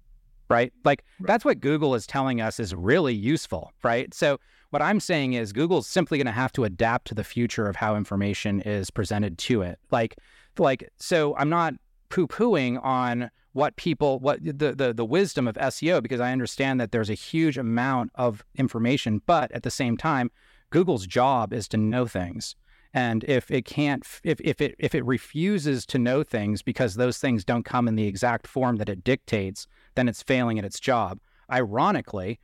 Right? 0.49 0.71
Like 0.83 1.03
right. 1.19 1.27
that's 1.27 1.43
what 1.43 1.59
Google 1.59 1.95
is 1.95 2.05
telling 2.05 2.39
us 2.39 2.59
is 2.59 2.75
really 2.75 3.13
useful, 3.13 3.71
right? 3.83 4.13
So 4.13 4.39
what 4.69 4.81
I'm 4.81 4.99
saying 4.99 5.33
is 5.33 5.53
Google's 5.53 5.87
simply 5.87 6.17
going 6.17 6.25
to 6.27 6.31
have 6.31 6.51
to 6.53 6.65
adapt 6.65 7.07
to 7.07 7.15
the 7.15 7.23
future 7.23 7.67
of 7.67 7.75
how 7.75 7.95
information 7.95 8.61
is 8.61 8.91
presented 8.91 9.37
to 9.39 9.61
it. 9.61 9.79
Like, 9.89 10.17
like 10.57 10.89
so 10.97 11.35
I'm 11.37 11.49
not 11.49 11.73
poo-pooing 12.09 12.83
on 12.83 13.31
what 13.53 13.75
people 13.77 14.19
what 14.19 14.43
the, 14.43 14.75
the 14.75 14.93
the 14.93 15.05
wisdom 15.05 15.47
of 15.47 15.55
SEO 15.55 16.03
because 16.03 16.19
I 16.19 16.33
understand 16.33 16.79
that 16.81 16.91
there's 16.91 17.09
a 17.09 17.15
huge 17.15 17.57
amount 17.57 18.11
of 18.15 18.43
information, 18.55 19.21
but 19.25 19.51
at 19.53 19.63
the 19.63 19.71
same 19.71 19.95
time, 19.95 20.29
Google's 20.71 21.07
job 21.07 21.53
is 21.53 21.67
to 21.69 21.77
know 21.77 22.05
things. 22.05 22.55
And 22.93 23.23
if 23.25 23.51
it 23.51 23.65
can't, 23.65 24.05
if, 24.23 24.39
if 24.41 24.61
it 24.61 24.75
if 24.79 24.95
it 24.95 25.05
refuses 25.05 25.85
to 25.87 25.97
know 25.97 26.23
things 26.23 26.61
because 26.61 26.95
those 26.95 27.17
things 27.17 27.43
don't 27.43 27.63
come 27.63 27.87
in 27.87 27.95
the 27.95 28.07
exact 28.07 28.47
form 28.47 28.77
that 28.77 28.89
it 28.89 29.03
dictates, 29.03 29.67
then 29.95 30.07
it's 30.07 30.23
failing 30.23 30.59
at 30.59 30.65
its 30.65 30.79
job. 30.79 31.19
Ironically, 31.51 32.39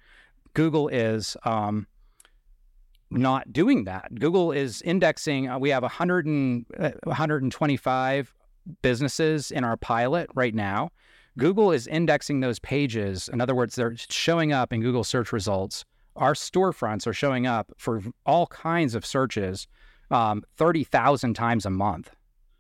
Google 0.54 0.88
is 0.88 1.38
um, 1.44 1.88
not 3.10 3.52
doing 3.52 3.84
that. 3.86 4.14
Google 4.16 4.52
is 4.52 4.82
indexing, 4.84 5.50
uh, 5.50 5.60
we 5.60 5.70
have 5.70 5.84
100 5.84 6.26
and, 6.26 6.66
uh, 6.80 6.92
125 7.04 8.34
businesses 8.82 9.52
in 9.52 9.64
our 9.64 9.78
pilot 9.78 10.30
right 10.34 10.56
now. 10.56 10.90
Google 11.38 11.72
is 11.72 11.88
indexing 11.88 12.42
those 12.42 12.60
pages. 12.60 13.30
In 13.30 13.40
other 13.42 13.56
words, 13.56 13.76
they're 13.76 13.96
showing 13.96 14.52
up 14.52 14.74
in 14.74 14.82
Google 14.82 15.04
search 15.04 15.32
results. 15.32 15.86
Our 16.16 16.34
storefronts 16.34 17.08
are 17.08 17.14
showing 17.14 17.48
up 17.48 17.72
for 17.78 18.02
all 18.26 18.48
kinds 18.48 18.96
of 18.96 19.06
searches 19.06 19.68
um, 20.10 20.44
30,000 20.58 21.34
times 21.34 21.66
a 21.66 21.70
month. 21.70 22.12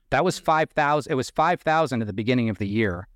That 0.10 0.24
was 0.24 0.40
5,000. 0.40 1.12
It 1.12 1.16
was 1.16 1.30
5,000 1.30 2.02
at 2.02 2.08
the 2.08 2.14
beginning 2.14 2.50
of 2.50 2.58
the 2.58 2.68
year 2.68 3.08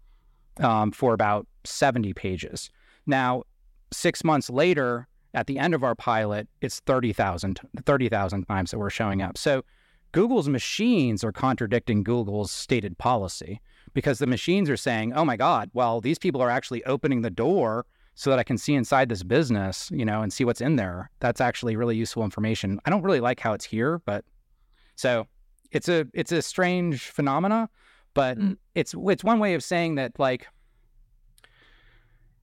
um, 0.60 0.92
for 0.92 1.14
about 1.14 1.48
70 1.66 2.14
pages. 2.14 2.70
Now, 3.06 3.44
six 3.92 4.24
months 4.24 4.50
later, 4.50 5.08
at 5.34 5.48
the 5.48 5.60
end 5.60 5.74
of 5.74 5.84
our 5.84 5.96
pilot, 5.96 6.48
it's 6.62 6.80
30,000 6.82 7.60
30, 7.86 8.10
times 8.10 8.72
that 8.72 8.80
we're 8.80 8.90
showing 8.90 9.22
up. 9.22 9.38
So 9.38 9.64
Google's 10.12 10.48
machines 10.48 11.24
are 11.24 11.34
contradicting 11.34 12.02
Google's 12.02 12.52
stated 12.52 12.98
policy 12.98 13.60
because 13.94 14.20
the 14.20 14.28
machines 14.28 14.70
are 14.70 14.78
saying, 14.78 15.12
"Oh 15.14 15.26
my 15.26 15.36
god, 15.36 15.70
well 15.74 16.00
these 16.00 16.18
people 16.18 16.42
are 16.42 16.50
actually 16.50 16.84
opening 16.86 17.22
the 17.22 17.30
door 17.30 17.86
so 18.14 18.30
that 18.30 18.40
I 18.40 18.44
can 18.44 18.58
see 18.58 18.76
inside 18.76 19.10
this 19.10 19.24
business, 19.24 19.92
you 19.92 20.06
know, 20.06 20.22
and 20.22 20.32
see 20.32 20.46
what's 20.46 20.62
in 20.62 20.78
there." 20.78 21.12
That's 21.20 21.42
actually 21.42 21.76
really 21.76 21.98
useful 21.98 22.24
information. 22.24 22.80
I 22.86 22.90
don't 22.90 23.04
really 23.04 23.20
like 23.20 23.42
how 23.42 23.52
it's 23.52 23.66
here, 23.66 24.00
but 24.06 24.24
so 24.96 25.28
it's 25.72 25.90
a 25.90 26.08
it's 26.14 26.32
a 26.32 26.42
strange 26.42 27.10
phenomena, 27.10 27.70
but 28.14 28.38
mm. 28.38 28.56
it's 28.74 28.96
it's 29.08 29.24
one 29.24 29.40
way 29.40 29.54
of 29.54 29.64
saying 29.64 29.96
that 29.96 30.18
like 30.18 30.48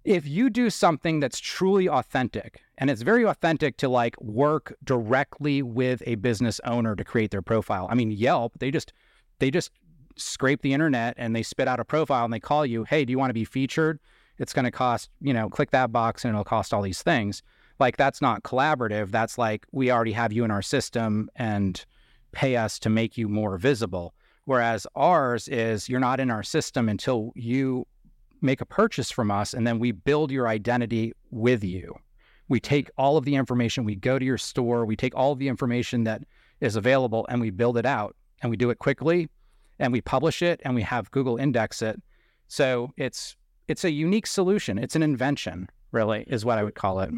if 0.04 0.26
you 0.26 0.50
do 0.50 0.70
something 0.70 1.20
that's 1.20 1.38
truly 1.38 1.88
authentic 1.88 2.62
and 2.78 2.90
it's 2.90 3.02
very 3.02 3.24
authentic 3.24 3.76
to 3.78 3.88
like 3.88 4.20
work 4.20 4.74
directly 4.84 5.62
with 5.62 6.02
a 6.06 6.16
business 6.16 6.60
owner 6.64 6.96
to 6.96 7.04
create 7.04 7.30
their 7.30 7.42
profile. 7.42 7.86
I 7.90 7.94
mean 7.94 8.10
yelp 8.10 8.58
they 8.58 8.70
just 8.70 8.92
they 9.38 9.50
just 9.50 9.70
scrape 10.16 10.62
the 10.62 10.74
internet 10.74 11.14
and 11.16 11.34
they 11.34 11.42
spit 11.42 11.68
out 11.68 11.80
a 11.80 11.84
profile 11.84 12.24
and 12.24 12.32
they 12.32 12.40
call 12.40 12.66
you 12.66 12.84
hey 12.84 13.04
do 13.04 13.10
you 13.10 13.18
want 13.18 13.30
to 13.30 13.34
be 13.34 13.44
featured? 13.44 14.00
It's 14.38 14.52
going 14.52 14.64
to 14.64 14.70
cost 14.70 15.10
you 15.20 15.32
know 15.32 15.48
click 15.48 15.70
that 15.70 15.92
box 15.92 16.24
and 16.24 16.34
it'll 16.34 16.44
cost 16.44 16.74
all 16.74 16.82
these 16.82 17.02
things. 17.02 17.42
Like 17.78 17.96
that's 17.96 18.20
not 18.20 18.42
collaborative. 18.42 19.10
That's 19.10 19.38
like 19.38 19.66
we 19.72 19.90
already 19.90 20.12
have 20.12 20.32
you 20.32 20.44
in 20.44 20.50
our 20.50 20.62
system 20.62 21.30
and 21.36 21.84
pay 22.32 22.56
us 22.56 22.78
to 22.80 22.90
make 22.90 23.16
you 23.16 23.28
more 23.28 23.58
visible. 23.58 24.14
Whereas 24.44 24.86
ours 24.96 25.46
is 25.46 25.88
you're 25.88 26.00
not 26.00 26.18
in 26.18 26.30
our 26.30 26.42
system 26.42 26.88
until 26.88 27.32
you 27.36 27.86
make 28.42 28.60
a 28.60 28.66
purchase 28.66 29.10
from 29.10 29.30
us 29.30 29.54
and 29.54 29.66
then 29.66 29.78
we 29.78 29.92
build 29.92 30.30
your 30.30 30.48
identity 30.48 31.12
with 31.30 31.62
you. 31.64 31.94
We 32.48 32.60
take 32.60 32.90
all 32.98 33.16
of 33.16 33.24
the 33.24 33.34
information, 33.34 33.84
we 33.84 33.94
go 33.94 34.18
to 34.18 34.24
your 34.24 34.38
store, 34.38 34.84
we 34.84 34.96
take 34.96 35.14
all 35.14 35.32
of 35.32 35.38
the 35.38 35.48
information 35.48 36.04
that 36.04 36.22
is 36.60 36.76
available 36.76 37.26
and 37.28 37.40
we 37.40 37.50
build 37.50 37.78
it 37.78 37.86
out 37.86 38.16
and 38.42 38.50
we 38.50 38.56
do 38.56 38.70
it 38.70 38.78
quickly 38.78 39.28
and 39.78 39.92
we 39.92 40.00
publish 40.00 40.42
it 40.42 40.60
and 40.64 40.74
we 40.74 40.82
have 40.82 41.10
Google 41.10 41.36
index 41.36 41.82
it. 41.82 42.00
So 42.48 42.92
it's 42.96 43.36
it's 43.68 43.84
a 43.84 43.90
unique 43.90 44.26
solution. 44.26 44.76
It's 44.76 44.96
an 44.96 45.02
invention, 45.02 45.68
really, 45.92 46.24
is 46.26 46.44
what 46.44 46.58
I 46.58 46.64
would 46.64 46.74
call 46.74 47.00
it. 47.00 47.10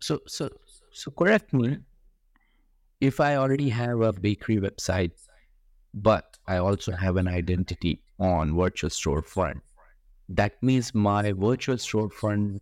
So 0.00 0.20
so 0.26 0.48
so 0.92 1.10
correct 1.12 1.52
me 1.52 1.78
if 3.00 3.20
I 3.20 3.36
already 3.36 3.68
have 3.68 4.00
a 4.00 4.12
bakery 4.12 4.58
website, 4.58 5.12
but 5.94 6.36
I 6.46 6.56
also 6.56 6.92
have 6.92 7.16
an 7.16 7.28
identity 7.28 8.02
on 8.18 8.56
virtual 8.56 8.90
storefront 8.90 9.60
that 10.30 10.62
means 10.62 10.94
my 10.94 11.32
virtual 11.32 11.76
storefront 11.76 12.60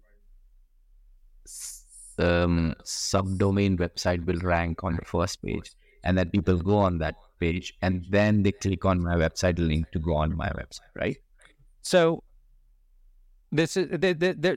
um, 2.18 2.74
subdomain 2.82 3.78
website 3.78 4.24
will 4.26 4.40
rank 4.40 4.82
on 4.82 4.96
the 4.96 5.04
first 5.04 5.42
page 5.42 5.72
and 6.04 6.18
then 6.18 6.30
people 6.30 6.56
go 6.56 6.78
on 6.78 6.98
that 6.98 7.14
page 7.38 7.74
and 7.82 8.04
then 8.10 8.42
they 8.42 8.52
click 8.52 8.84
on 8.84 9.00
my 9.00 9.14
website 9.14 9.58
link 9.58 9.90
to 9.92 9.98
go 9.98 10.14
on 10.14 10.36
my 10.36 10.48
website 10.50 10.94
right 10.96 11.18
so 11.82 12.22
this 13.50 13.76
is 13.76 13.88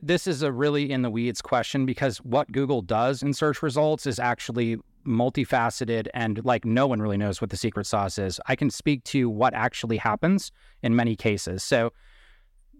this 0.01 0.27
is 0.27 0.41
a 0.41 0.51
really 0.51 0.91
in 0.91 1.01
the 1.01 1.09
weeds 1.09 1.41
question 1.41 1.85
because 1.85 2.17
what 2.19 2.51
Google 2.51 2.81
does 2.81 3.23
in 3.23 3.33
search 3.33 3.63
results 3.63 4.05
is 4.05 4.19
actually 4.19 4.77
multifaceted 5.07 6.07
and 6.13 6.43
like 6.43 6.65
no 6.65 6.87
one 6.87 7.01
really 7.01 7.17
knows 7.17 7.39
what 7.41 7.49
the 7.49 7.57
secret 7.57 7.85
sauce 7.85 8.17
is. 8.17 8.39
I 8.47 8.55
can 8.55 8.69
speak 8.69 9.03
to 9.05 9.29
what 9.29 9.53
actually 9.53 9.97
happens 9.97 10.51
in 10.83 10.95
many 10.95 11.15
cases. 11.15 11.63
So 11.63 11.93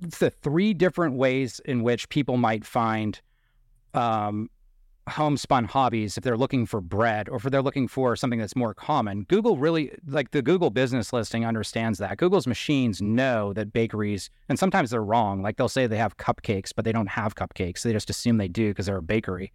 the 0.02 0.30
three 0.30 0.74
different 0.74 1.16
ways 1.16 1.62
in 1.66 1.84
which 1.84 2.10
people 2.10 2.38
might 2.38 2.66
find 2.66 3.22
um, 3.93 4.49
homespun 5.08 5.66
hobbies 5.66 6.18
if 6.18 6.24
they're 6.24 6.38
looking 6.38 6.66
for 6.66 6.82
bread 6.82 7.28
or 7.30 7.38
if 7.38 7.43
they're 7.43 7.62
looking 7.62 7.88
for 7.88 8.16
something 8.16 8.39
that's 8.39 8.56
more 8.56 8.74
common. 8.74 9.24
Google 9.24 9.58
really, 9.58 9.91
like 10.08 10.32
the 10.32 10.41
Google 10.41 10.70
business 10.70 11.14
listing, 11.14 11.45
understands 11.45 11.99
that. 11.99 12.18
Google's 12.18 12.47
machines 12.47 13.02
know 13.02 13.54
that 13.54 13.74
bakeries, 13.74 14.30
and 14.49 14.58
sometimes 14.58 14.91
they're 14.91 15.04
wrong. 15.04 15.41
Like 15.41 15.58
they'll 15.58 15.70
say 15.70 15.88
they 15.88 15.97
have 15.97 16.18
cupcakes, 16.18 16.72
but 16.76 16.86
they 16.86 16.91
don't 16.91 17.08
have 17.08 17.36
cupcakes. 17.36 17.82
They 17.82 17.93
just 17.93 18.10
assume 18.10 18.38
they 18.38 18.47
do 18.47 18.70
because 18.70 18.86
they're 18.88 18.97
a 18.97 19.04
bakery. 19.04 19.52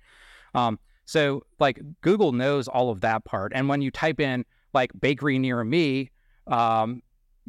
Um, 0.55 0.79
so, 1.05 1.45
like 1.61 1.81
Google 2.01 2.33
knows 2.33 2.69
all 2.69 2.91
of 2.91 3.01
that 3.01 3.25
part. 3.25 3.53
And 3.55 3.69
when 3.69 3.81
you 3.81 3.91
type 3.91 4.21
in 4.21 4.45
like 4.75 4.91
bakery 5.01 5.39
near 5.39 5.63
me, 5.63 6.11
um, 6.49 7.03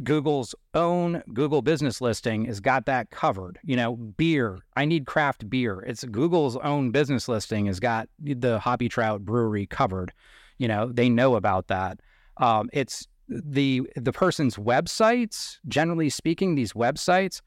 Google's 0.04 0.54
own 0.74 1.24
Google 1.34 1.62
business 1.62 2.02
listing 2.02 2.46
has 2.46 2.60
got 2.60 2.86
that 2.86 3.10
covered. 3.10 3.60
You 3.64 3.76
know, 3.76 3.96
beer, 3.96 4.60
I 4.76 4.86
need 4.86 5.06
craft 5.06 5.50
beer. 5.50 5.82
It's 5.82 6.04
Google's 6.04 6.56
own 6.58 6.92
business 6.92 7.28
listing 7.28 7.66
has 7.66 7.80
got 7.80 8.08
the 8.20 8.60
Hobby 8.60 8.90
Trout 8.90 9.26
Brewery 9.26 9.66
covered. 9.66 10.14
You 10.60 10.68
know, 10.68 10.92
they 10.92 11.10
know 11.10 11.36
about 11.36 11.68
that. 11.68 12.00
Um, 12.38 12.70
it's 12.74 13.08
the 13.28 13.84
the 13.96 14.14
person's 14.14 14.56
websites, 14.56 15.58
generally 15.68 16.10
speaking, 16.10 16.56
these 16.56 16.74
websites, 16.74 17.42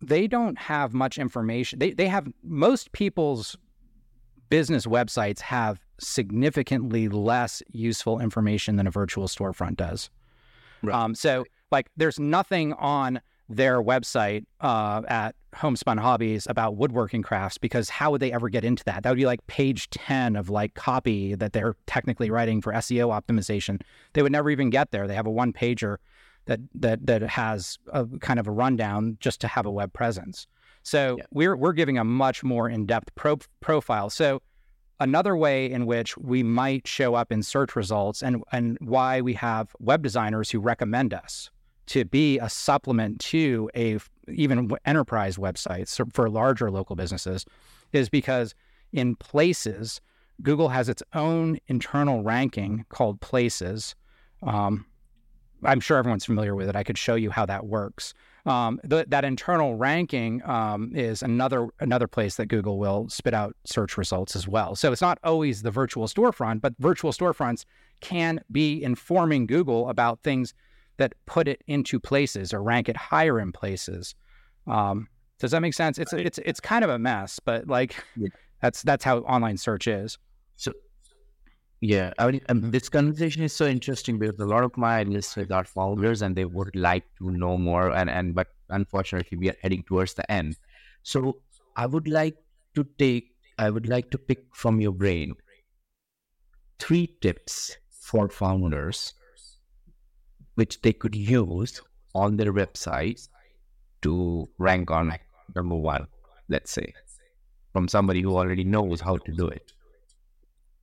they 0.00 0.28
don't 0.28 0.58
have 0.58 0.94
much 0.94 1.18
information. 1.18 1.78
They 1.78 1.92
they 1.92 2.06
have 2.06 2.28
most 2.42 2.92
people's 2.92 3.56
business 4.50 4.86
websites 4.86 5.40
have 5.40 5.80
significantly 5.98 7.08
less 7.08 7.62
useful 7.72 8.20
information 8.20 8.76
than 8.76 8.86
a 8.86 8.90
virtual 8.90 9.26
storefront 9.26 9.76
does. 9.76 10.10
Right. 10.82 10.94
Um, 10.94 11.14
so 11.14 11.44
like 11.70 11.88
there's 11.96 12.18
nothing 12.18 12.72
on 12.74 13.20
their 13.48 13.82
website 13.82 14.44
uh, 14.60 15.02
at 15.08 15.34
Homespun 15.54 15.96
Hobbies 15.98 16.46
about 16.48 16.76
woodworking 16.76 17.22
crafts 17.22 17.56
because 17.56 17.88
how 17.88 18.10
would 18.10 18.20
they 18.20 18.32
ever 18.32 18.48
get 18.48 18.64
into 18.64 18.84
that? 18.84 19.02
That 19.02 19.10
would 19.10 19.18
be 19.18 19.26
like 19.26 19.46
page 19.46 19.88
10 19.90 20.36
of 20.36 20.50
like 20.50 20.74
copy 20.74 21.34
that 21.34 21.52
they're 21.54 21.74
technically 21.86 22.30
writing 22.30 22.60
for 22.60 22.72
SEO 22.72 23.08
optimization. 23.08 23.80
They 24.12 24.22
would 24.22 24.32
never 24.32 24.50
even 24.50 24.70
get 24.70 24.90
there. 24.90 25.06
They 25.06 25.14
have 25.14 25.26
a 25.26 25.30
one 25.30 25.52
pager 25.52 25.96
that 26.44 26.60
that 26.74 27.06
that 27.06 27.22
has 27.22 27.78
a 27.92 28.06
kind 28.20 28.38
of 28.38 28.46
a 28.46 28.50
rundown 28.50 29.16
just 29.20 29.40
to 29.42 29.48
have 29.48 29.66
a 29.66 29.70
web 29.70 29.92
presence. 29.92 30.46
So 30.82 31.16
yeah. 31.18 31.24
we're 31.30 31.56
we're 31.56 31.72
giving 31.72 31.98
a 31.98 32.04
much 32.04 32.42
more 32.42 32.68
in-depth 32.68 33.14
pro- 33.14 33.38
profile. 33.60 34.10
So 34.10 34.42
another 35.00 35.36
way 35.36 35.70
in 35.70 35.86
which 35.86 36.16
we 36.18 36.42
might 36.42 36.86
show 36.86 37.14
up 37.14 37.32
in 37.32 37.42
search 37.42 37.76
results 37.76 38.22
and 38.22 38.42
and 38.52 38.76
why 38.80 39.20
we 39.20 39.34
have 39.34 39.74
web 39.78 40.02
designers 40.02 40.50
who 40.50 40.60
recommend 40.60 41.14
us 41.14 41.50
to 41.88 42.04
be 42.04 42.38
a 42.38 42.48
supplement 42.48 43.20
to 43.20 43.70
a 43.74 43.98
even 44.28 44.70
enterprise 44.84 45.36
websites 45.36 46.00
for 46.12 46.28
larger 46.28 46.70
local 46.70 46.96
businesses 46.96 47.44
is 47.92 48.08
because 48.08 48.54
in 48.92 49.16
places 49.16 50.00
google 50.42 50.68
has 50.68 50.88
its 50.88 51.02
own 51.14 51.58
internal 51.66 52.22
ranking 52.22 52.84
called 52.90 53.20
places. 53.20 53.94
Um, 54.42 54.86
i'm 55.64 55.80
sure 55.80 55.96
everyone's 55.96 56.24
familiar 56.24 56.54
with 56.54 56.68
it. 56.68 56.76
I 56.76 56.84
could 56.84 56.98
show 56.98 57.14
you 57.14 57.30
how 57.30 57.46
that 57.46 57.66
works. 57.66 58.14
Um, 58.46 58.80
the, 58.82 59.04
that 59.08 59.24
internal 59.24 59.74
ranking 59.74 60.42
um, 60.48 60.92
is 60.94 61.22
another 61.22 61.68
another 61.80 62.06
place 62.06 62.36
that 62.36 62.46
Google 62.46 62.78
will 62.78 63.08
spit 63.10 63.34
out 63.34 63.54
search 63.64 63.98
results 63.98 64.34
as 64.34 64.48
well. 64.48 64.74
So 64.74 64.90
it's 64.90 65.02
not 65.02 65.18
always 65.22 65.60
the 65.60 65.70
virtual 65.70 66.06
storefront, 66.06 66.62
but 66.62 66.72
virtual 66.78 67.12
storefronts 67.12 67.64
can 68.00 68.40
be 68.50 68.82
informing 68.82 69.46
Google 69.46 69.90
about 69.90 70.20
things 70.22 70.54
that 70.98 71.14
put 71.26 71.48
it 71.48 71.62
into 71.66 71.98
places 71.98 72.52
or 72.52 72.62
rank 72.62 72.88
it 72.88 72.96
higher 72.96 73.40
in 73.40 73.52
places. 73.52 74.14
Um, 74.66 75.08
does 75.38 75.52
that 75.52 75.60
make 75.60 75.74
sense? 75.74 75.98
It's 75.98 76.12
it's 76.12 76.38
it's 76.38 76.60
kind 76.60 76.84
of 76.84 76.90
a 76.90 76.98
mess, 76.98 77.40
but 77.44 77.66
like 77.66 78.04
yeah. 78.16 78.28
that's 78.60 78.82
that's 78.82 79.04
how 79.04 79.18
online 79.18 79.56
search 79.56 79.86
is. 79.86 80.18
So 80.56 80.72
yeah, 81.80 82.12
I 82.18 82.32
mean, 82.32 82.40
um, 82.48 82.70
this 82.72 82.88
conversation 82.88 83.44
is 83.44 83.52
so 83.52 83.66
interesting 83.66 84.18
because 84.18 84.38
a 84.40 84.46
lot 84.46 84.64
of 84.64 84.76
my 84.76 85.04
listeners 85.04 85.50
are 85.50 85.64
followers 85.64 86.22
and 86.22 86.34
they 86.34 86.44
would 86.44 86.74
like 86.74 87.04
to 87.18 87.30
know 87.30 87.56
more. 87.56 87.90
And 87.90 88.10
and 88.10 88.34
but 88.34 88.48
unfortunately, 88.68 89.38
we 89.38 89.48
are 89.50 89.56
heading 89.62 89.84
towards 89.84 90.14
the 90.14 90.30
end. 90.30 90.56
So 91.04 91.38
I 91.76 91.86
would 91.86 92.08
like 92.08 92.36
to 92.74 92.84
take, 92.98 93.30
I 93.58 93.70
would 93.70 93.88
like 93.88 94.10
to 94.10 94.18
pick 94.18 94.44
from 94.52 94.80
your 94.80 94.92
brain 94.92 95.34
three 96.80 97.16
tips 97.20 97.76
for 97.90 98.28
founders 98.28 99.14
which 100.58 100.80
they 100.82 100.92
could 100.92 101.14
use 101.14 101.80
on 102.16 102.36
their 102.36 102.52
website 102.52 103.28
to 104.02 104.48
rank 104.58 104.90
on 104.90 105.14
number 105.54 105.76
one, 105.76 106.08
let's 106.48 106.72
say, 106.72 106.92
from 107.72 107.86
somebody 107.86 108.20
who 108.20 108.36
already 108.36 108.64
knows 108.64 109.00
how 109.00 109.16
to 109.18 109.32
do 109.32 109.46
it? 109.46 109.72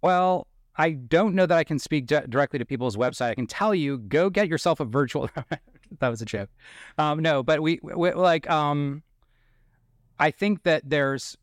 Well, 0.01 0.47
I 0.77 0.91
don't 0.91 1.35
know 1.35 1.45
that 1.45 1.57
I 1.57 1.65
can 1.65 1.77
speak 1.77 2.05
directly 2.05 2.57
to 2.57 2.65
people's 2.65 2.95
website. 2.95 3.31
I 3.31 3.35
can 3.35 3.47
tell 3.47 3.75
you, 3.75 3.97
go 3.97 4.29
get 4.29 4.47
yourself 4.47 4.79
a 4.79 4.85
virtual. 4.85 5.29
that 5.99 6.07
was 6.07 6.21
a 6.21 6.25
joke. 6.25 6.49
Um, 6.97 7.19
no, 7.19 7.43
but 7.43 7.61
we, 7.61 7.81
we 7.83 8.13
like. 8.13 8.49
Um, 8.49 9.03
I 10.19 10.31
think 10.31 10.63
that 10.63 10.83
there's. 10.85 11.35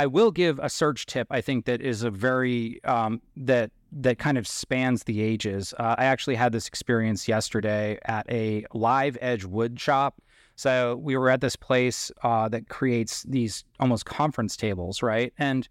I 0.00 0.06
will 0.06 0.30
give 0.30 0.58
a 0.58 0.70
search 0.70 1.04
tip. 1.04 1.26
I 1.30 1.42
think 1.42 1.66
that 1.66 1.82
is 1.82 2.02
a 2.04 2.10
very 2.10 2.82
um, 2.84 3.20
that 3.36 3.70
that 3.92 4.18
kind 4.18 4.38
of 4.38 4.46
spans 4.46 5.04
the 5.04 5.20
ages. 5.20 5.74
Uh, 5.78 5.94
I 5.98 6.06
actually 6.06 6.36
had 6.36 6.52
this 6.52 6.66
experience 6.66 7.28
yesterday 7.28 7.98
at 8.06 8.24
a 8.30 8.64
live 8.72 9.18
edge 9.20 9.44
wood 9.44 9.78
shop. 9.78 10.22
So 10.56 10.96
we 10.96 11.18
were 11.18 11.28
at 11.28 11.42
this 11.42 11.54
place 11.54 12.10
uh, 12.22 12.48
that 12.48 12.70
creates 12.70 13.24
these 13.24 13.62
almost 13.78 14.06
conference 14.06 14.56
tables, 14.56 15.02
right? 15.02 15.34
And 15.36 15.68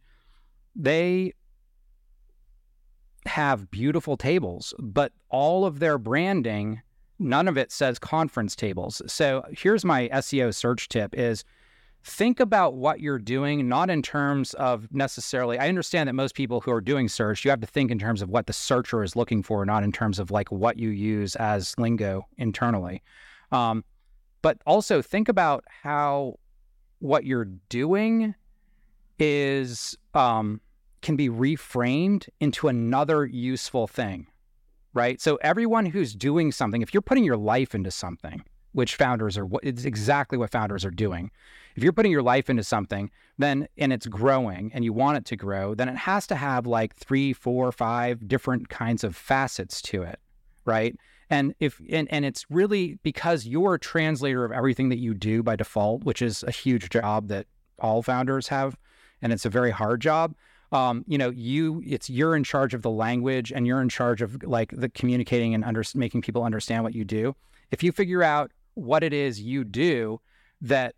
they 0.75 1.34
have 3.25 3.71
beautiful 3.71 4.15
tables, 4.15 4.75
but 4.77 5.11
all 5.30 5.65
of 5.65 5.80
their 5.80 5.97
branding, 5.97 6.84
none 7.17 7.47
of 7.47 7.57
it 7.57 7.71
says 7.71 7.97
conference 7.97 8.55
tables. 8.55 9.01
So 9.07 9.43
here's 9.57 9.84
my 9.84 10.07
SEO 10.09 10.53
search 10.53 10.88
tip 10.88 11.17
is 11.17 11.43
think 12.03 12.39
about 12.39 12.75
what 12.75 12.99
you're 13.01 13.19
doing, 13.19 13.67
not 13.67 13.89
in 13.89 14.01
terms 14.01 14.53
of 14.55 14.87
necessarily. 14.93 15.59
I 15.59 15.67
understand 15.67 16.07
that 16.07 16.13
most 16.13 16.35
people 16.35 16.61
who 16.61 16.71
are 16.71 16.81
doing 16.81 17.07
search, 17.07 17.43
you 17.43 17.51
have 17.51 17.61
to 17.61 17.67
think 17.67 17.91
in 17.91 17.99
terms 17.99 18.21
of 18.21 18.29
what 18.29 18.47
the 18.47 18.53
searcher 18.53 19.03
is 19.03 19.15
looking 19.15 19.43
for, 19.43 19.65
not 19.65 19.83
in 19.83 19.91
terms 19.91 20.19
of 20.19 20.31
like 20.31 20.51
what 20.51 20.77
you 20.77 20.89
use 20.89 21.35
as 21.35 21.75
lingo 21.77 22.25
internally. 22.37 23.03
Um, 23.51 23.83
but 24.41 24.57
also 24.65 25.01
think 25.01 25.27
about 25.27 25.65
how 25.67 26.39
what 26.99 27.25
you're 27.25 27.45
doing 27.45 28.33
is 29.17 29.97
um, 30.13 30.61
can 31.01 31.15
be 31.15 31.29
reframed 31.29 32.29
into 32.39 32.67
another 32.67 33.25
useful 33.25 33.87
thing, 33.87 34.27
right? 34.93 35.19
So 35.19 35.37
everyone 35.41 35.85
who's 35.85 36.15
doing 36.15 36.51
something, 36.51 36.81
if 36.81 36.93
you're 36.93 37.01
putting 37.01 37.25
your 37.25 37.37
life 37.37 37.75
into 37.75 37.91
something, 37.91 38.43
which 38.72 38.95
founders 38.95 39.38
are, 39.38 39.45
what 39.45 39.63
it's 39.63 39.86
exactly 39.86 40.38
what 40.38 40.51
founders 40.51 40.86
are 40.86 40.91
doing 40.91 41.32
if 41.80 41.84
you're 41.84 41.93
putting 41.93 42.11
your 42.11 42.22
life 42.22 42.49
into 42.49 42.61
something, 42.61 43.09
then 43.38 43.65
and 43.78 43.93
it's 43.93 44.05
growing 44.05 44.70
and 44.74 44.84
you 44.84 44.91
want 44.91 45.17
it 45.17 45.24
to 45.26 45.38
grow, 45.38 45.74
then 45.74 45.88
it 45.88 45.95
has 45.95 46.28
to 46.28 46.36
have 46.36 46.67
like 46.67 46.93
three, 46.93 47.32
four, 47.32 47.72
five 47.72 48.28
different 48.28 48.67
kinds 48.67 49.03
of 49.05 49.15
facets 49.15 49.82
to 49.84 50.03
it, 50.03 50.20
right? 50.65 50.93
And 51.30 51.55
if 51.61 51.80
and, 51.89 52.11
and 52.11 52.26
it's 52.26 52.45
really 52.49 52.99
because 53.01 53.45
you're 53.45 53.76
a 53.76 53.80
translator 53.80 54.43
of 54.43 54.51
everything 54.51 54.89
that 54.89 54.97
you 54.97 55.13
do 55.13 55.41
by 55.41 55.55
default, 55.55 56.03
which 56.03 56.22
is 56.22 56.43
a 56.43 56.51
huge 56.51 56.89
job 56.89 57.30
that 57.30 57.45
all 57.80 58.01
founders 58.01 58.49
have, 58.49 58.76
and 59.22 59.32
it's 59.32 59.45
a 59.45 59.49
very 59.49 59.72
hard 59.72 60.01
job. 60.01 60.36
Um, 60.74 61.05
you 61.07 61.17
know, 61.17 61.30
you 61.30 61.82
it's 61.86 62.09
you're 62.09 62.36
in 62.36 62.43
charge 62.43 62.74
of 62.74 62.82
the 62.82 62.89
language 62.89 63.53
and 63.53 63.65
you're 63.65 63.82
in 63.82 63.88
charge 63.88 64.22
of 64.22 64.43
like 64.43 64.72
the 64.76 64.89
communicating 64.89 65.53
and 65.53 65.63
under, 65.63 65.84
making 65.95 66.24
people 66.24 66.43
understand 66.43 66.84
what 66.84 66.93
you 66.93 67.05
do. 67.05 67.36
If 67.72 67.84
you 67.84 67.93
figure 67.93 68.22
out 68.22 68.51
what 68.80 69.03
it 69.03 69.13
is 69.13 69.41
you 69.41 69.63
do 69.63 70.19
that 70.61 70.95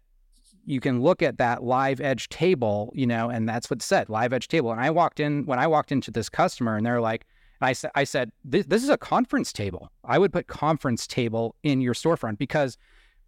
you 0.65 0.79
can 0.79 1.01
look 1.01 1.21
at 1.21 1.38
that 1.38 1.63
live 1.63 1.99
edge 1.99 2.29
table, 2.29 2.91
you 2.95 3.07
know, 3.07 3.29
and 3.29 3.47
that's 3.47 3.69
what's 3.69 3.86
said 3.86 4.09
live 4.09 4.34
edge 4.34 4.47
table. 4.47 4.71
And 4.71 4.79
I 4.79 4.89
walked 4.89 5.19
in 5.19 5.45
when 5.45 5.59
I 5.59 5.67
walked 5.67 5.91
into 5.91 6.11
this 6.11 6.29
customer, 6.29 6.77
and 6.77 6.86
they're 6.86 7.01
like, 7.01 7.25
I 7.61 7.73
said, 7.73 7.91
I 7.95 8.03
said, 8.03 8.32
this, 8.43 8.65
this 8.65 8.84
is 8.84 8.89
a 8.89 8.97
conference 8.97 9.53
table. 9.53 9.91
I 10.03 10.17
would 10.17 10.34
put 10.34 10.47
conference 10.47 11.05
table 11.05 11.55
in 11.63 11.82
your 11.82 11.93
storefront 11.93 12.38
because 12.38 12.77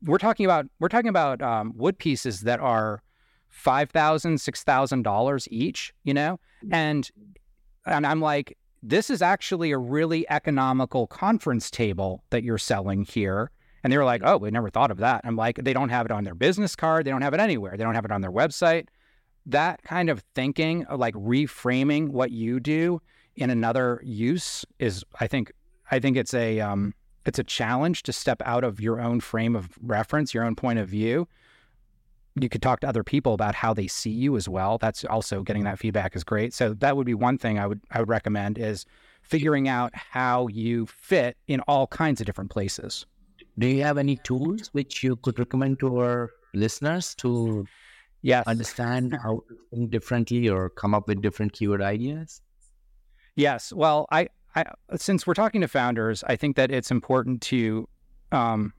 we're 0.04 0.18
talking 0.18 0.46
about 0.46 0.66
we're 0.80 0.90
talking 0.90 1.10
about 1.10 1.42
um, 1.42 1.74
wood 1.76 1.98
pieces 1.98 2.42
that 2.42 2.60
are 2.60 3.02
five 3.50 3.92
thousand, 3.92 4.40
six 4.42 4.64
thousand 4.64 5.04
dollars 5.04 5.48
each, 5.52 5.94
you 6.04 6.14
know, 6.14 6.40
and 6.72 7.10
and 7.86 8.08
I'm 8.08 8.22
like, 8.22 8.58
this 8.82 9.10
is 9.10 9.22
actually 9.22 9.72
a 9.72 9.78
really 9.78 10.30
economical 10.30 11.08
conference 11.08 11.70
table 11.70 12.24
that 12.30 12.44
you're 12.44 12.58
selling 12.58 13.04
here 13.04 13.52
And 13.84 13.92
they 13.92 13.98
were 13.98 14.06
like, 14.06 14.22
oh, 14.24 14.38
we 14.38 14.50
never 14.50 14.70
thought 14.70 14.92
of 14.92 14.98
that. 14.98 15.22
I'm 15.24 15.36
like, 15.36 15.58
they 15.58 15.74
don't 15.74 15.90
have 15.90 16.06
it 16.06 16.12
on 16.12 16.24
their 16.24 16.36
business 16.36 16.76
card. 16.76 17.06
They 17.06 17.12
don't 17.12 17.22
have 17.22 17.34
it 17.34 17.40
anywhere. 17.40 17.76
They 17.76 17.84
don't 17.84 17.96
have 17.96 18.06
it 18.06 18.12
on 18.12 18.22
their 18.22 18.32
website. 18.32 18.88
That 19.46 19.84
kind 19.84 20.10
of 20.10 20.24
thinking, 20.36 20.86
like 20.90 21.14
reframing 21.16 22.10
what 22.10 22.32
you 22.32 22.62
do 22.62 23.02
in 23.36 23.50
another 23.50 24.00
use 24.04 24.64
is, 24.80 25.04
I 25.20 25.28
think, 25.28 25.52
I 25.92 26.00
think 26.00 26.16
it's 26.16 26.34
a, 26.34 26.62
um, 26.62 26.94
it's 27.26 27.40
a 27.40 27.44
challenge 27.44 28.04
to 28.04 28.14
step 28.14 28.42
out 28.46 28.64
of 28.64 28.80
your 28.80 29.02
own 29.02 29.20
frame 29.20 29.56
of 29.56 29.70
reference, 29.82 30.34
your 30.34 30.44
own 30.46 30.56
point 30.56 30.80
of 30.80 30.88
view. 30.88 31.28
You 32.40 32.50
could 32.50 32.62
talk 32.62 32.80
to 32.80 32.88
other 32.88 33.04
people 33.04 33.34
about 33.34 33.54
how 33.54 33.74
they 33.74 33.88
see 33.88 34.10
you 34.10 34.38
as 34.38 34.50
well. 34.50 34.78
That's 34.78 35.06
also 35.06 35.44
getting 35.44 35.66
that 35.66 35.78
feedback 35.78 36.16
is 36.16 36.24
great. 36.24 36.54
So 36.54 36.74
that 36.76 36.98
would 36.98 37.06
be 37.06 37.14
one 37.14 37.38
thing 37.38 37.60
I 37.60 37.68
would 37.68 37.82
I 37.92 38.00
would 38.00 38.10
recommend 38.10 38.58
is 38.58 38.86
figuring 39.22 39.68
out 39.68 39.94
how 39.94 40.48
you 40.48 40.88
fit 40.88 41.38
in 41.48 41.60
all 41.62 41.88
kinds 41.88 42.22
of 42.22 42.26
different 42.26 42.50
places. 42.50 43.06
Do 43.58 43.68
you 43.68 43.84
have 43.84 43.98
any 43.98 44.18
tools 44.18 44.70
which 44.74 45.04
you 45.04 45.16
could 45.18 45.38
recommend 45.38 45.80
to 45.80 46.00
our 46.00 46.32
listeners 46.54 47.14
to 47.16 47.66
yes. 48.22 48.46
understand 48.48 49.18
how 49.22 49.44
to 49.48 49.58
think 49.70 49.92
differently 49.92 50.50
or 50.50 50.70
come 50.70 50.94
up 50.94 51.08
with 51.08 51.22
different 51.22 51.54
keyword 51.54 51.82
ideas? 51.82 52.42
Yes. 53.36 53.72
Well, 53.72 54.08
I, 54.12 54.30
I 54.56 54.66
since 54.96 55.28
we're 55.28 55.34
talking 55.34 55.62
to 55.62 55.68
founders, 55.68 56.24
I 56.26 56.36
think 56.36 56.56
that 56.56 56.72
it's 56.72 56.92
important 56.92 57.42
to 57.44 57.88
um, 58.32 58.74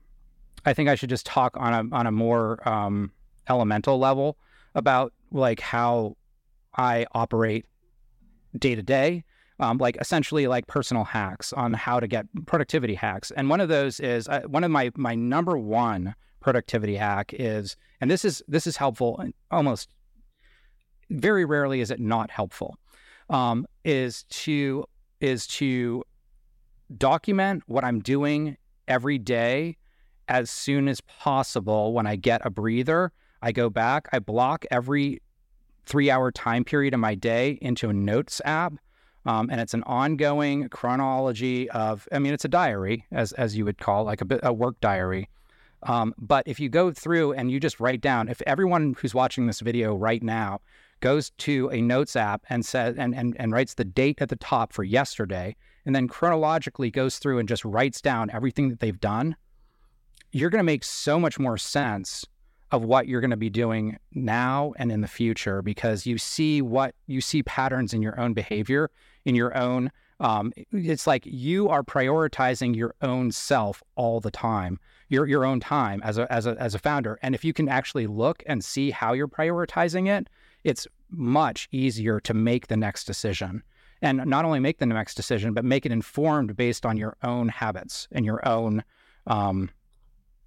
I 0.65 0.73
think 0.73 0.89
I 0.89 0.95
should 0.95 1.09
just 1.09 1.25
talk 1.25 1.55
on 1.57 1.73
a 1.73 1.95
on 1.95 2.07
a 2.07 2.11
more 2.11 2.67
um, 2.67 3.11
elemental 3.47 3.97
level 3.97 4.37
about 4.73 5.13
like 5.31 5.59
how 5.59 6.17
I 6.77 7.05
operate 7.13 7.65
day 8.57 8.75
to 8.75 8.83
day 8.83 9.23
um, 9.59 9.77
like 9.77 9.97
essentially 9.99 10.47
like 10.47 10.67
personal 10.67 11.03
hacks 11.03 11.53
on 11.53 11.73
how 11.73 11.99
to 11.99 12.07
get 12.07 12.25
productivity 12.45 12.95
hacks. 12.95 13.31
And 13.31 13.49
one 13.49 13.61
of 13.61 13.69
those 13.69 13.99
is 13.99 14.27
uh, 14.27 14.41
one 14.47 14.63
of 14.63 14.71
my 14.71 14.91
my 14.95 15.15
number 15.15 15.57
one 15.57 16.15
productivity 16.41 16.95
hack 16.95 17.33
is, 17.33 17.75
and 18.01 18.11
this 18.11 18.25
is 18.25 18.43
this 18.47 18.67
is 18.67 18.77
helpful. 18.77 19.23
Almost 19.51 19.89
very 21.09 21.45
rarely 21.45 21.81
is 21.81 21.91
it 21.91 21.99
not 21.99 22.29
helpful. 22.31 22.77
Um, 23.29 23.65
is 23.83 24.23
to 24.23 24.85
is 25.21 25.47
to 25.47 26.03
document 26.97 27.63
what 27.67 27.83
I'm 27.83 27.99
doing 27.99 28.57
every 28.87 29.17
day 29.17 29.77
as 30.27 30.49
soon 30.49 30.87
as 30.87 31.01
possible. 31.01 31.93
When 31.93 32.05
I 32.05 32.15
get 32.15 32.45
a 32.45 32.49
breather, 32.49 33.11
I 33.41 33.51
go 33.51 33.69
back. 33.69 34.07
I 34.11 34.19
block 34.19 34.65
every 34.69 35.21
three 35.85 36.09
hour 36.09 36.31
time 36.31 36.63
period 36.63 36.93
of 36.93 36.99
my 36.99 37.15
day 37.15 37.57
into 37.61 37.89
a 37.89 37.93
notes 37.93 38.41
app 38.43 38.73
um, 39.25 39.49
and 39.49 39.59
it's 39.59 39.73
an 39.73 39.83
ongoing 39.83 40.69
chronology 40.69 41.69
of, 41.71 42.07
I 42.11 42.19
mean, 42.19 42.33
it's 42.33 42.45
a 42.45 42.49
diary, 42.49 43.05
as, 43.11 43.31
as 43.33 43.57
you 43.57 43.65
would 43.65 43.79
call 43.79 44.03
like 44.03 44.21
a, 44.21 44.39
a 44.43 44.53
work 44.53 44.79
diary. 44.81 45.29
Um, 45.83 46.13
but 46.17 46.47
if 46.47 46.59
you 46.59 46.69
go 46.69 46.91
through 46.91 47.33
and 47.33 47.51
you 47.51 47.59
just 47.59 47.79
write 47.79 48.01
down, 48.01 48.27
if 48.27 48.41
everyone 48.43 48.95
who's 48.99 49.13
watching 49.13 49.47
this 49.47 49.59
video 49.59 49.95
right 49.95 50.21
now 50.21 50.61
goes 50.99 51.31
to 51.37 51.69
a 51.69 51.81
notes 51.81 52.15
app 52.15 52.43
and 52.49 52.65
says 52.65 52.95
and, 52.97 53.15
and, 53.15 53.35
and 53.39 53.51
writes 53.51 53.73
the 53.73 53.85
date 53.85 54.21
at 54.21 54.29
the 54.29 54.35
top 54.35 54.73
for 54.73 54.83
yesterday, 54.83 55.55
and 55.85 55.95
then 55.95 56.07
chronologically 56.07 56.89
goes 56.89 57.17
through 57.17 57.39
and 57.39 57.47
just 57.47 57.65
writes 57.65 58.01
down 58.01 58.29
everything 58.31 58.69
that 58.69 58.79
they've 58.79 58.99
done, 58.99 59.35
you're 60.31 60.49
going 60.49 60.59
to 60.59 60.63
make 60.63 60.83
so 60.83 61.19
much 61.19 61.37
more 61.39 61.57
sense 61.57 62.25
of 62.71 62.83
what 62.83 63.07
you're 63.07 63.21
going 63.21 63.31
to 63.31 63.37
be 63.37 63.49
doing 63.49 63.97
now 64.13 64.73
and 64.77 64.91
in 64.91 65.01
the 65.01 65.07
future 65.07 65.61
because 65.61 66.05
you 66.05 66.17
see 66.17 66.61
what 66.61 66.95
you 67.05 67.21
see 67.21 67.43
patterns 67.43 67.93
in 67.93 68.01
your 68.01 68.19
own 68.19 68.33
behavior 68.33 68.89
in 69.25 69.35
your 69.35 69.55
own 69.57 69.91
um, 70.19 70.53
it's 70.71 71.05
like 71.05 71.25
you 71.25 71.67
are 71.67 71.83
prioritizing 71.83 72.75
your 72.75 72.95
own 73.01 73.31
self 73.31 73.83
all 73.95 74.21
the 74.21 74.31
time 74.31 74.79
your 75.09 75.27
your 75.27 75.45
own 75.45 75.59
time 75.59 76.01
as 76.03 76.17
a 76.17 76.31
as 76.31 76.45
a 76.45 76.55
as 76.59 76.73
a 76.73 76.79
founder. 76.79 77.19
And 77.21 77.35
if 77.35 77.43
you 77.43 77.53
can 77.53 77.67
actually 77.67 78.07
look 78.07 78.41
and 78.45 78.63
see 78.63 78.91
how 78.91 79.13
you're 79.13 79.27
prioritizing 79.27 80.07
it 80.07 80.29
it's 80.63 80.87
much 81.11 81.67
easier 81.71 82.19
to 82.19 82.33
make 82.33 82.67
the 82.67 82.77
next 82.77 83.03
decision. 83.03 83.61
And 84.01 84.25
not 84.25 84.45
only 84.45 84.59
make 84.59 84.79
the 84.79 84.85
next 84.85 85.15
decision 85.15 85.53
but 85.53 85.65
make 85.65 85.85
it 85.85 85.91
informed 85.91 86.55
based 86.55 86.85
on 86.85 86.97
your 86.97 87.17
own 87.23 87.49
habits 87.49 88.07
and 88.11 88.25
your 88.25 88.45
own 88.47 88.83
um, 89.27 89.69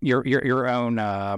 your 0.01 0.27
your 0.27 0.45
your 0.45 0.69
own 0.69 0.99
uh, 0.99 1.37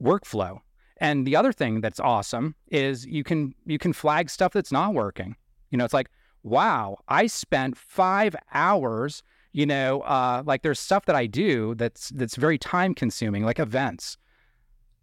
workflow. 0.00 0.60
And 0.98 1.26
the 1.26 1.36
other 1.36 1.52
thing 1.52 1.80
that's 1.82 2.00
awesome 2.00 2.54
is 2.68 3.04
you 3.06 3.24
can 3.24 3.54
you 3.66 3.78
can 3.78 3.92
flag 3.92 4.30
stuff 4.30 4.52
that's 4.52 4.72
not 4.72 4.94
working 4.94 5.36
you 5.70 5.78
know, 5.78 5.84
it's 5.84 5.94
like, 5.94 6.10
wow, 6.42 6.98
I 7.08 7.26
spent 7.26 7.76
five 7.76 8.36
hours. 8.52 9.22
You 9.52 9.66
know, 9.66 10.02
uh, 10.02 10.42
like 10.44 10.62
there's 10.62 10.78
stuff 10.78 11.06
that 11.06 11.16
I 11.16 11.26
do 11.26 11.74
that's 11.74 12.10
that's 12.10 12.36
very 12.36 12.58
time 12.58 12.94
consuming, 12.94 13.44
like 13.44 13.58
events. 13.58 14.18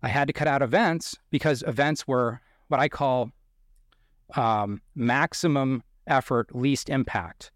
I 0.04 0.10
had 0.10 0.28
to 0.28 0.34
cut 0.34 0.48
out 0.48 0.62
events 0.62 1.18
because 1.32 1.64
events 1.66 2.08
were 2.08 2.40
what 2.68 2.80
I 2.80 2.88
call 2.88 3.32
um, 4.36 4.82
maximum 4.96 5.84
effort, 6.08 6.56
least 6.56 6.90
impact. 6.90 7.52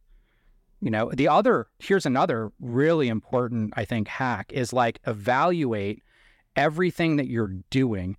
You 0.81 0.91
know, 0.91 1.11
the 1.13 1.27
other 1.27 1.67
here's 1.79 2.05
another 2.05 2.51
really 2.59 3.09
important, 3.09 3.73
I 3.75 3.85
think, 3.85 4.07
hack 4.07 4.51
is 4.53 4.73
like 4.73 4.99
evaluate 5.05 6.03
everything 6.55 7.17
that 7.17 7.27
you're 7.27 7.53
doing 7.69 8.17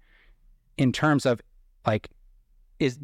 in 0.77 0.93
terms 0.93 1.27
of 1.27 1.41
like 1.87 2.09
is 2.79 2.99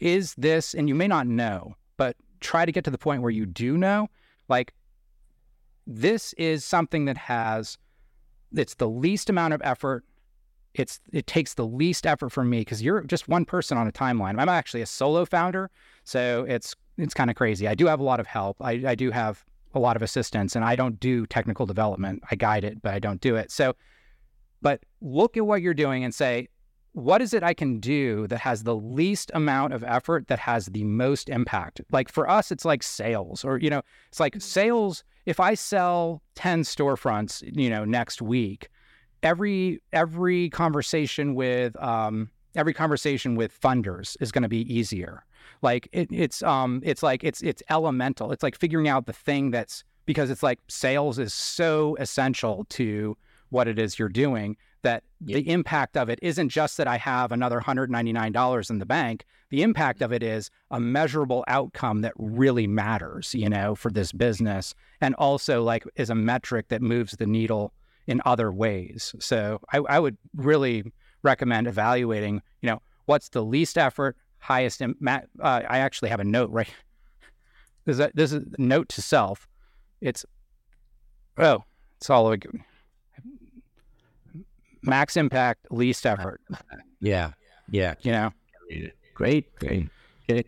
is 0.00 0.34
this 0.36 0.74
and 0.74 0.88
you 0.88 0.94
may 0.94 1.08
not 1.08 1.26
know 1.26 1.74
but 1.96 2.16
try 2.40 2.64
to 2.64 2.72
get 2.72 2.84
to 2.84 2.90
the 2.90 2.98
point 2.98 3.22
where 3.22 3.30
you 3.30 3.46
do 3.46 3.76
know 3.76 4.08
like 4.48 4.74
this 5.86 6.32
is 6.34 6.64
something 6.64 7.06
that 7.06 7.16
has 7.16 7.78
it's 8.54 8.74
the 8.74 8.88
least 8.88 9.30
amount 9.30 9.54
of 9.54 9.60
effort. 9.64 10.04
It's 10.74 11.00
it 11.12 11.26
takes 11.26 11.54
the 11.54 11.66
least 11.66 12.06
effort 12.06 12.30
from 12.30 12.48
me 12.48 12.60
because 12.60 12.82
you're 12.82 13.02
just 13.02 13.28
one 13.28 13.44
person 13.44 13.76
on 13.76 13.86
a 13.86 13.92
timeline. 13.92 14.40
I'm 14.40 14.48
actually 14.48 14.82
a 14.82 14.86
solo 14.86 15.24
founder 15.24 15.70
so 16.04 16.44
it's 16.48 16.74
it's 16.98 17.14
kind 17.14 17.30
of 17.30 17.36
crazy. 17.36 17.68
I 17.68 17.74
do 17.74 17.86
have 17.86 18.00
a 18.00 18.04
lot 18.04 18.20
of 18.20 18.26
help. 18.26 18.56
I, 18.60 18.72
I 18.86 18.94
do 18.94 19.10
have 19.10 19.44
a 19.74 19.78
lot 19.78 19.96
of 19.96 20.02
assistance 20.02 20.54
and 20.54 20.66
i 20.66 20.76
don't 20.76 21.00
do 21.00 21.26
technical 21.26 21.64
development. 21.64 22.22
I 22.30 22.36
guide 22.36 22.64
it 22.64 22.80
but 22.82 22.94
i 22.94 22.98
don't 22.98 23.20
do 23.20 23.36
it. 23.36 23.50
So 23.50 23.74
but 24.62 24.80
look 25.00 25.36
at 25.36 25.44
what 25.44 25.60
you're 25.60 25.74
doing 25.74 26.04
and 26.04 26.14
say 26.14 26.48
what 26.92 27.22
is 27.22 27.32
it 27.32 27.42
I 27.42 27.54
can 27.54 27.80
do 27.80 28.26
that 28.26 28.38
has 28.40 28.64
the 28.64 28.76
least 28.76 29.30
amount 29.34 29.72
of 29.72 29.82
effort 29.82 30.28
that 30.28 30.38
has 30.38 30.66
the 30.66 30.84
most 30.84 31.28
impact? 31.28 31.80
Like 31.90 32.10
for 32.10 32.28
us, 32.28 32.52
it's 32.52 32.64
like 32.64 32.82
sales, 32.82 33.44
or, 33.44 33.58
you 33.58 33.70
know, 33.70 33.82
it's 34.08 34.20
like 34.20 34.40
sales. 34.40 35.02
If 35.24 35.40
I 35.40 35.54
sell 35.54 36.22
10 36.34 36.62
storefronts, 36.62 37.42
you 37.56 37.70
know, 37.70 37.84
next 37.84 38.20
week, 38.20 38.68
every, 39.22 39.80
every 39.92 40.50
conversation 40.50 41.34
with, 41.34 41.80
um, 41.82 42.30
every 42.54 42.74
conversation 42.74 43.36
with 43.36 43.58
funders 43.58 44.16
is 44.20 44.30
going 44.30 44.42
to 44.42 44.48
be 44.48 44.72
easier. 44.72 45.24
Like 45.62 45.88
it, 45.92 46.08
it's, 46.12 46.42
um, 46.42 46.82
it's 46.84 47.02
like, 47.02 47.24
it's, 47.24 47.40
it's 47.42 47.62
elemental. 47.70 48.32
It's 48.32 48.42
like 48.42 48.58
figuring 48.58 48.88
out 48.88 49.06
the 49.06 49.12
thing 49.14 49.50
that's, 49.50 49.82
because 50.04 50.28
it's 50.30 50.42
like 50.42 50.58
sales 50.68 51.18
is 51.18 51.32
so 51.32 51.96
essential 52.00 52.66
to 52.70 53.16
what 53.48 53.68
it 53.68 53.78
is 53.78 53.98
you're 53.98 54.08
doing 54.08 54.56
that 54.82 55.04
the 55.20 55.48
impact 55.48 55.96
of 55.96 56.08
it 56.08 56.18
isn't 56.22 56.48
just 56.48 56.76
that 56.76 56.86
I 56.86 56.96
have 56.98 57.32
another 57.32 57.60
$199 57.60 58.70
in 58.70 58.78
the 58.78 58.86
bank. 58.86 59.24
The 59.50 59.62
impact 59.62 60.02
of 60.02 60.12
it 60.12 60.22
is 60.22 60.50
a 60.70 60.80
measurable 60.80 61.44
outcome 61.48 62.00
that 62.02 62.12
really 62.16 62.66
matters, 62.66 63.34
you 63.34 63.48
know, 63.48 63.74
for 63.74 63.90
this 63.90 64.12
business 64.12 64.74
and 65.00 65.14
also 65.16 65.62
like 65.62 65.84
is 65.96 66.10
a 66.10 66.14
metric 66.14 66.68
that 66.68 66.82
moves 66.82 67.12
the 67.12 67.26
needle 67.26 67.72
in 68.06 68.20
other 68.24 68.50
ways. 68.50 69.14
So 69.20 69.60
I, 69.72 69.78
I 69.78 69.98
would 69.98 70.16
really 70.36 70.92
recommend 71.22 71.66
evaluating, 71.66 72.42
you 72.60 72.70
know, 72.70 72.82
what's 73.06 73.28
the 73.28 73.44
least 73.44 73.78
effort, 73.78 74.16
highest 74.38 74.80
impact. 74.80 75.28
Uh, 75.40 75.62
I 75.68 75.78
actually 75.78 76.08
have 76.08 76.20
a 76.20 76.24
note 76.24 76.50
right. 76.50 76.68
This 77.84 77.94
is 77.94 78.00
a, 78.00 78.10
this 78.14 78.32
is 78.32 78.44
a 78.56 78.62
note 78.62 78.88
to 78.90 79.02
self. 79.02 79.48
It's, 80.00 80.24
oh, 81.36 81.64
it's 81.96 82.08
all 82.08 82.22
like 82.22 82.46
max 84.82 85.16
impact, 85.16 85.66
least 85.70 86.06
effort. 86.06 86.40
Yeah, 87.04 87.32
yeah. 87.68 87.94
You 88.02 88.12
know, 88.12 88.30
great, 89.12 89.52
great, 89.56 89.88
great. 90.28 90.46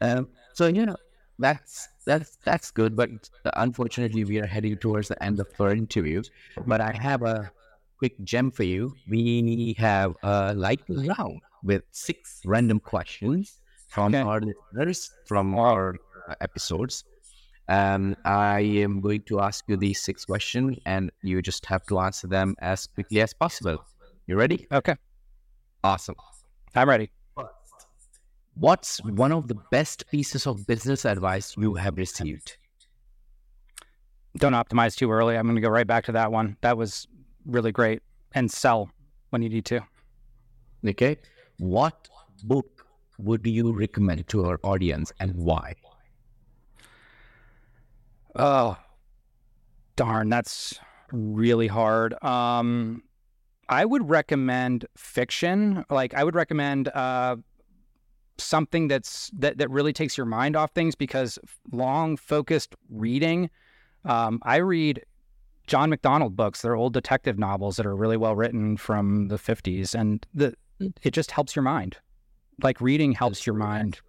Um, 0.00 0.28
so 0.54 0.68
you 0.68 0.86
know, 0.86 0.94
that's 1.40 1.88
that's 2.04 2.36
that's 2.44 2.70
good, 2.70 2.94
but 2.94 3.10
unfortunately, 3.54 4.22
we 4.22 4.38
are 4.38 4.46
heading 4.46 4.76
towards 4.76 5.08
the 5.08 5.20
end 5.20 5.40
of 5.40 5.48
our 5.58 5.72
interview. 5.72 6.22
But 6.64 6.80
I 6.80 6.92
have 6.92 7.22
a 7.22 7.50
quick 7.98 8.22
gem 8.22 8.52
for 8.52 8.62
you. 8.62 8.94
We 9.08 9.74
have 9.78 10.14
a 10.22 10.54
lightning 10.54 11.08
round 11.08 11.40
with 11.64 11.82
six 11.90 12.40
random 12.44 12.78
questions 12.78 13.58
from 13.88 14.14
okay. 14.14 14.22
our 14.22 14.40
listeners 14.72 15.10
from 15.26 15.56
our 15.58 15.96
episodes. 16.40 17.04
Um, 17.68 18.16
I 18.24 18.60
am 18.60 19.00
going 19.00 19.22
to 19.22 19.40
ask 19.40 19.64
you 19.66 19.76
these 19.76 20.00
six 20.00 20.24
questions, 20.24 20.78
and 20.86 21.10
you 21.22 21.42
just 21.42 21.66
have 21.66 21.84
to 21.86 21.98
answer 21.98 22.26
them 22.26 22.54
as 22.60 22.86
quickly 22.86 23.20
as 23.20 23.34
possible. 23.34 23.84
You 24.26 24.36
ready? 24.36 24.66
Okay. 24.72 24.96
Awesome. 25.82 26.16
I'm 26.74 26.88
ready. 26.88 27.10
What's 28.54 29.02
one 29.04 29.32
of 29.32 29.48
the 29.48 29.56
best 29.70 30.08
pieces 30.10 30.46
of 30.46 30.66
business 30.66 31.04
advice 31.04 31.54
you 31.58 31.74
have 31.74 31.96
received? 31.98 32.56
Don't 34.38 34.54
optimize 34.54 34.96
too 34.96 35.10
early. 35.10 35.36
I'm 35.36 35.44
going 35.44 35.56
to 35.56 35.62
go 35.62 35.68
right 35.68 35.86
back 35.86 36.04
to 36.04 36.12
that 36.12 36.32
one. 36.32 36.56
That 36.60 36.76
was 36.76 37.06
really 37.44 37.72
great. 37.72 38.02
And 38.34 38.50
sell 38.50 38.90
when 39.30 39.42
you 39.42 39.48
need 39.48 39.64
to. 39.66 39.80
Okay. 40.86 41.18
What 41.58 42.08
book 42.44 42.86
would 43.18 43.46
you 43.46 43.72
recommend 43.72 44.26
to 44.28 44.44
our 44.44 44.60
audience 44.62 45.12
and 45.20 45.34
why? 45.34 45.74
Oh, 48.38 48.76
darn. 49.96 50.28
That's 50.28 50.78
really 51.10 51.66
hard. 51.66 52.22
Um, 52.22 53.02
I 53.68 53.84
would 53.84 54.08
recommend 54.08 54.86
fiction. 54.96 55.84
Like 55.90 56.14
I 56.14 56.22
would 56.22 56.34
recommend 56.34 56.88
uh, 56.88 57.36
something 58.38 58.88
that's 58.88 59.30
that 59.38 59.58
that 59.58 59.70
really 59.70 59.92
takes 59.92 60.16
your 60.16 60.26
mind 60.26 60.56
off 60.56 60.72
things 60.72 60.94
because 60.94 61.38
long 61.72 62.16
focused 62.16 62.74
reading. 62.90 63.50
Um, 64.04 64.40
I 64.42 64.56
read 64.56 65.04
John 65.66 65.90
MacDonald 65.90 66.36
books. 66.36 66.62
They're 66.62 66.76
old 66.76 66.92
detective 66.92 67.38
novels 67.38 67.76
that 67.76 67.86
are 67.86 67.96
really 67.96 68.16
well 68.16 68.36
written 68.36 68.76
from 68.76 69.28
the 69.28 69.36
50s, 69.36 69.94
and 69.94 70.24
the 70.32 70.54
it 70.78 71.12
just 71.12 71.30
helps 71.32 71.56
your 71.56 71.62
mind. 71.64 71.96
Like 72.62 72.80
reading 72.80 73.12
helps 73.12 73.46
your 73.46 73.56
mind 73.56 74.00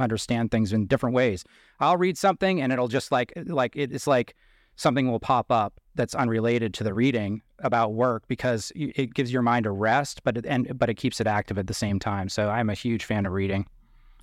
understand 0.00 0.50
things 0.50 0.72
in 0.72 0.86
different 0.86 1.14
ways. 1.14 1.44
I'll 1.80 1.96
read 1.96 2.16
something 2.16 2.60
and 2.60 2.72
it'll 2.72 2.88
just 2.88 3.12
like 3.12 3.32
like 3.46 3.76
it's 3.76 4.06
like 4.06 4.34
something 4.76 5.10
will 5.10 5.20
pop 5.20 5.50
up 5.50 5.80
that's 5.94 6.14
unrelated 6.14 6.72
to 6.74 6.84
the 6.84 6.94
reading 6.94 7.42
about 7.58 7.92
work 7.94 8.26
because 8.28 8.72
it 8.74 9.14
gives 9.14 9.32
your 9.32 9.42
mind 9.42 9.66
a 9.66 9.70
rest, 9.70 10.22
but 10.24 10.38
it, 10.38 10.46
and 10.46 10.78
but 10.78 10.88
it 10.88 10.94
keeps 10.94 11.20
it 11.20 11.26
active 11.26 11.58
at 11.58 11.66
the 11.66 11.74
same 11.74 11.98
time. 11.98 12.28
So 12.28 12.48
I'm 12.48 12.70
a 12.70 12.74
huge 12.74 13.04
fan 13.04 13.26
of 13.26 13.32
reading. 13.32 13.66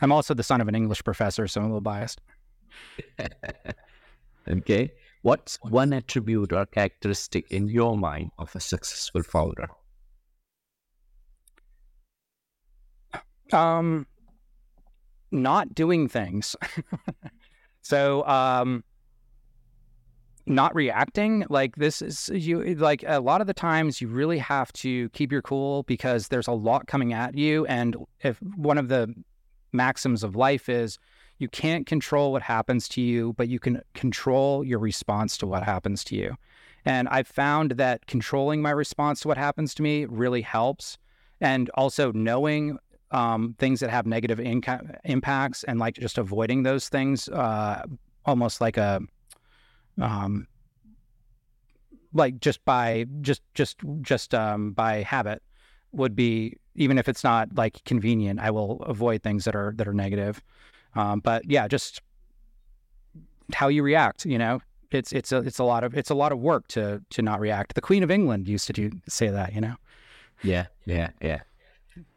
I'm 0.02 0.12
also 0.12 0.34
the 0.34 0.44
son 0.44 0.62
of 0.62 0.68
an 0.68 0.76
English 0.76 1.04
professor, 1.04 1.48
so 1.48 1.62
I'm 1.62 1.66
a 1.66 1.70
little 1.70 1.82
biased. 1.82 2.22
okay. 4.48 4.92
What's 5.22 5.60
one 5.62 5.92
attribute 5.94 6.54
or 6.54 6.66
characteristic 6.66 7.52
in 7.52 7.68
your 7.68 7.98
mind 7.98 8.32
of 8.38 8.56
a 8.56 8.60
successful 8.60 9.22
founder? 9.22 9.68
Um, 13.52 14.08
not 15.32 15.74
doing 15.76 16.08
things. 16.08 16.56
so, 17.82 18.26
um, 18.28 18.84
not 20.50 20.74
reacting 20.74 21.46
like 21.50 21.76
this 21.76 22.02
is 22.02 22.30
you 22.34 22.76
like 22.76 23.04
a 23.08 23.20
lot 23.20 23.40
of 23.40 23.48
the 23.48 23.54
times 23.54 24.02
you 24.02 24.08
really 24.08 24.40
have 24.40 24.74
to 24.74 25.08
keep 25.10 25.32
your 25.32 25.44
cool 25.44 25.84
because 25.84 26.28
there's 26.30 26.48
a 26.48 26.52
lot 26.52 26.88
coming 26.88 27.14
at 27.14 27.38
you. 27.38 27.66
And 27.68 27.96
if 28.22 28.42
one 28.42 28.78
of 28.80 28.88
the 28.90 29.14
maxims 29.72 30.24
of 30.24 30.36
life 30.36 30.68
is 30.68 30.98
you 31.38 31.48
can't 31.48 31.86
control 31.86 32.32
what 32.32 32.42
happens 32.42 32.90
to 32.90 33.02
you 33.02 33.34
but 33.34 33.48
you 33.48 33.60
can 33.60 33.82
control 33.94 34.64
your 34.64 34.80
response 34.80 35.38
to 35.38 35.48
what 35.48 35.64
happens 35.64 36.04
to 36.06 36.16
you. 36.16 36.36
And 36.84 37.08
i've 37.10 37.28
found 37.28 37.72
that 37.72 38.08
controlling 38.08 38.62
my 38.62 38.72
response 38.72 39.20
to 39.22 39.28
what 39.28 39.38
happens 39.38 39.76
to 39.76 39.84
me 39.84 40.06
really 40.06 40.42
helps. 40.42 40.98
And 41.40 41.70
also 41.76 42.12
knowing 42.12 42.80
um, 43.12 43.56
things 43.58 43.80
that 43.80 43.90
have 43.90 44.06
negative 44.06 44.40
inca- 44.40 45.00
impacts 45.06 45.64
and 45.64 45.80
like 45.80 45.96
just 45.96 46.18
avoiding 46.18 46.64
those 46.64 46.90
things 46.90 47.28
uh, 47.30 47.84
almost 48.26 48.62
like 48.62 48.78
a 48.78 49.02
um, 50.00 50.48
like 52.14 52.40
just 52.40 52.64
by 52.66 53.06
just 53.22 53.42
just 53.54 53.78
just 54.02 54.34
um, 54.34 54.72
by 54.72 55.02
habit 55.02 55.42
would 55.92 56.16
be 56.16 56.56
even 56.76 56.98
if 56.98 57.10
it's 57.10 57.24
not 57.24 57.50
like 57.56 57.84
convenient 57.84 58.40
i 58.40 58.52
will 58.52 58.82
avoid 58.84 59.24
things 59.24 59.46
that 59.46 59.56
are 59.56 59.74
that 59.76 59.88
are 59.88 59.94
negative. 59.94 60.42
Um, 60.96 61.20
but 61.20 61.50
yeah 61.50 61.68
just 61.68 62.02
how 63.54 63.68
you 63.68 63.84
react 63.84 64.26
you 64.26 64.38
know? 64.38 64.62
It's 64.92 65.12
it's 65.12 65.32
a 65.32 65.38
it's 65.38 65.60
a 65.60 65.64
lot 65.64 65.84
of 65.84 65.96
it's 65.96 66.10
a 66.10 66.16
lot 66.16 66.32
of 66.32 66.40
work 66.40 66.68
to 66.70 67.02
to 67.12 67.22
not 67.22 67.40
react. 67.40 67.76
The 67.76 67.82
queen 67.82 68.02
of 68.04 68.10
england 68.10 68.48
used 68.48 68.66
to 68.68 68.74
do 68.74 68.92
say 69.08 69.28
that 69.30 69.54
you 69.54 69.62
know? 69.62 69.76
Yeah 70.42 70.68
yeah 70.86 71.10
yeah 71.22 71.42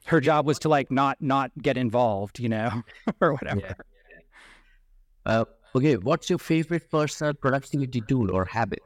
her 0.06 0.20
job 0.20 0.46
was 0.46 0.58
to 0.58 0.68
like 0.68 0.90
not 0.90 1.16
not 1.20 1.50
get 1.60 1.76
involved 1.76 2.38
you 2.38 2.48
know 2.48 2.82
or 3.20 3.32
whatever 3.32 3.60
yeah. 3.60 3.74
uh, 5.26 5.44
Okay, 5.74 5.96
what's 5.96 6.28
your 6.28 6.38
favorite 6.38 6.90
personal 6.90 7.32
productivity 7.32 8.02
tool 8.02 8.30
or 8.30 8.44
habit? 8.44 8.82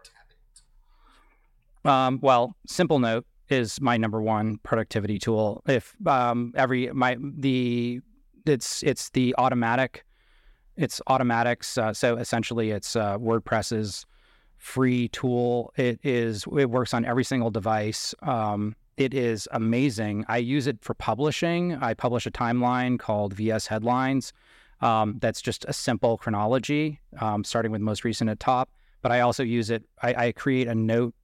Um, 1.85 2.21
well, 2.23 2.55
Simplenote 2.69 3.25
is 3.49 3.81
my 3.81 3.97
number 3.97 4.23
one 4.23 4.59
productivity 4.59 5.19
tool. 5.19 5.63
If 5.67 5.95
um, 6.07 6.53
every 6.57 6.91
my 6.93 7.17
the 7.21 8.01
it's 8.45 8.85
it's 8.85 9.11
the 9.11 9.35
automatic, 9.37 10.05
it's 10.77 11.01
Automattic's. 11.09 11.77
Uh, 11.77 11.93
so 11.93 12.17
essentially, 12.17 12.71
it's 12.71 12.95
uh, 12.95 13.19
WordPress's 13.19 14.07
free 14.57 15.09
tool. 15.09 15.73
It 15.77 15.99
is 16.05 16.45
it 16.57 16.71
works 16.71 16.95
on 16.95 17.05
every 17.05 17.25
single 17.25 17.51
device. 17.51 18.15
Um, 18.23 18.77
it 18.97 19.15
is 19.15 19.49
amazing. 19.53 20.25
I 20.29 20.39
use 20.39 20.67
it 20.67 20.79
for 20.83 20.95
publishing. 20.95 21.75
I 21.77 21.95
publish 21.95 22.27
a 22.27 22.31
timeline 22.31 22.99
called 22.99 23.35
VS 23.35 23.67
Headlines 23.67 24.33
um, 24.81 25.19
that's 25.21 25.41
just 25.41 25.65
a 25.67 25.73
simple 25.73 26.19
chronology, 26.19 27.01
um, 27.21 27.45
starting 27.45 27.73
with 27.73 27.81
most 27.81 28.05
recent 28.05 28.31
at 28.31 28.41
top. 28.41 28.71
But 29.03 29.13
I 29.13 29.21
also 29.21 29.43
use 29.43 29.71
it. 29.71 29.85
I, 30.03 30.27
I, 30.27 30.33
create 30.33 30.67
a 30.67 30.75
note 30.75 31.15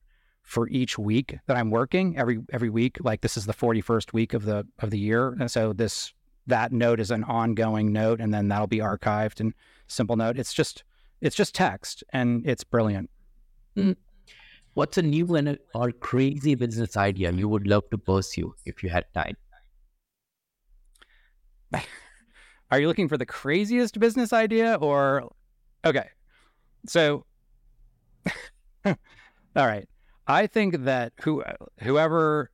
for 0.43 0.68
each 0.68 0.99
week 0.99 1.39
that 1.47 1.57
I'm 1.57 1.70
working 1.70 2.16
every 2.16 2.39
every 2.53 2.70
week. 2.70 2.99
Like 3.01 3.23
this 3.23 3.37
is 3.37 3.47
the 3.47 3.53
41st 3.53 4.12
week 4.12 4.35
of 4.35 4.45
the 4.45 4.66
of 4.79 4.91
the 4.91 4.99
year, 4.99 5.37
and 5.41 5.51
so 5.51 5.73
this 5.73 6.12
that 6.47 6.73
note 6.73 7.01
is 7.01 7.11
an 7.11 7.25
ongoing 7.25 7.93
note, 7.93 8.20
and 8.20 8.33
then 8.33 8.49
that'll 8.49 8.66
be 8.66 8.79
archived 8.79 9.41
in 9.41 9.55
Simplenote. 9.89 10.39
It's 10.39 10.53
just 10.53 10.85
it's 11.20 11.37
just 11.37 11.55
text, 11.55 12.05
and 12.11 12.47
it's 12.47 12.64
brilliant. 12.64 13.11
Mm. 13.77 13.97
What's 14.75 14.97
a 14.97 15.03
new 15.03 15.35
and 15.35 15.59
or 15.75 15.93
crazy 15.93 16.55
business 16.55 16.97
idea 16.97 17.31
you 17.33 17.49
would 17.49 17.66
love 17.66 17.85
to 17.91 17.99
pursue 17.99 18.55
if 18.64 18.83
you 18.83 18.89
had 18.89 19.05
time? 19.14 19.37
Are 22.70 22.81
you 22.81 22.89
looking 22.89 23.09
for 23.09 23.18
the 23.18 23.27
craziest 23.27 24.01
business 24.01 24.33
idea 24.33 24.77
or 24.77 25.31
okay. 25.85 26.09
So 26.87 27.27
all 28.87 28.97
right. 29.57 29.89
I 30.27 30.47
think 30.47 30.85
that 30.85 31.12
who 31.20 31.43
whoever 31.81 32.51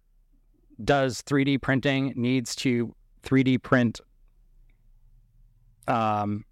does 0.82 1.22
3D 1.22 1.60
printing 1.60 2.14
needs 2.16 2.56
to 2.56 2.94
3D 3.22 3.62
print 3.62 4.00
um, 5.86 6.44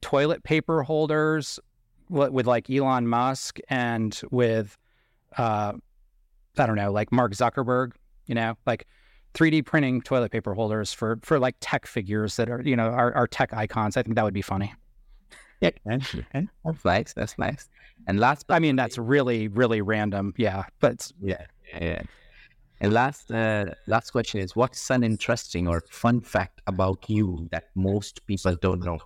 toilet 0.00 0.42
paper 0.44 0.82
holders 0.82 1.58
with, 2.08 2.30
with, 2.30 2.46
like 2.46 2.70
Elon 2.70 3.06
Musk 3.06 3.58
and 3.68 4.20
with 4.30 4.76
uh, 5.38 5.72
I 6.58 6.66
don't 6.66 6.76
know, 6.76 6.92
like 6.92 7.12
Mark 7.12 7.32
Zuckerberg, 7.32 7.92
you 8.26 8.34
know, 8.34 8.56
like 8.66 8.86
3D 9.34 9.64
printing 9.66 10.00
toilet 10.00 10.30
paper 10.30 10.54
holders 10.54 10.92
for 10.92 11.18
for 11.22 11.38
like 11.38 11.56
tech 11.60 11.86
figures 11.86 12.36
that 12.36 12.48
are 12.48 12.62
you 12.62 12.76
know 12.76 12.86
are, 12.86 13.12
are 13.14 13.26
tech 13.26 13.52
icons. 13.52 13.96
I 13.96 14.02
think 14.02 14.14
that 14.16 14.24
would 14.24 14.34
be 14.34 14.42
funny. 14.42 14.72
Yeah, 15.60 15.70
that's 16.64 16.84
nice. 16.84 17.12
That's 17.12 17.38
nice. 17.38 17.68
And 18.06 18.20
last, 18.20 18.46
I 18.48 18.58
mean, 18.58 18.76
that's 18.76 18.98
really 18.98 19.48
really 19.48 19.80
random. 19.80 20.34
Yeah, 20.36 20.64
but 20.80 21.10
yeah, 21.20 21.46
yeah. 21.80 22.02
And 22.80 22.92
last 22.92 23.30
uh, 23.30 23.66
last 23.86 24.10
question 24.10 24.40
is: 24.40 24.54
What's 24.54 24.90
an 24.90 25.02
interesting 25.02 25.66
or 25.66 25.82
fun 25.90 26.20
fact 26.20 26.60
about 26.66 27.08
you 27.08 27.48
that 27.50 27.70
most 27.74 28.26
people 28.26 28.56
don't 28.60 28.84
know? 28.84 28.98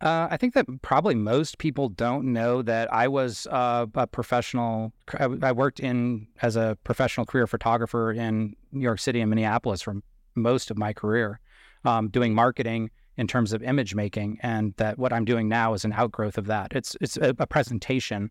Uh, 0.00 0.28
I 0.30 0.36
think 0.36 0.54
that 0.54 0.66
probably 0.82 1.16
most 1.16 1.58
people 1.58 1.88
don't 1.88 2.32
know 2.32 2.62
that 2.62 2.92
I 2.92 3.08
was 3.08 3.48
uh, 3.50 3.86
a 3.94 4.06
professional. 4.06 4.92
I, 5.18 5.50
worked 5.50 5.80
in 5.80 6.28
as 6.40 6.54
a 6.54 6.78
professional 6.84 7.26
career 7.26 7.48
photographer 7.48 8.12
in 8.12 8.54
New 8.70 8.82
York 8.82 9.00
City 9.00 9.20
and 9.20 9.28
Minneapolis 9.28 9.82
for 9.82 9.96
most 10.36 10.70
of 10.70 10.78
my 10.78 10.92
career, 10.92 11.40
um, 11.84 12.08
doing 12.10 12.32
marketing 12.32 12.90
in 13.16 13.26
terms 13.26 13.52
of 13.52 13.60
image 13.60 13.96
making, 13.96 14.38
and 14.40 14.72
that 14.76 14.98
what 14.98 15.12
I'm 15.12 15.24
doing 15.24 15.48
now 15.48 15.74
is 15.74 15.84
an 15.84 15.92
outgrowth 15.92 16.38
of 16.38 16.46
that. 16.46 16.72
It's 16.76 16.96
it's 17.00 17.16
a, 17.16 17.34
a 17.40 17.46
presentation 17.46 18.30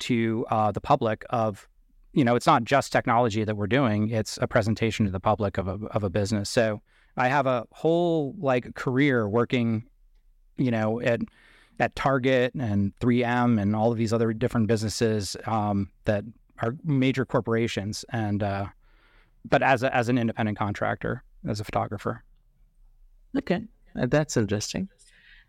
to 0.00 0.46
uh, 0.48 0.70
the 0.70 0.80
public 0.80 1.24
of, 1.30 1.68
you 2.12 2.24
know, 2.24 2.36
it's 2.36 2.46
not 2.46 2.62
just 2.62 2.92
technology 2.92 3.42
that 3.42 3.56
we're 3.56 3.66
doing; 3.66 4.10
it's 4.10 4.38
a 4.40 4.46
presentation 4.46 5.06
to 5.06 5.12
the 5.12 5.18
public 5.18 5.58
of 5.58 5.66
a 5.66 5.78
of 5.90 6.04
a 6.04 6.10
business. 6.10 6.48
So 6.48 6.82
I 7.16 7.26
have 7.26 7.46
a 7.46 7.66
whole 7.72 8.36
like 8.38 8.76
career 8.76 9.28
working 9.28 9.88
you 10.60 10.70
know, 10.70 11.00
at 11.00 11.20
at 11.78 11.96
Target 11.96 12.52
and 12.54 12.92
3M 13.00 13.60
and 13.60 13.74
all 13.74 13.90
of 13.90 13.96
these 13.96 14.12
other 14.12 14.32
different 14.34 14.66
businesses 14.66 15.34
um, 15.46 15.90
that 16.04 16.24
are 16.62 16.76
major 16.84 17.24
corporations, 17.24 18.04
and 18.12 18.42
uh, 18.42 18.66
but 19.48 19.62
as 19.62 19.82
a, 19.82 19.94
as 19.94 20.08
an 20.10 20.18
independent 20.18 20.58
contractor, 20.58 21.24
as 21.48 21.58
a 21.58 21.64
photographer. 21.64 22.22
Okay, 23.36 23.62
uh, 23.98 24.06
that's 24.06 24.36
interesting. 24.36 24.88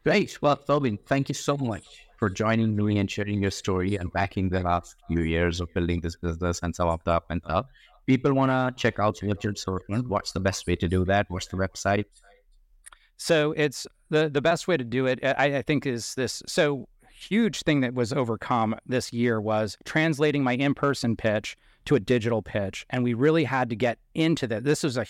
Great. 0.03 0.41
Well, 0.41 0.55
Tobin, 0.55 0.97
thank 1.05 1.29
you 1.29 1.35
so 1.35 1.57
much 1.57 1.85
for 2.17 2.29
joining 2.29 2.75
me 2.75 2.97
and 2.97 3.11
sharing 3.11 3.41
your 3.41 3.51
story 3.51 3.97
and 3.97 4.11
backing 4.13 4.49
the 4.49 4.61
last 4.61 4.95
few 5.07 5.21
years 5.21 5.59
of 5.59 5.71
building 5.73 5.99
this 6.01 6.15
business 6.15 6.59
and 6.63 6.75
some 6.75 6.87
of 6.87 7.03
the 7.03 7.11
up 7.11 7.25
and 7.29 7.41
up. 7.45 7.69
People 8.07 8.33
want 8.33 8.51
to 8.51 8.81
check 8.81 8.99
out 8.99 9.21
your 9.21 9.35
assortment. 9.51 10.07
What's 10.07 10.31
the 10.31 10.39
best 10.39 10.65
way 10.65 10.75
to 10.77 10.87
do 10.87 11.03
that? 11.05 11.25
What's 11.29 11.47
the 11.47 11.57
website? 11.57 12.05
So 13.17 13.51
it's 13.51 13.85
the 14.11 14.29
the 14.29 14.41
best 14.41 14.67
way 14.67 14.77
to 14.77 14.83
do 14.83 15.07
it, 15.07 15.19
I, 15.23 15.57
I 15.57 15.61
think, 15.63 15.87
is 15.87 16.13
this. 16.15 16.43
So 16.45 16.87
huge 17.11 17.61
thing 17.61 17.81
that 17.81 17.93
was 17.93 18.11
overcome 18.11 18.75
this 18.85 19.13
year 19.13 19.39
was 19.39 19.77
translating 19.85 20.43
my 20.43 20.53
in-person 20.53 21.15
pitch 21.15 21.55
to 21.85 21.95
a 21.95 21.99
digital 21.99 22.41
pitch, 22.41 22.85
and 22.89 23.03
we 23.03 23.13
really 23.13 23.43
had 23.43 23.69
to 23.69 23.75
get 23.75 23.97
into 24.13 24.45
that. 24.47 24.63
This 24.63 24.83
was 24.83 24.97
a 24.97 25.05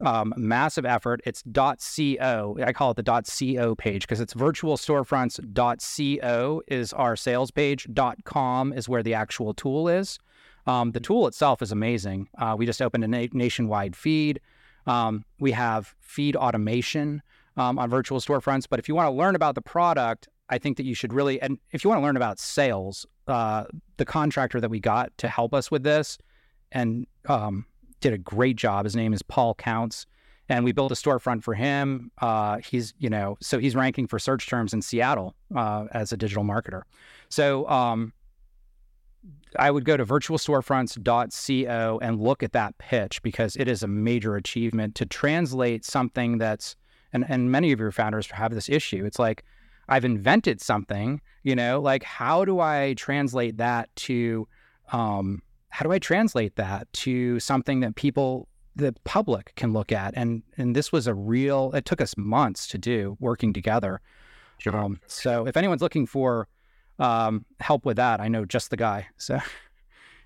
um, 0.00 0.32
massive 0.36 0.86
effort. 0.86 1.20
It's 1.24 1.42
.co. 1.52 2.56
I 2.64 2.72
call 2.72 2.92
it 2.92 2.96
the 2.96 3.22
.co 3.58 3.74
page 3.74 4.02
because 4.02 4.20
it's 4.20 4.32
virtual 4.32 4.76
storefronts. 4.76 5.40
.co 5.54 6.62
is 6.68 6.92
our 6.92 7.16
sales 7.16 7.50
page. 7.50 7.88
.com 8.24 8.72
is 8.72 8.88
where 8.88 9.02
the 9.02 9.14
actual 9.14 9.54
tool 9.54 9.88
is. 9.88 10.18
Um, 10.66 10.92
the 10.92 11.00
tool 11.00 11.26
itself 11.26 11.62
is 11.62 11.72
amazing. 11.72 12.28
Uh, 12.38 12.54
we 12.56 12.66
just 12.66 12.82
opened 12.82 13.02
a 13.02 13.08
na- 13.08 13.26
nationwide 13.32 13.96
feed. 13.96 14.40
Um, 14.86 15.24
we 15.40 15.52
have 15.52 15.94
feed 16.00 16.36
automation 16.36 17.22
um, 17.58 17.78
on 17.78 17.90
virtual 17.90 18.20
storefronts. 18.20 18.66
But 18.68 18.78
if 18.78 18.88
you 18.88 18.94
want 18.94 19.08
to 19.08 19.10
learn 19.10 19.34
about 19.34 19.54
the 19.54 19.60
product, 19.60 20.28
I 20.48 20.56
think 20.58 20.78
that 20.78 20.86
you 20.86 20.94
should 20.94 21.12
really, 21.12 21.42
and 21.42 21.58
if 21.72 21.84
you 21.84 21.90
want 21.90 22.00
to 22.00 22.04
learn 22.04 22.16
about 22.16 22.38
sales, 22.38 23.04
uh, 23.26 23.64
the 23.98 24.06
contractor 24.06 24.60
that 24.60 24.70
we 24.70 24.80
got 24.80 25.16
to 25.18 25.28
help 25.28 25.52
us 25.52 25.70
with 25.70 25.82
this 25.82 26.16
and 26.72 27.06
um, 27.28 27.66
did 28.00 28.14
a 28.14 28.18
great 28.18 28.56
job. 28.56 28.84
His 28.84 28.96
name 28.96 29.12
is 29.12 29.22
Paul 29.22 29.54
Counts. 29.54 30.06
And 30.50 30.64
we 30.64 30.72
built 30.72 30.90
a 30.92 30.94
storefront 30.94 31.42
for 31.42 31.52
him. 31.52 32.10
Uh, 32.22 32.56
he's, 32.64 32.94
you 32.98 33.10
know, 33.10 33.36
so 33.38 33.58
he's 33.58 33.76
ranking 33.76 34.06
for 34.06 34.18
search 34.18 34.48
terms 34.48 34.72
in 34.72 34.80
Seattle 34.80 35.34
uh, 35.54 35.84
as 35.92 36.10
a 36.10 36.16
digital 36.16 36.42
marketer. 36.42 36.84
So 37.28 37.68
um, 37.68 38.14
I 39.58 39.70
would 39.70 39.84
go 39.84 39.98
to 39.98 40.06
virtualstorefronts.co 40.06 41.98
and 42.00 42.18
look 42.18 42.42
at 42.42 42.52
that 42.52 42.78
pitch 42.78 43.20
because 43.22 43.56
it 43.56 43.68
is 43.68 43.82
a 43.82 43.88
major 43.88 44.36
achievement 44.36 44.94
to 44.94 45.04
translate 45.04 45.84
something 45.84 46.38
that's, 46.38 46.76
and, 47.12 47.24
and 47.28 47.50
many 47.50 47.72
of 47.72 47.80
your 47.80 47.92
founders 47.92 48.30
have 48.30 48.54
this 48.54 48.68
issue. 48.68 49.04
It's 49.04 49.18
like, 49.18 49.44
I've 49.88 50.04
invented 50.04 50.60
something, 50.60 51.20
you 51.42 51.56
know, 51.56 51.80
like 51.80 52.02
how 52.02 52.44
do 52.44 52.60
I 52.60 52.94
translate 52.94 53.56
that 53.56 53.94
to, 53.96 54.46
um, 54.92 55.42
how 55.70 55.84
do 55.84 55.92
I 55.92 55.98
translate 55.98 56.56
that 56.56 56.92
to 56.92 57.40
something 57.40 57.80
that 57.80 57.94
people, 57.94 58.48
the 58.76 58.94
public 59.04 59.52
can 59.56 59.72
look 59.72 59.90
at? 59.90 60.12
And, 60.16 60.42
and 60.58 60.76
this 60.76 60.92
was 60.92 61.06
a 61.06 61.14
real, 61.14 61.72
it 61.72 61.84
took 61.84 62.00
us 62.00 62.16
months 62.16 62.66
to 62.68 62.78
do 62.78 63.16
working 63.18 63.52
together. 63.52 64.00
Sure. 64.58 64.76
Um, 64.76 65.00
so 65.06 65.46
if 65.46 65.56
anyone's 65.56 65.82
looking 65.82 66.06
for 66.06 66.48
um, 66.98 67.46
help 67.60 67.86
with 67.86 67.96
that, 67.96 68.20
I 68.20 68.28
know 68.28 68.44
just 68.44 68.70
the 68.70 68.76
guy. 68.76 69.06
So 69.16 69.38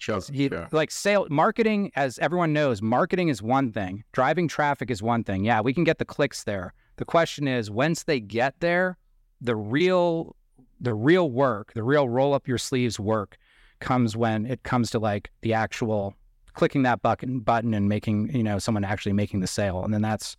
Sure. 0.02 0.20
he, 0.32 0.48
sure. 0.48 0.66
like 0.72 0.90
sale 0.90 1.28
marketing, 1.30 1.92
as 1.94 2.18
everyone 2.18 2.52
knows, 2.52 2.82
marketing 2.82 3.28
is 3.28 3.40
one 3.40 3.70
thing. 3.70 4.02
Driving 4.10 4.48
traffic 4.48 4.90
is 4.90 5.00
one 5.00 5.22
thing. 5.22 5.44
Yeah, 5.44 5.60
we 5.60 5.72
can 5.72 5.84
get 5.84 5.98
the 5.98 6.04
clicks 6.04 6.42
there. 6.42 6.74
The 6.96 7.04
question 7.04 7.46
is, 7.46 7.70
once 7.70 8.02
they 8.02 8.18
get 8.18 8.58
there, 8.58 8.98
the 9.40 9.54
real, 9.54 10.34
the 10.80 10.92
real 10.92 11.30
work, 11.30 11.72
the 11.74 11.84
real 11.84 12.08
roll 12.08 12.34
up 12.34 12.48
your 12.48 12.58
sleeves 12.58 12.98
work, 12.98 13.38
comes 13.78 14.16
when 14.16 14.44
it 14.44 14.64
comes 14.64 14.90
to 14.90 14.98
like 14.98 15.30
the 15.42 15.54
actual 15.54 16.16
clicking 16.54 16.82
that 16.82 17.00
button 17.00 17.38
button 17.38 17.72
and 17.72 17.88
making 17.88 18.34
you 18.34 18.42
know 18.42 18.58
someone 18.58 18.82
actually 18.82 19.12
making 19.12 19.38
the 19.38 19.46
sale, 19.46 19.84
and 19.84 19.94
then 19.94 20.02
that's 20.02 20.36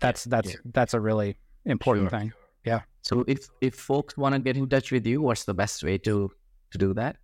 that's 0.00 0.24
that's 0.24 0.50
yeah. 0.50 0.60
that's 0.72 0.92
a 0.92 1.00
really 1.00 1.36
important 1.66 2.10
Sure. 2.10 2.18
thing. 2.18 2.32
Yeah. 2.64 2.80
So 3.02 3.24
if 3.28 3.48
if 3.60 3.76
folks 3.76 4.16
want 4.16 4.34
to 4.34 4.40
get 4.40 4.56
in 4.56 4.68
touch 4.68 4.90
with 4.90 5.06
you, 5.06 5.22
what's 5.22 5.44
the 5.44 5.54
best 5.54 5.84
way 5.84 5.98
to 5.98 6.32
to 6.72 6.78
do 6.78 6.94
that? 6.94 7.16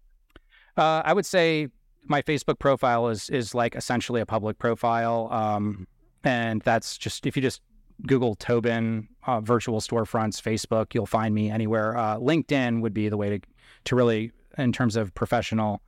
Uh, 0.79 1.03
I 1.05 1.13
would 1.13 1.27
say 1.27 1.69
my 2.05 2.23
Facebook 2.23 2.59
profile 2.59 3.09
is 3.09 3.29
is 3.31 3.55
like 3.55 3.75
essentially 3.75 4.21
a 4.21 4.27
public 4.27 4.59
profile, 4.59 5.29
um, 5.33 5.87
and 6.25 6.63
that's 6.63 6.97
just 6.97 7.27
if 7.27 7.37
you 7.37 7.43
just 7.43 7.61
Google 8.07 8.37
Tobin 8.37 9.09
uh, 9.27 9.41
virtual 9.41 9.81
storefronts 9.81 10.41
Facebook, 10.41 10.95
you'll 10.95 11.07
find 11.07 11.35
me 11.35 11.51
anywhere. 11.51 11.97
Uh, 11.97 12.17
LinkedIn 12.19 12.81
would 12.81 12.95
be 12.95 13.09
the 13.09 13.17
way 13.17 13.29
to 13.29 13.41
to 13.85 13.97
really 13.97 14.31
in 14.57 14.73
terms 14.73 14.97
of 14.97 15.13
professional, 15.15 15.83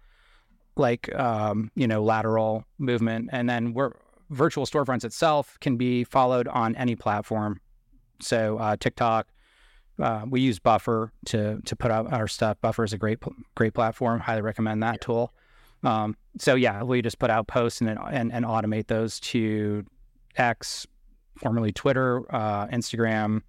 like 0.77 1.15
um, 1.15 1.71
you 1.77 1.87
know 1.87 2.03
lateral 2.03 2.65
movement, 2.79 3.31
and 3.33 3.49
then 3.49 3.73
we're 3.73 3.93
virtual 4.31 4.67
storefronts 4.67 5.05
itself 5.05 5.59
can 5.61 5.77
be 5.77 6.05
followed 6.05 6.49
on 6.49 6.75
any 6.77 6.97
platform. 6.97 7.61
So 8.21 8.59
uh, 8.59 8.77
TikTok, 8.77 9.29
uh, 10.01 10.25
we 10.29 10.41
use 10.41 10.59
Buffer 10.59 11.13
to 11.27 11.61
to 11.65 11.77
put 11.77 11.91
out 11.91 12.13
our 12.13 12.29
stuff. 12.29 12.57
Buffer 12.61 12.85
is 12.85 12.93
a 12.93 12.99
great 12.99 13.19
great 13.55 13.75
platform. 13.75 14.21
Highly 14.21 14.43
recommend 14.43 14.83
that 14.83 15.01
tool. 15.01 15.33
Um, 15.83 16.17
so 16.39 16.55
yeah, 16.55 16.83
we 16.83 17.03
just 17.03 17.19
put 17.19 17.31
out 17.31 17.47
posts 17.47 17.81
and, 17.81 17.91
and 17.91 18.33
and 18.33 18.45
automate 18.45 18.87
those 18.87 19.21
to 19.21 19.85
X, 20.37 20.87
formerly 21.37 21.73
Twitter, 21.73 22.23
uh, 22.35 22.67
Instagram, 22.69 23.43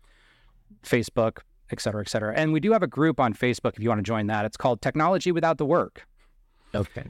Facebook, 0.83 1.39
et 1.71 1.81
cetera, 1.81 2.01
et 2.01 2.09
cetera. 2.09 2.33
And 2.35 2.53
we 2.53 2.59
do 2.59 2.71
have 2.71 2.83
a 2.83 2.87
group 2.87 3.19
on 3.19 3.33
Facebook 3.33 3.73
if 3.75 3.79
you 3.79 3.89
want 3.89 3.99
to 3.99 4.03
join 4.03 4.27
that. 4.27 4.45
It's 4.45 4.57
called 4.57 4.81
Technology 4.81 5.31
Without 5.31 5.57
the 5.57 5.65
Work. 5.65 6.07
Okay. 6.73 7.03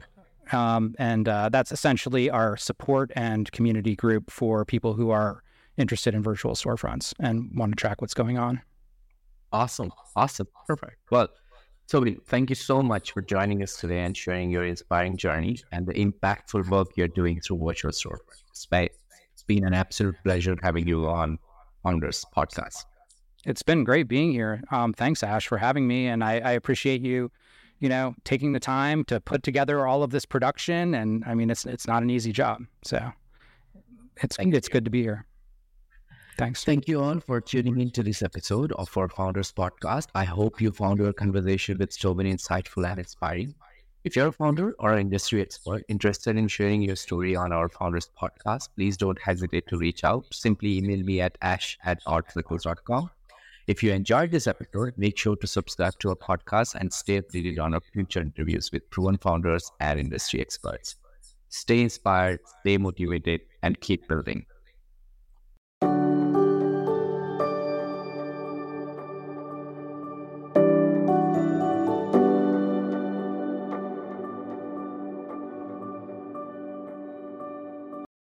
Um, 0.50 0.94
and 0.98 1.28
uh, 1.28 1.48
that's 1.48 1.72
essentially 1.72 2.28
our 2.28 2.56
support 2.56 3.10
and 3.14 3.50
community 3.52 3.94
group 3.96 4.30
for 4.30 4.64
people 4.64 4.92
who 4.92 5.10
are 5.10 5.42
interested 5.76 6.14
in 6.14 6.22
virtual 6.22 6.52
storefronts 6.54 7.14
and 7.20 7.50
want 7.56 7.72
to 7.72 7.76
track 7.76 8.02
what's 8.02 8.12
going 8.12 8.38
on. 8.38 8.60
Awesome. 9.52 9.92
Awesome. 10.16 10.48
Perfect. 10.66 10.96
Well, 11.10 11.28
Toby, 11.88 12.18
thank 12.26 12.48
you 12.48 12.54
so 12.56 12.82
much 12.82 13.12
for 13.12 13.20
joining 13.22 13.62
us 13.62 13.76
today 13.76 14.00
and 14.00 14.16
sharing 14.16 14.50
your 14.50 14.64
inspiring 14.64 15.16
journey 15.16 15.58
and 15.72 15.86
the 15.86 15.92
impactful 15.94 16.68
work 16.70 16.88
you're 16.96 17.08
doing 17.08 17.40
through 17.40 17.58
Virtual 17.58 17.90
Storefront. 17.90 18.42
It's 18.50 18.66
been- 18.66 18.88
it's 19.34 19.42
been 19.42 19.64
an 19.66 19.74
absolute 19.74 20.14
pleasure 20.24 20.56
having 20.62 20.86
you 20.86 21.06
on 21.08 21.38
on 21.84 21.98
this 22.00 22.24
Podcast. 22.36 22.84
It's 23.44 23.62
been 23.62 23.82
great 23.82 24.06
being 24.06 24.30
here. 24.30 24.62
Um, 24.70 24.92
thanks, 24.92 25.22
Ash, 25.24 25.48
for 25.48 25.58
having 25.58 25.86
me, 25.88 26.06
and 26.06 26.22
I, 26.22 26.34
I 26.38 26.52
appreciate 26.52 27.00
you, 27.02 27.32
you 27.80 27.88
know, 27.88 28.14
taking 28.24 28.52
the 28.52 28.60
time 28.60 29.04
to 29.06 29.18
put 29.20 29.42
together 29.42 29.84
all 29.84 30.04
of 30.04 30.10
this 30.10 30.24
production. 30.24 30.94
And 30.94 31.24
I 31.26 31.34
mean, 31.34 31.50
it's 31.50 31.66
it's 31.66 31.88
not 31.88 32.02
an 32.04 32.10
easy 32.10 32.30
job, 32.32 32.62
so 32.84 33.10
it's 34.22 34.36
Thank 34.36 34.54
it's 34.54 34.68
you. 34.68 34.72
good 34.72 34.84
to 34.84 34.90
be 34.90 35.02
here. 35.02 35.26
Thanks. 36.38 36.64
Thank 36.64 36.88
you 36.88 37.02
all 37.02 37.20
for 37.20 37.40
tuning 37.40 37.78
into 37.80 38.02
this 38.02 38.22
episode 38.22 38.72
of 38.72 38.96
our 38.96 39.08
Founders 39.08 39.52
Podcast. 39.52 40.08
I 40.14 40.24
hope 40.24 40.60
you 40.60 40.72
found 40.72 41.00
our 41.00 41.12
conversation 41.12 41.78
with 41.78 41.98
Tobin 41.98 42.26
insightful 42.26 42.88
and 42.88 42.98
inspiring. 42.98 43.54
If 44.04 44.16
you're 44.16 44.28
a 44.28 44.32
founder 44.32 44.74
or 44.78 44.94
an 44.94 45.00
industry 45.00 45.42
expert 45.42 45.84
interested 45.88 46.36
in 46.36 46.48
sharing 46.48 46.82
your 46.82 46.96
story 46.96 47.36
on 47.36 47.52
our 47.52 47.68
Founders 47.68 48.10
Podcast, 48.20 48.70
please 48.74 48.96
don't 48.96 49.20
hesitate 49.20 49.68
to 49.68 49.76
reach 49.76 50.04
out. 50.04 50.24
Simply 50.32 50.78
email 50.78 51.04
me 51.04 51.20
at 51.20 51.36
ash 51.42 51.78
at 51.84 52.02
artcircles.com. 52.04 53.10
If 53.68 53.82
you 53.82 53.92
enjoyed 53.92 54.32
this 54.32 54.46
episode, 54.46 54.94
make 54.96 55.18
sure 55.18 55.36
to 55.36 55.46
subscribe 55.46 55.98
to 56.00 56.08
our 56.08 56.16
podcast 56.16 56.74
and 56.74 56.92
stay 56.92 57.20
updated 57.20 57.60
on 57.60 57.74
our 57.74 57.80
future 57.92 58.20
interviews 58.20 58.72
with 58.72 58.90
proven 58.90 59.18
founders 59.18 59.70
and 59.80 60.00
industry 60.00 60.40
experts. 60.40 60.96
Stay 61.50 61.82
inspired, 61.82 62.40
stay 62.60 62.78
motivated, 62.78 63.42
and 63.62 63.78
keep 63.80 64.08
building. 64.08 64.46